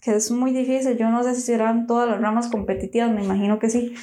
que 0.01 0.15
es 0.15 0.31
muy 0.31 0.53
difícil, 0.53 0.97
yo 0.99 1.09
no 1.09 1.23
sé 1.23 1.35
si 1.35 1.41
serán 1.43 1.87
todas 1.87 2.09
las 2.09 2.21
ramas 2.21 2.49
competitivas, 2.49 3.11
me 3.11 3.25
imagino 3.25 3.59
que 3.59 3.71
sí, 3.71 3.95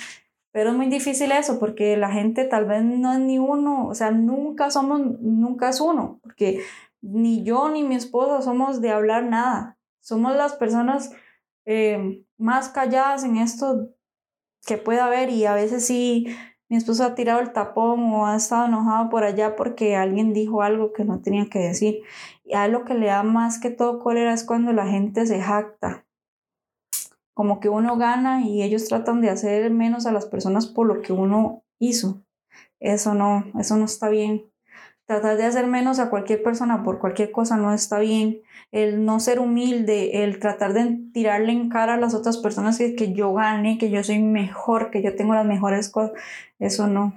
pero 0.51 0.72
es 0.72 0.76
muy 0.76 0.88
difícil 0.88 1.32
eso 1.32 1.60
porque 1.60 1.95
la 1.97 2.12
gente 2.12 2.45
tal 2.45 2.66
vez 2.66 2.84
no 2.84 3.14
es 3.14 3.20
ni 3.20 3.38
uno, 3.38 3.88
o 3.88 3.93
sea, 3.93 4.12
nunca 4.12 4.72
somos, 4.72 5.01
nunca 5.20 5.70
es 5.70 5.80
uno, 5.82 6.20
porque 6.24 6.62
ni 7.01 7.43
yo 7.43 7.69
ni 7.69 7.83
mi 7.83 7.95
esposa 7.95 8.41
somos 8.41 8.81
de 8.81 8.91
hablar 8.91 9.23
nada. 9.23 9.77
Somos 9.99 10.35
las 10.35 10.53
personas 10.53 11.11
eh, 11.65 12.23
más 12.37 12.69
calladas 12.69 13.23
en 13.23 13.37
esto 13.37 13.89
que 14.65 14.77
pueda 14.77 15.05
haber 15.05 15.29
y 15.29 15.45
a 15.45 15.53
veces 15.53 15.85
sí 15.85 16.27
mi 16.69 16.77
esposo 16.77 17.03
ha 17.03 17.15
tirado 17.15 17.39
el 17.39 17.51
tapón 17.51 18.13
o 18.13 18.27
ha 18.27 18.35
estado 18.35 18.67
enojado 18.67 19.09
por 19.09 19.23
allá 19.23 19.55
porque 19.55 19.95
alguien 19.95 20.33
dijo 20.33 20.61
algo 20.61 20.93
que 20.93 21.03
no 21.03 21.19
tenía 21.19 21.49
que 21.49 21.57
decir. 21.57 22.03
Y 22.43 22.53
a 22.53 22.67
lo 22.67 22.85
que 22.85 22.93
le 22.93 23.07
da 23.07 23.23
más 23.23 23.59
que 23.59 23.71
todo 23.71 23.99
cólera 23.99 24.33
es 24.33 24.43
cuando 24.43 24.71
la 24.71 24.85
gente 24.85 25.25
se 25.25 25.41
jacta. 25.41 26.05
Como 27.33 27.59
que 27.59 27.69
uno 27.69 27.97
gana 27.97 28.45
y 28.45 28.61
ellos 28.61 28.87
tratan 28.87 29.19
de 29.19 29.31
hacer 29.31 29.71
menos 29.71 30.05
a 30.05 30.11
las 30.11 30.27
personas 30.27 30.67
por 30.67 30.85
lo 30.85 31.01
que 31.01 31.11
uno 31.11 31.63
hizo. 31.79 32.21
Eso 32.79 33.15
no, 33.15 33.45
eso 33.59 33.75
no 33.75 33.85
está 33.85 34.09
bien. 34.09 34.51
Tratar 35.10 35.38
de 35.38 35.45
hacer 35.45 35.66
menos 35.66 35.97
a 35.97 36.12
cualquier 36.12 36.43
persona 36.43 36.84
por 36.84 36.99
cualquier 36.99 37.32
cosa 37.32 37.57
no 37.57 37.74
está 37.74 37.97
bien. 37.97 38.41
El 38.72 39.05
no 39.05 39.20
ser 39.20 39.39
humilde, 39.39 40.24
el 40.24 40.38
tratar 40.38 40.74
de 40.74 40.99
tirarle 41.12 41.51
en 41.51 41.68
cara 41.68 41.95
a 41.95 41.97
las 41.97 42.14
otras 42.14 42.38
personas 42.38 42.78
que, 42.78 42.93
que 42.93 43.12
yo 43.12 43.34
gane, 43.34 43.80
que 43.80 43.89
yo 43.89 44.03
soy 44.03 44.20
mejor, 44.20 44.91
que 44.91 45.01
yo 45.01 45.16
tengo 45.16 45.34
las 45.34 45.47
mejores 45.47 45.89
cosas, 45.89 46.12
eso 46.60 46.86
no. 46.86 47.16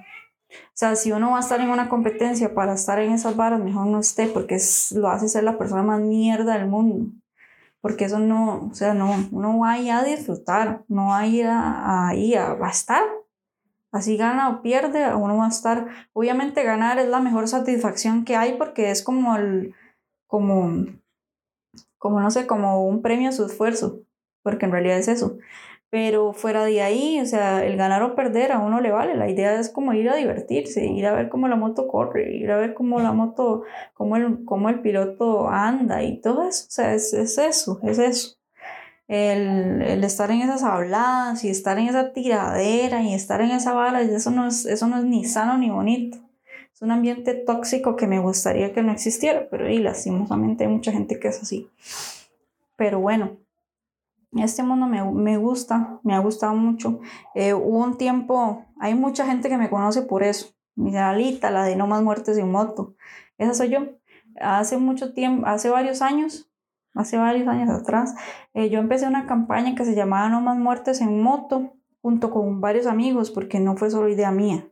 O 0.48 0.72
sea, 0.72 0.96
si 0.96 1.12
uno 1.12 1.32
va 1.32 1.36
a 1.36 1.40
estar 1.40 1.60
en 1.60 1.68
una 1.68 1.90
competencia 1.90 2.54
para 2.54 2.72
estar 2.72 2.98
en 2.98 3.12
esas 3.12 3.36
varas, 3.36 3.60
mejor 3.60 3.86
no 3.88 4.00
esté, 4.00 4.26
porque 4.26 4.54
es, 4.54 4.92
lo 4.92 5.08
hace 5.08 5.28
ser 5.28 5.44
la 5.44 5.58
persona 5.58 5.82
más 5.82 6.00
mierda 6.00 6.56
del 6.56 6.68
mundo. 6.68 7.12
Porque 7.82 8.06
eso 8.06 8.18
no, 8.18 8.70
o 8.70 8.74
sea, 8.74 8.94
no, 8.94 9.14
uno 9.32 9.58
va 9.58 9.72
ahí 9.72 9.90
a 9.90 10.02
disfrutar, 10.02 10.82
no 10.88 11.08
va 11.08 11.18
a 11.18 11.26
ir 11.26 11.46
ahí 11.46 12.34
a, 12.36 12.52
a, 12.52 12.70
estar. 12.70 13.02
Así 13.92 14.16
gana 14.16 14.48
o 14.48 14.62
pierde, 14.62 15.14
uno 15.14 15.36
va 15.36 15.46
a 15.46 15.48
estar. 15.50 15.86
Obviamente 16.14 16.62
ganar 16.64 16.98
es 16.98 17.08
la 17.08 17.20
mejor 17.20 17.46
satisfacción 17.46 18.24
que 18.24 18.36
hay 18.36 18.54
porque 18.54 18.90
es 18.90 19.02
como 19.02 19.36
el, 19.36 19.74
como, 20.26 20.86
como 21.98 22.20
no 22.20 22.30
sé, 22.30 22.46
como 22.46 22.86
un 22.86 23.02
premio 23.02 23.28
a 23.28 23.32
su 23.32 23.44
esfuerzo, 23.46 24.00
porque 24.42 24.66
en 24.66 24.72
realidad 24.72 24.98
es 24.98 25.08
eso. 25.08 25.38
Pero 25.90 26.32
fuera 26.32 26.64
de 26.64 26.82
ahí, 26.82 27.20
o 27.20 27.26
sea, 27.26 27.64
el 27.66 27.76
ganar 27.76 28.02
o 28.02 28.14
perder 28.16 28.52
a 28.52 28.60
uno 28.60 28.80
le 28.80 28.92
vale. 28.92 29.14
La 29.16 29.30
idea 29.30 29.60
es 29.60 29.68
como 29.70 29.92
ir 29.94 30.08
a 30.10 30.16
divertirse, 30.16 30.86
ir 30.86 31.06
a 31.06 31.14
ver 31.14 31.28
cómo 31.28 31.48
la 31.48 31.56
moto 31.56 31.86
corre, 31.88 32.34
ir 32.34 32.50
a 32.50 32.56
ver 32.58 32.74
cómo 32.74 33.00
la 33.00 33.12
moto, 33.12 33.64
cómo 33.94 34.16
el, 34.16 34.44
cómo 34.46 34.70
el 34.70 34.80
piloto 34.80 35.48
anda 35.50 36.02
y 36.02 36.20
todo 36.20 36.48
eso. 36.48 36.66
O 36.68 36.70
sea, 36.70 36.94
es, 36.94 37.12
es 37.12 37.38
eso, 37.38 37.78
es 37.82 37.98
eso. 37.98 38.36
El, 39.08 39.82
el, 39.82 40.04
estar 40.04 40.30
en 40.30 40.40
esas 40.40 40.62
habladas 40.62 41.44
y 41.44 41.50
estar 41.50 41.78
en 41.78 41.88
esa 41.88 42.12
tiradera 42.12 43.02
y 43.02 43.14
estar 43.14 43.40
en 43.40 43.50
esa 43.50 43.72
bala, 43.72 44.00
eso 44.00 44.30
no 44.30 44.46
es, 44.46 44.64
eso 44.64 44.86
no 44.86 44.98
es 44.98 45.04
ni 45.04 45.24
sano 45.24 45.58
ni 45.58 45.70
bonito. 45.70 46.18
Es 46.72 46.80
un 46.80 46.90
ambiente 46.90 47.34
tóxico 47.34 47.96
que 47.96 48.06
me 48.06 48.20
gustaría 48.20 48.72
que 48.72 48.82
no 48.82 48.92
existiera, 48.92 49.48
pero 49.50 49.68
y 49.68 49.78
lastimosamente 49.78 50.64
hay 50.64 50.70
mucha 50.70 50.92
gente 50.92 51.18
que 51.20 51.28
es 51.28 51.42
así. 51.42 51.68
Pero 52.76 53.00
bueno, 53.00 53.36
este 54.32 54.62
mundo 54.62 54.86
me, 54.86 55.04
me, 55.04 55.36
gusta, 55.36 56.00
me 56.02 56.14
ha 56.14 56.18
gustado 56.18 56.54
mucho. 56.54 57.00
Eh, 57.34 57.52
hubo 57.52 57.78
un 57.78 57.98
tiempo, 57.98 58.64
hay 58.80 58.94
mucha 58.94 59.26
gente 59.26 59.48
que 59.48 59.58
me 59.58 59.68
conoce 59.68 60.02
por 60.02 60.22
eso. 60.22 60.54
Mi 60.74 60.96
Alita, 60.96 61.50
la 61.50 61.64
de 61.64 61.76
No 61.76 61.86
Más 61.86 62.02
Muertes 62.02 62.38
en 62.38 62.50
Moto. 62.50 62.94
Esa 63.36 63.54
soy 63.54 63.68
yo. 63.68 63.80
Hace 64.40 64.78
mucho 64.78 65.12
tiempo, 65.12 65.46
hace 65.46 65.68
varios 65.68 66.00
años, 66.00 66.50
hace 66.94 67.18
varios 67.18 67.48
años 67.48 67.70
atrás, 67.70 68.14
eh, 68.54 68.70
yo 68.70 68.78
empecé 68.78 69.06
una 69.06 69.26
campaña 69.26 69.74
que 69.74 69.84
se 69.84 69.94
llamaba 69.94 70.28
No 70.28 70.40
Más 70.40 70.58
Muertes 70.58 71.00
en 71.00 71.22
Moto, 71.22 71.74
junto 72.00 72.30
con 72.30 72.60
varios 72.60 72.86
amigos, 72.86 73.30
porque 73.30 73.60
no 73.60 73.76
fue 73.76 73.90
solo 73.90 74.08
idea 74.08 74.30
mía. 74.30 74.68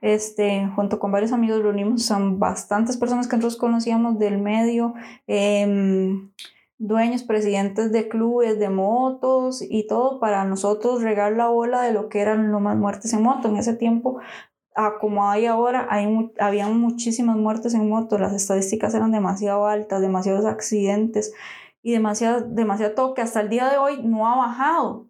Este, 0.00 0.66
junto 0.74 0.98
con 0.98 1.12
varios 1.12 1.32
amigos 1.32 1.62
reunimos 1.62 2.04
son 2.04 2.38
bastantes 2.38 2.96
personas 2.96 3.28
que 3.28 3.36
nosotros 3.36 3.58
conocíamos 3.58 4.18
del 4.18 4.38
medio. 4.38 4.94
Eh, 5.26 6.30
dueños, 6.80 7.22
presidentes 7.22 7.92
de 7.92 8.08
clubes 8.08 8.58
de 8.58 8.70
motos 8.70 9.62
y 9.62 9.86
todo 9.86 10.18
para 10.18 10.46
nosotros 10.46 11.02
regar 11.02 11.32
la 11.34 11.48
bola 11.48 11.82
de 11.82 11.92
lo 11.92 12.08
que 12.08 12.20
eran 12.20 12.50
no 12.50 12.58
más 12.58 12.76
muertes 12.76 13.12
en 13.12 13.22
moto. 13.22 13.48
En 13.48 13.58
ese 13.58 13.74
tiempo, 13.76 14.18
como 15.00 15.28
hay 15.28 15.46
ahora, 15.46 15.86
hay, 15.90 16.32
había 16.38 16.68
muchísimas 16.68 17.36
muertes 17.36 17.74
en 17.74 17.88
moto, 17.88 18.18
las 18.18 18.32
estadísticas 18.32 18.94
eran 18.94 19.12
demasiado 19.12 19.66
altas, 19.66 20.00
demasiados 20.00 20.44
accidentes 20.46 21.32
y 21.82 21.92
demasiado, 21.92 22.42
demasiado 22.48 22.94
todo 22.94 23.14
que 23.14 23.22
hasta 23.22 23.40
el 23.40 23.48
día 23.48 23.68
de 23.68 23.78
hoy 23.78 24.02
no 24.02 24.26
ha 24.26 24.36
bajado. 24.36 25.08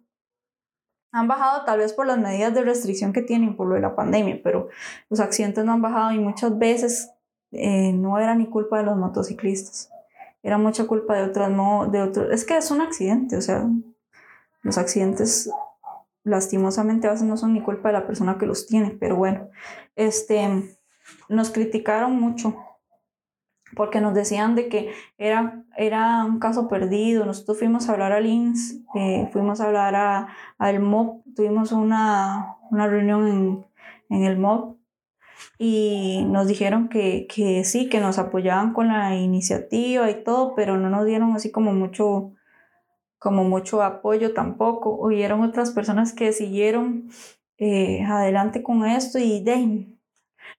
Han 1.13 1.27
bajado 1.27 1.65
tal 1.65 1.79
vez 1.79 1.93
por 1.93 2.07
las 2.07 2.17
medidas 2.17 2.53
de 2.53 2.63
restricción 2.63 3.11
que 3.11 3.21
tienen 3.21 3.55
por 3.55 3.67
lo 3.67 3.75
de 3.75 3.81
la 3.81 3.95
pandemia, 3.95 4.39
pero 4.43 4.69
los 5.09 5.19
accidentes 5.19 5.65
no 5.65 5.73
han 5.73 5.81
bajado 5.81 6.13
y 6.13 6.19
muchas 6.19 6.57
veces 6.57 7.11
eh, 7.51 7.91
no 7.93 8.17
era 8.17 8.33
ni 8.35 8.47
culpa 8.47 8.77
de 8.77 8.83
los 8.83 8.97
motociclistas 8.97 9.91
era 10.43 10.57
mucha 10.57 10.85
culpa 10.85 11.15
de 11.15 11.23
otras, 11.23 11.49
no, 11.51 11.87
de 11.87 12.01
otros, 12.01 12.31
es 12.31 12.45
que 12.45 12.57
es 12.57 12.71
un 12.71 12.81
accidente, 12.81 13.37
o 13.37 13.41
sea, 13.41 13.67
los 14.63 14.77
accidentes 14.77 15.49
lastimosamente 16.23 17.07
a 17.07 17.11
veces 17.11 17.27
no 17.27 17.37
son 17.37 17.53
ni 17.53 17.61
culpa 17.61 17.89
de 17.89 17.93
la 17.93 18.07
persona 18.07 18.37
que 18.37 18.45
los 18.45 18.67
tiene, 18.67 18.91
pero 18.99 19.15
bueno, 19.15 19.49
este, 19.95 20.77
nos 21.29 21.49
criticaron 21.49 22.19
mucho 22.19 22.55
porque 23.75 24.01
nos 24.01 24.13
decían 24.13 24.55
de 24.55 24.67
que 24.67 24.93
era, 25.17 25.63
era 25.77 26.25
un 26.25 26.39
caso 26.39 26.67
perdido. 26.67 27.25
Nosotros 27.25 27.57
fuimos 27.59 27.87
a 27.87 27.93
hablar 27.93 28.11
al 28.11 28.25
INS, 28.25 28.81
eh, 28.95 29.29
fuimos 29.31 29.61
a 29.61 29.67
hablar 29.67 29.95
a, 29.95 30.27
al 30.57 30.79
MOB, 30.79 31.23
tuvimos 31.35 31.71
una, 31.71 32.57
una 32.69 32.87
reunión 32.87 33.27
en, 33.27 33.65
en 34.09 34.23
el 34.25 34.37
MOB 34.37 34.75
y 35.57 36.25
nos 36.27 36.47
dijeron 36.47 36.89
que, 36.89 37.27
que 37.33 37.63
sí, 37.63 37.89
que 37.89 37.99
nos 37.99 38.19
apoyaban 38.19 38.73
con 38.73 38.87
la 38.89 39.15
iniciativa 39.15 40.09
y 40.09 40.23
todo, 40.23 40.53
pero 40.55 40.77
no 40.77 40.89
nos 40.89 41.05
dieron 41.05 41.33
así 41.33 41.51
como 41.51 41.73
mucho, 41.73 42.33
como 43.21 43.43
mucho 43.43 43.83
apoyo 43.83 44.33
tampoco. 44.33 44.89
Hubieron 44.99 45.41
otras 45.41 45.69
personas 45.69 46.11
que 46.11 46.33
siguieron 46.33 47.11
eh, 47.59 48.03
adelante 48.03 48.63
con 48.63 48.83
esto 48.83 49.19
y 49.19 49.43
de, 49.43 49.87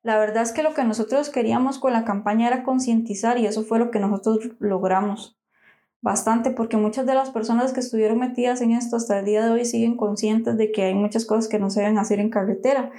la 0.05 0.17
verdad 0.17 0.45
es 0.45 0.53
que 0.53 0.63
lo 0.63 0.73
que 0.73 0.85
nosotros 0.85 1.29
queríamos 1.29 1.81
con 1.81 1.93
la 1.93 2.05
campaña 2.05 2.47
era 2.47 2.63
concientizar 2.63 3.37
y 3.37 3.47
eso 3.47 3.65
fue 3.65 3.81
lo 3.81 3.91
que 3.91 3.99
nosotros 3.99 4.53
logramos 4.61 5.37
bastante 6.03 6.53
porque 6.53 6.77
muchas 6.77 7.05
de 7.05 7.15
las 7.15 7.31
personas 7.31 7.73
que 7.73 7.81
estuvieron 7.81 8.21
metidas 8.21 8.61
en 8.61 8.71
esto 8.71 8.95
hasta 8.95 9.19
el 9.19 9.25
día 9.25 9.45
de 9.45 9.51
hoy 9.51 9.65
siguen 9.65 9.97
conscientes 9.97 10.57
de 10.57 10.71
que 10.71 10.85
hay 10.85 10.95
muchas 10.95 11.27
cosas 11.27 11.49
que 11.49 11.59
no 11.59 11.69
se 11.69 11.81
deben 11.81 11.99
hacer 11.99 12.21
en 12.21 12.31
carretera 12.31 12.93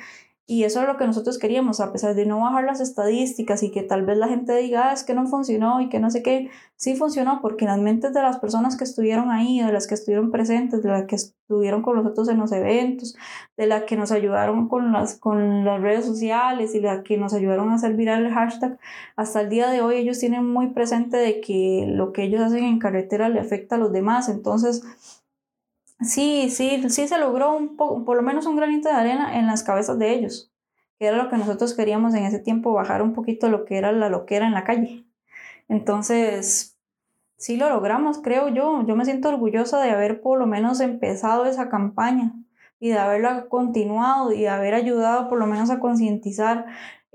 y 0.45 0.65
eso 0.65 0.81
es 0.81 0.87
lo 0.87 0.97
que 0.97 1.07
nosotros 1.07 1.37
queríamos, 1.37 1.79
a 1.79 1.93
pesar 1.93 2.15
de 2.15 2.25
no 2.25 2.41
bajar 2.41 2.65
las 2.65 2.81
estadísticas 2.81 3.63
y 3.63 3.71
que 3.71 3.81
tal 3.81 4.05
vez 4.05 4.17
la 4.17 4.27
gente 4.27 4.53
diga, 4.57 4.89
ah, 4.89 4.93
es 4.93 5.05
que 5.05 5.13
no 5.13 5.25
funcionó 5.25 5.79
y 5.79 5.87
que 5.87 5.99
no 5.99 6.09
sé 6.09 6.21
qué, 6.21 6.49
sí 6.75 6.95
funcionó 6.97 7.39
porque 7.41 7.63
las 7.63 7.79
mentes 7.79 8.13
de 8.13 8.21
las 8.21 8.39
personas 8.39 8.75
que 8.75 8.83
estuvieron 8.83 9.31
ahí, 9.31 9.61
de 9.61 9.71
las 9.71 9.87
que 9.87 9.93
estuvieron 9.93 10.31
presentes, 10.31 10.83
de 10.83 10.89
las 10.89 11.05
que 11.05 11.15
estuvieron 11.15 11.81
con 11.81 11.95
nosotros 11.95 12.27
en 12.27 12.39
los 12.39 12.51
eventos, 12.51 13.15
de 13.55 13.67
las 13.67 13.83
que 13.83 13.95
nos 13.95 14.11
ayudaron 14.11 14.67
con 14.67 14.91
las, 14.91 15.17
con 15.17 15.63
las 15.63 15.81
redes 15.81 16.05
sociales 16.05 16.75
y 16.75 16.81
las 16.81 17.03
que 17.03 17.17
nos 17.17 17.33
ayudaron 17.33 17.69
a 17.69 17.75
hacer 17.75 17.93
viral 17.93 18.25
el 18.25 18.33
hashtag, 18.33 18.77
hasta 19.15 19.39
el 19.39 19.49
día 19.49 19.69
de 19.69 19.81
hoy 19.81 19.95
ellos 19.95 20.19
tienen 20.19 20.45
muy 20.45 20.71
presente 20.71 21.15
de 21.15 21.39
que 21.39 21.85
lo 21.87 22.11
que 22.11 22.23
ellos 22.23 22.41
hacen 22.41 22.65
en 22.65 22.79
carretera 22.79 23.29
le 23.29 23.39
afecta 23.39 23.75
a 23.75 23.77
los 23.79 23.93
demás. 23.93 24.27
Entonces, 24.27 24.83
sí, 26.03 26.49
sí, 26.49 26.89
sí 26.89 27.07
se 27.07 27.17
logró 27.17 27.55
un 27.55 27.75
poco, 27.77 28.05
por 28.05 28.17
lo 28.17 28.23
menos 28.23 28.45
un 28.45 28.55
granito 28.55 28.89
de 28.89 28.95
arena 28.95 29.37
en 29.37 29.47
las 29.47 29.63
cabezas 29.63 29.99
de 29.99 30.11
ellos, 30.11 30.51
que 30.99 31.07
era 31.07 31.17
lo 31.17 31.29
que 31.29 31.37
nosotros 31.37 31.73
queríamos 31.73 32.13
en 32.13 32.23
ese 32.23 32.39
tiempo, 32.39 32.73
bajar 32.73 33.01
un 33.01 33.13
poquito 33.13 33.49
lo 33.49 33.65
que 33.65 33.77
era 33.77 33.91
la 33.91 34.09
loquera 34.09 34.45
en 34.47 34.53
la 34.53 34.63
calle. 34.63 35.05
Entonces, 35.67 36.77
sí 37.37 37.57
lo 37.57 37.69
logramos, 37.69 38.19
creo 38.19 38.49
yo. 38.49 38.85
Yo 38.85 38.95
me 38.95 39.05
siento 39.05 39.29
orgullosa 39.29 39.81
de 39.81 39.91
haber 39.91 40.21
por 40.21 40.39
lo 40.39 40.45
menos 40.47 40.79
empezado 40.79 41.45
esa 41.45 41.69
campaña 41.69 42.33
y 42.79 42.89
de 42.89 42.99
haberla 42.99 43.47
continuado 43.47 44.31
y 44.31 44.41
de 44.41 44.49
haber 44.49 44.73
ayudado 44.73 45.29
por 45.29 45.39
lo 45.39 45.45
menos 45.45 45.69
a 45.69 45.79
concientizar 45.79 46.65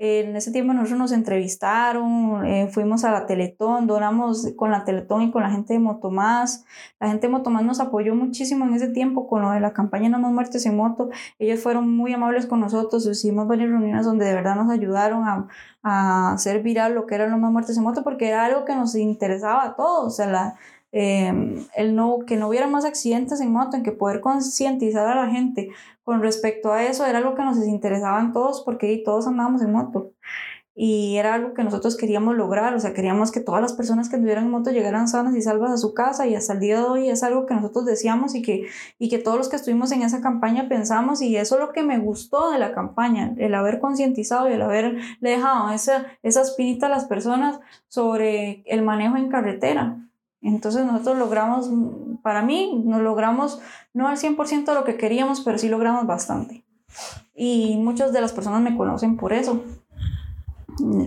en 0.01 0.33
ese 0.37 0.53
tiempo 0.53 0.71
nosotros 0.71 0.97
nos 0.97 1.11
entrevistaron, 1.11 2.45
eh, 2.45 2.69
fuimos 2.71 3.03
a 3.03 3.11
la 3.11 3.25
Teletón, 3.25 3.85
donamos 3.85 4.47
con 4.55 4.71
la 4.71 4.85
Teletón 4.85 5.23
y 5.23 5.31
con 5.31 5.43
la 5.43 5.51
gente 5.51 5.73
de 5.73 5.79
Motomás. 5.79 6.63
La 7.01 7.09
gente 7.09 7.27
de 7.27 7.33
Motomás 7.33 7.63
nos 7.63 7.81
apoyó 7.81 8.15
muchísimo 8.15 8.63
en 8.63 8.73
ese 8.73 8.87
tiempo 8.87 9.27
con 9.27 9.41
lo 9.41 9.51
de 9.51 9.59
la 9.59 9.73
campaña 9.73 10.07
No 10.07 10.17
Más 10.19 10.31
Muertes 10.31 10.65
en 10.65 10.77
Moto. 10.77 11.09
Ellos 11.37 11.59
fueron 11.59 11.93
muy 11.93 12.13
amables 12.13 12.45
con 12.45 12.61
nosotros, 12.61 13.05
hicimos 13.05 13.45
varias 13.45 13.69
reuniones 13.69 14.05
donde 14.05 14.23
de 14.23 14.33
verdad 14.33 14.55
nos 14.55 14.71
ayudaron 14.71 15.27
a, 15.27 15.47
a 15.83 16.31
hacer 16.31 16.63
viral 16.63 16.95
lo 16.95 17.05
que 17.05 17.15
era 17.15 17.27
No 17.27 17.37
Más 17.37 17.51
Muertes 17.51 17.75
en 17.75 17.83
Moto 17.83 18.01
porque 18.01 18.29
era 18.29 18.45
algo 18.45 18.63
que 18.63 18.75
nos 18.75 18.95
interesaba 18.95 19.65
a 19.65 19.75
todos. 19.75 20.07
O 20.07 20.09
sea, 20.11 20.27
la, 20.27 20.55
eh, 20.91 21.67
el 21.75 21.95
no, 21.95 22.19
que 22.25 22.35
no 22.35 22.47
hubiera 22.47 22.67
más 22.67 22.83
accidentes 22.83 23.41
en 23.41 23.51
moto, 23.51 23.77
en 23.77 23.83
que 23.83 23.91
poder 23.91 24.21
concientizar 24.21 25.07
a 25.07 25.15
la 25.15 25.29
gente 25.29 25.69
con 26.09 26.23
respecto 26.23 26.73
a 26.73 26.85
eso 26.85 27.05
era 27.05 27.19
algo 27.19 27.35
que 27.35 27.43
nos 27.43 27.63
interesaba 27.67 28.19
a 28.19 28.31
todos 28.33 28.63
porque 28.65 28.99
todos 29.05 29.27
andábamos 29.27 29.61
en 29.61 29.71
moto 29.71 30.13
y 30.73 31.17
era 31.17 31.35
algo 31.35 31.53
que 31.53 31.63
nosotros 31.63 31.95
queríamos 31.95 32.35
lograr, 32.35 32.73
o 32.73 32.79
sea, 32.79 32.95
queríamos 32.95 33.31
que 33.31 33.41
todas 33.41 33.61
las 33.61 33.73
personas 33.73 34.09
que 34.09 34.15
anduvieran 34.15 34.45
en 34.45 34.49
moto 34.49 34.71
llegaran 34.71 35.07
sanas 35.07 35.35
y 35.35 35.43
salvas 35.43 35.69
a 35.69 35.77
su 35.77 35.93
casa 35.93 36.25
y 36.25 36.33
hasta 36.33 36.53
el 36.53 36.61
día 36.61 36.77
de 36.77 36.83
hoy 36.83 37.09
es 37.09 37.21
algo 37.21 37.45
que 37.45 37.53
nosotros 37.53 37.85
decíamos 37.85 38.33
y 38.33 38.41
que, 38.41 38.65
y 38.97 39.07
que 39.07 39.19
todos 39.19 39.37
los 39.37 39.49
que 39.49 39.57
estuvimos 39.57 39.91
en 39.91 40.01
esa 40.01 40.19
campaña 40.19 40.67
pensamos 40.67 41.21
y 41.21 41.37
eso 41.37 41.59
es 41.59 41.61
lo 41.61 41.73
que 41.73 41.83
me 41.83 41.99
gustó 41.99 42.49
de 42.49 42.57
la 42.57 42.73
campaña, 42.73 43.35
el 43.37 43.53
haber 43.53 43.79
concientizado 43.79 44.49
y 44.49 44.53
el 44.53 44.63
haber 44.63 44.97
dejado 45.21 45.69
esa, 45.69 46.07
esa 46.23 46.41
espinita 46.41 46.87
a 46.87 46.89
las 46.89 47.05
personas 47.05 47.59
sobre 47.87 48.63
el 48.65 48.81
manejo 48.81 49.15
en 49.15 49.29
carretera. 49.29 50.08
Entonces 50.41 50.85
nosotros 50.85 51.17
logramos, 51.17 51.69
para 52.21 52.41
mí, 52.41 52.81
nos 52.85 53.01
logramos 53.01 53.59
no 53.93 54.07
al 54.07 54.17
100% 54.17 54.65
de 54.65 54.73
lo 54.73 54.83
que 54.83 54.97
queríamos, 54.97 55.41
pero 55.41 55.57
sí 55.57 55.67
logramos 55.67 56.07
bastante. 56.07 56.63
Y 57.35 57.77
muchas 57.77 58.13
de 58.13 58.21
las 58.21 58.33
personas 58.33 58.61
me 58.61 58.75
conocen 58.75 59.17
por 59.17 59.33
eso, 59.33 59.63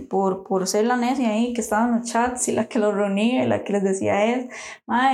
por, 0.08 0.44
por 0.44 0.66
ser 0.66 0.84
la 0.86 0.96
necia 0.96 1.30
ahí 1.30 1.54
que 1.54 1.60
estaba 1.60 1.86
en 1.86 1.98
los 1.98 2.10
chats 2.10 2.48
y 2.48 2.52
la 2.52 2.68
que 2.68 2.78
los 2.78 2.94
reunía 2.94 3.44
y 3.44 3.48
la 3.48 3.64
que 3.64 3.72
les 3.72 3.82
decía 3.82 4.24
es, 4.26 4.48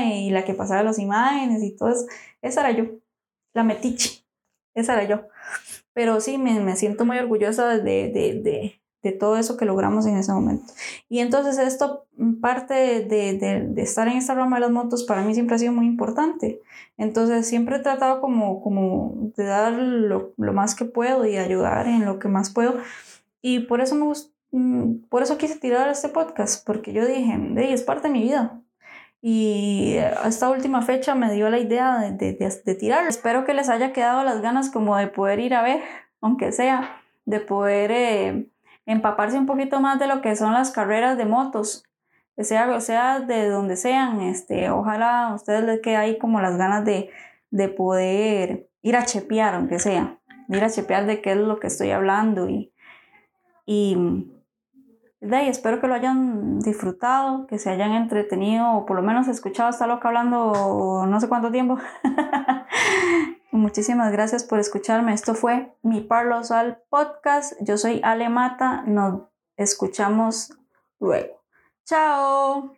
y 0.05 0.31
la 0.31 0.45
que 0.45 0.55
pasaba 0.55 0.83
las 0.83 0.99
imágenes 0.99 1.63
y 1.63 1.77
todo 1.77 1.91
eso. 1.91 2.07
Esa 2.43 2.61
era 2.61 2.73
yo, 2.73 2.85
la 3.55 3.65
metiche, 3.65 4.25
esa 4.75 4.95
era 4.95 5.05
yo. 5.05 5.29
Pero 5.93 6.21
sí, 6.21 6.39
me, 6.39 6.61
me 6.61 6.77
siento 6.77 7.05
muy 7.05 7.19
orgullosa 7.19 7.69
de, 7.69 7.83
de, 7.83 8.78
de 9.03 9.13
todo 9.13 9.37
eso 9.37 9.57
que 9.57 9.65
logramos 9.65 10.07
en 10.07 10.17
ese 10.17 10.33
momento. 10.33 10.73
Y 11.09 11.21
entonces 11.21 11.59
esto, 11.59 12.07
mm, 12.17 12.41
parte 12.41 12.75
de, 12.75 13.39
de, 13.39 13.83
estar 13.83 14.09
en 14.09 14.17
esta 14.17 14.35
rama 14.35 14.57
de 14.57 14.61
las 14.63 14.71
motos, 14.71 15.05
para 15.05 15.23
mí 15.23 15.35
siempre 15.35 15.57
ha 15.57 15.59
sido 15.59 15.73
muy 15.73 15.87
importante. 15.87 16.61
Entonces 16.97 17.47
siempre 17.47 17.77
he 17.77 17.81
tratado 17.81 18.21
como, 18.21 18.61
como 18.63 19.33
de 19.37 19.45
dar 19.45 19.73
lo, 19.73 20.33
lo 20.37 20.53
más 20.53 20.75
que 20.75 20.85
puedo 20.85 21.27
y 21.27 21.37
ayudar 21.37 21.87
en 21.87 22.05
lo 22.05 22.19
que 22.19 22.29
más 22.29 22.51
puedo. 22.51 22.75
Y 23.41 23.61
por 23.61 23.81
eso 23.81 23.95
me 23.95 24.13
mm, 24.59 25.07
por 25.09 25.23
eso 25.23 25.39
quise 25.39 25.57
tirar 25.57 25.89
este 25.89 26.09
podcast, 26.09 26.67
porque 26.67 26.93
yo 26.93 27.07
dije, 27.07 27.39
hey, 27.57 27.73
es 27.73 27.83
parte 27.83 28.09
de 28.09 28.15
mi 28.15 28.23
vida. 28.23 28.61
Y 29.21 29.97
esta 30.25 30.49
última 30.51 30.83
fecha 30.83 31.15
me 31.15 31.33
dio 31.33 31.51
la 31.51 31.59
idea 31.59 31.99
de, 31.99 32.13
de, 32.13 32.33
de, 32.35 32.53
de 32.65 32.75
tirar. 32.75 33.07
Espero 33.09 33.45
que 33.45 33.55
les 33.55 33.69
haya 33.69 33.93
quedado 33.93 34.23
las 34.25 34.41
ganas 34.43 34.71
como 34.71 34.97
de 34.97 35.09
poder 35.09 35.41
ir 35.41 35.55
a 35.55 35.63
ver, 35.63 35.83
aunque 36.21 36.53
sea, 36.53 37.01
de 37.25 37.41
poder... 37.41 37.91
Eh, 37.93 38.49
empaparse 38.89 39.39
un 39.39 39.47
poquito 39.47 39.81
más 39.81 39.99
de 39.99 40.07
lo 40.07 40.23
que 40.23 40.35
son 40.35 40.55
las 40.55 40.71
carreras 40.71 41.19
de 41.19 41.27
motos, 41.27 41.85
sea, 42.39 42.81
sea 42.81 43.21
de 43.21 43.49
donde 43.49 43.77
sean, 43.77 44.23
este, 44.23 44.71
ojalá 44.71 45.29
a 45.29 45.35
ustedes 45.35 45.63
les 45.65 45.81
quede 45.81 45.97
ahí 45.97 46.19
como 46.19 46.41
las 46.41 46.57
ganas 46.57 46.87
de, 46.87 47.11
de 47.51 47.69
poder 47.69 48.71
ir 48.81 48.97
a 48.97 49.05
chepear, 49.05 49.55
aunque 49.55 49.79
sea, 49.79 50.19
ir 50.49 50.65
a 50.65 50.71
chepear 50.71 51.05
de 51.05 51.21
qué 51.21 51.33
es 51.33 51.37
lo 51.37 51.61
que 51.61 51.67
estoy 51.67 51.91
hablando 51.91 52.49
y, 52.49 52.73
y 53.67 54.33
de 55.21 55.37
ahí, 55.37 55.49
espero 55.49 55.81
que 55.81 55.89
lo 55.89 55.95
hayan 55.95 56.61
disfrutado, 56.61 57.47
que 57.47 57.59
se 57.59 57.69
hayan 57.69 57.93
entretenido 57.93 58.73
o 58.73 58.87
por 58.87 58.97
lo 58.97 59.03
menos 59.03 59.29
escuchado 59.29 59.69
hasta 59.69 59.87
loca 59.87 60.09
hablando 60.09 61.05
no 61.07 61.21
sé 61.21 61.29
cuánto 61.29 61.51
tiempo. 61.51 61.77
Muchísimas 63.51 64.13
gracias 64.13 64.45
por 64.45 64.59
escucharme. 64.59 65.15
Esto 65.15 65.35
fue 65.35 65.75
mi 65.83 66.03
Parlo 66.03 66.41
al 66.51 66.83
podcast. 66.91 67.55
Yo 67.61 67.79
soy 67.79 68.01
Ale 68.05 68.29
Mata. 68.29 68.83
Nos 68.87 69.23
escuchamos 69.57 70.53
luego. 71.01 71.43
Chao. 71.85 72.75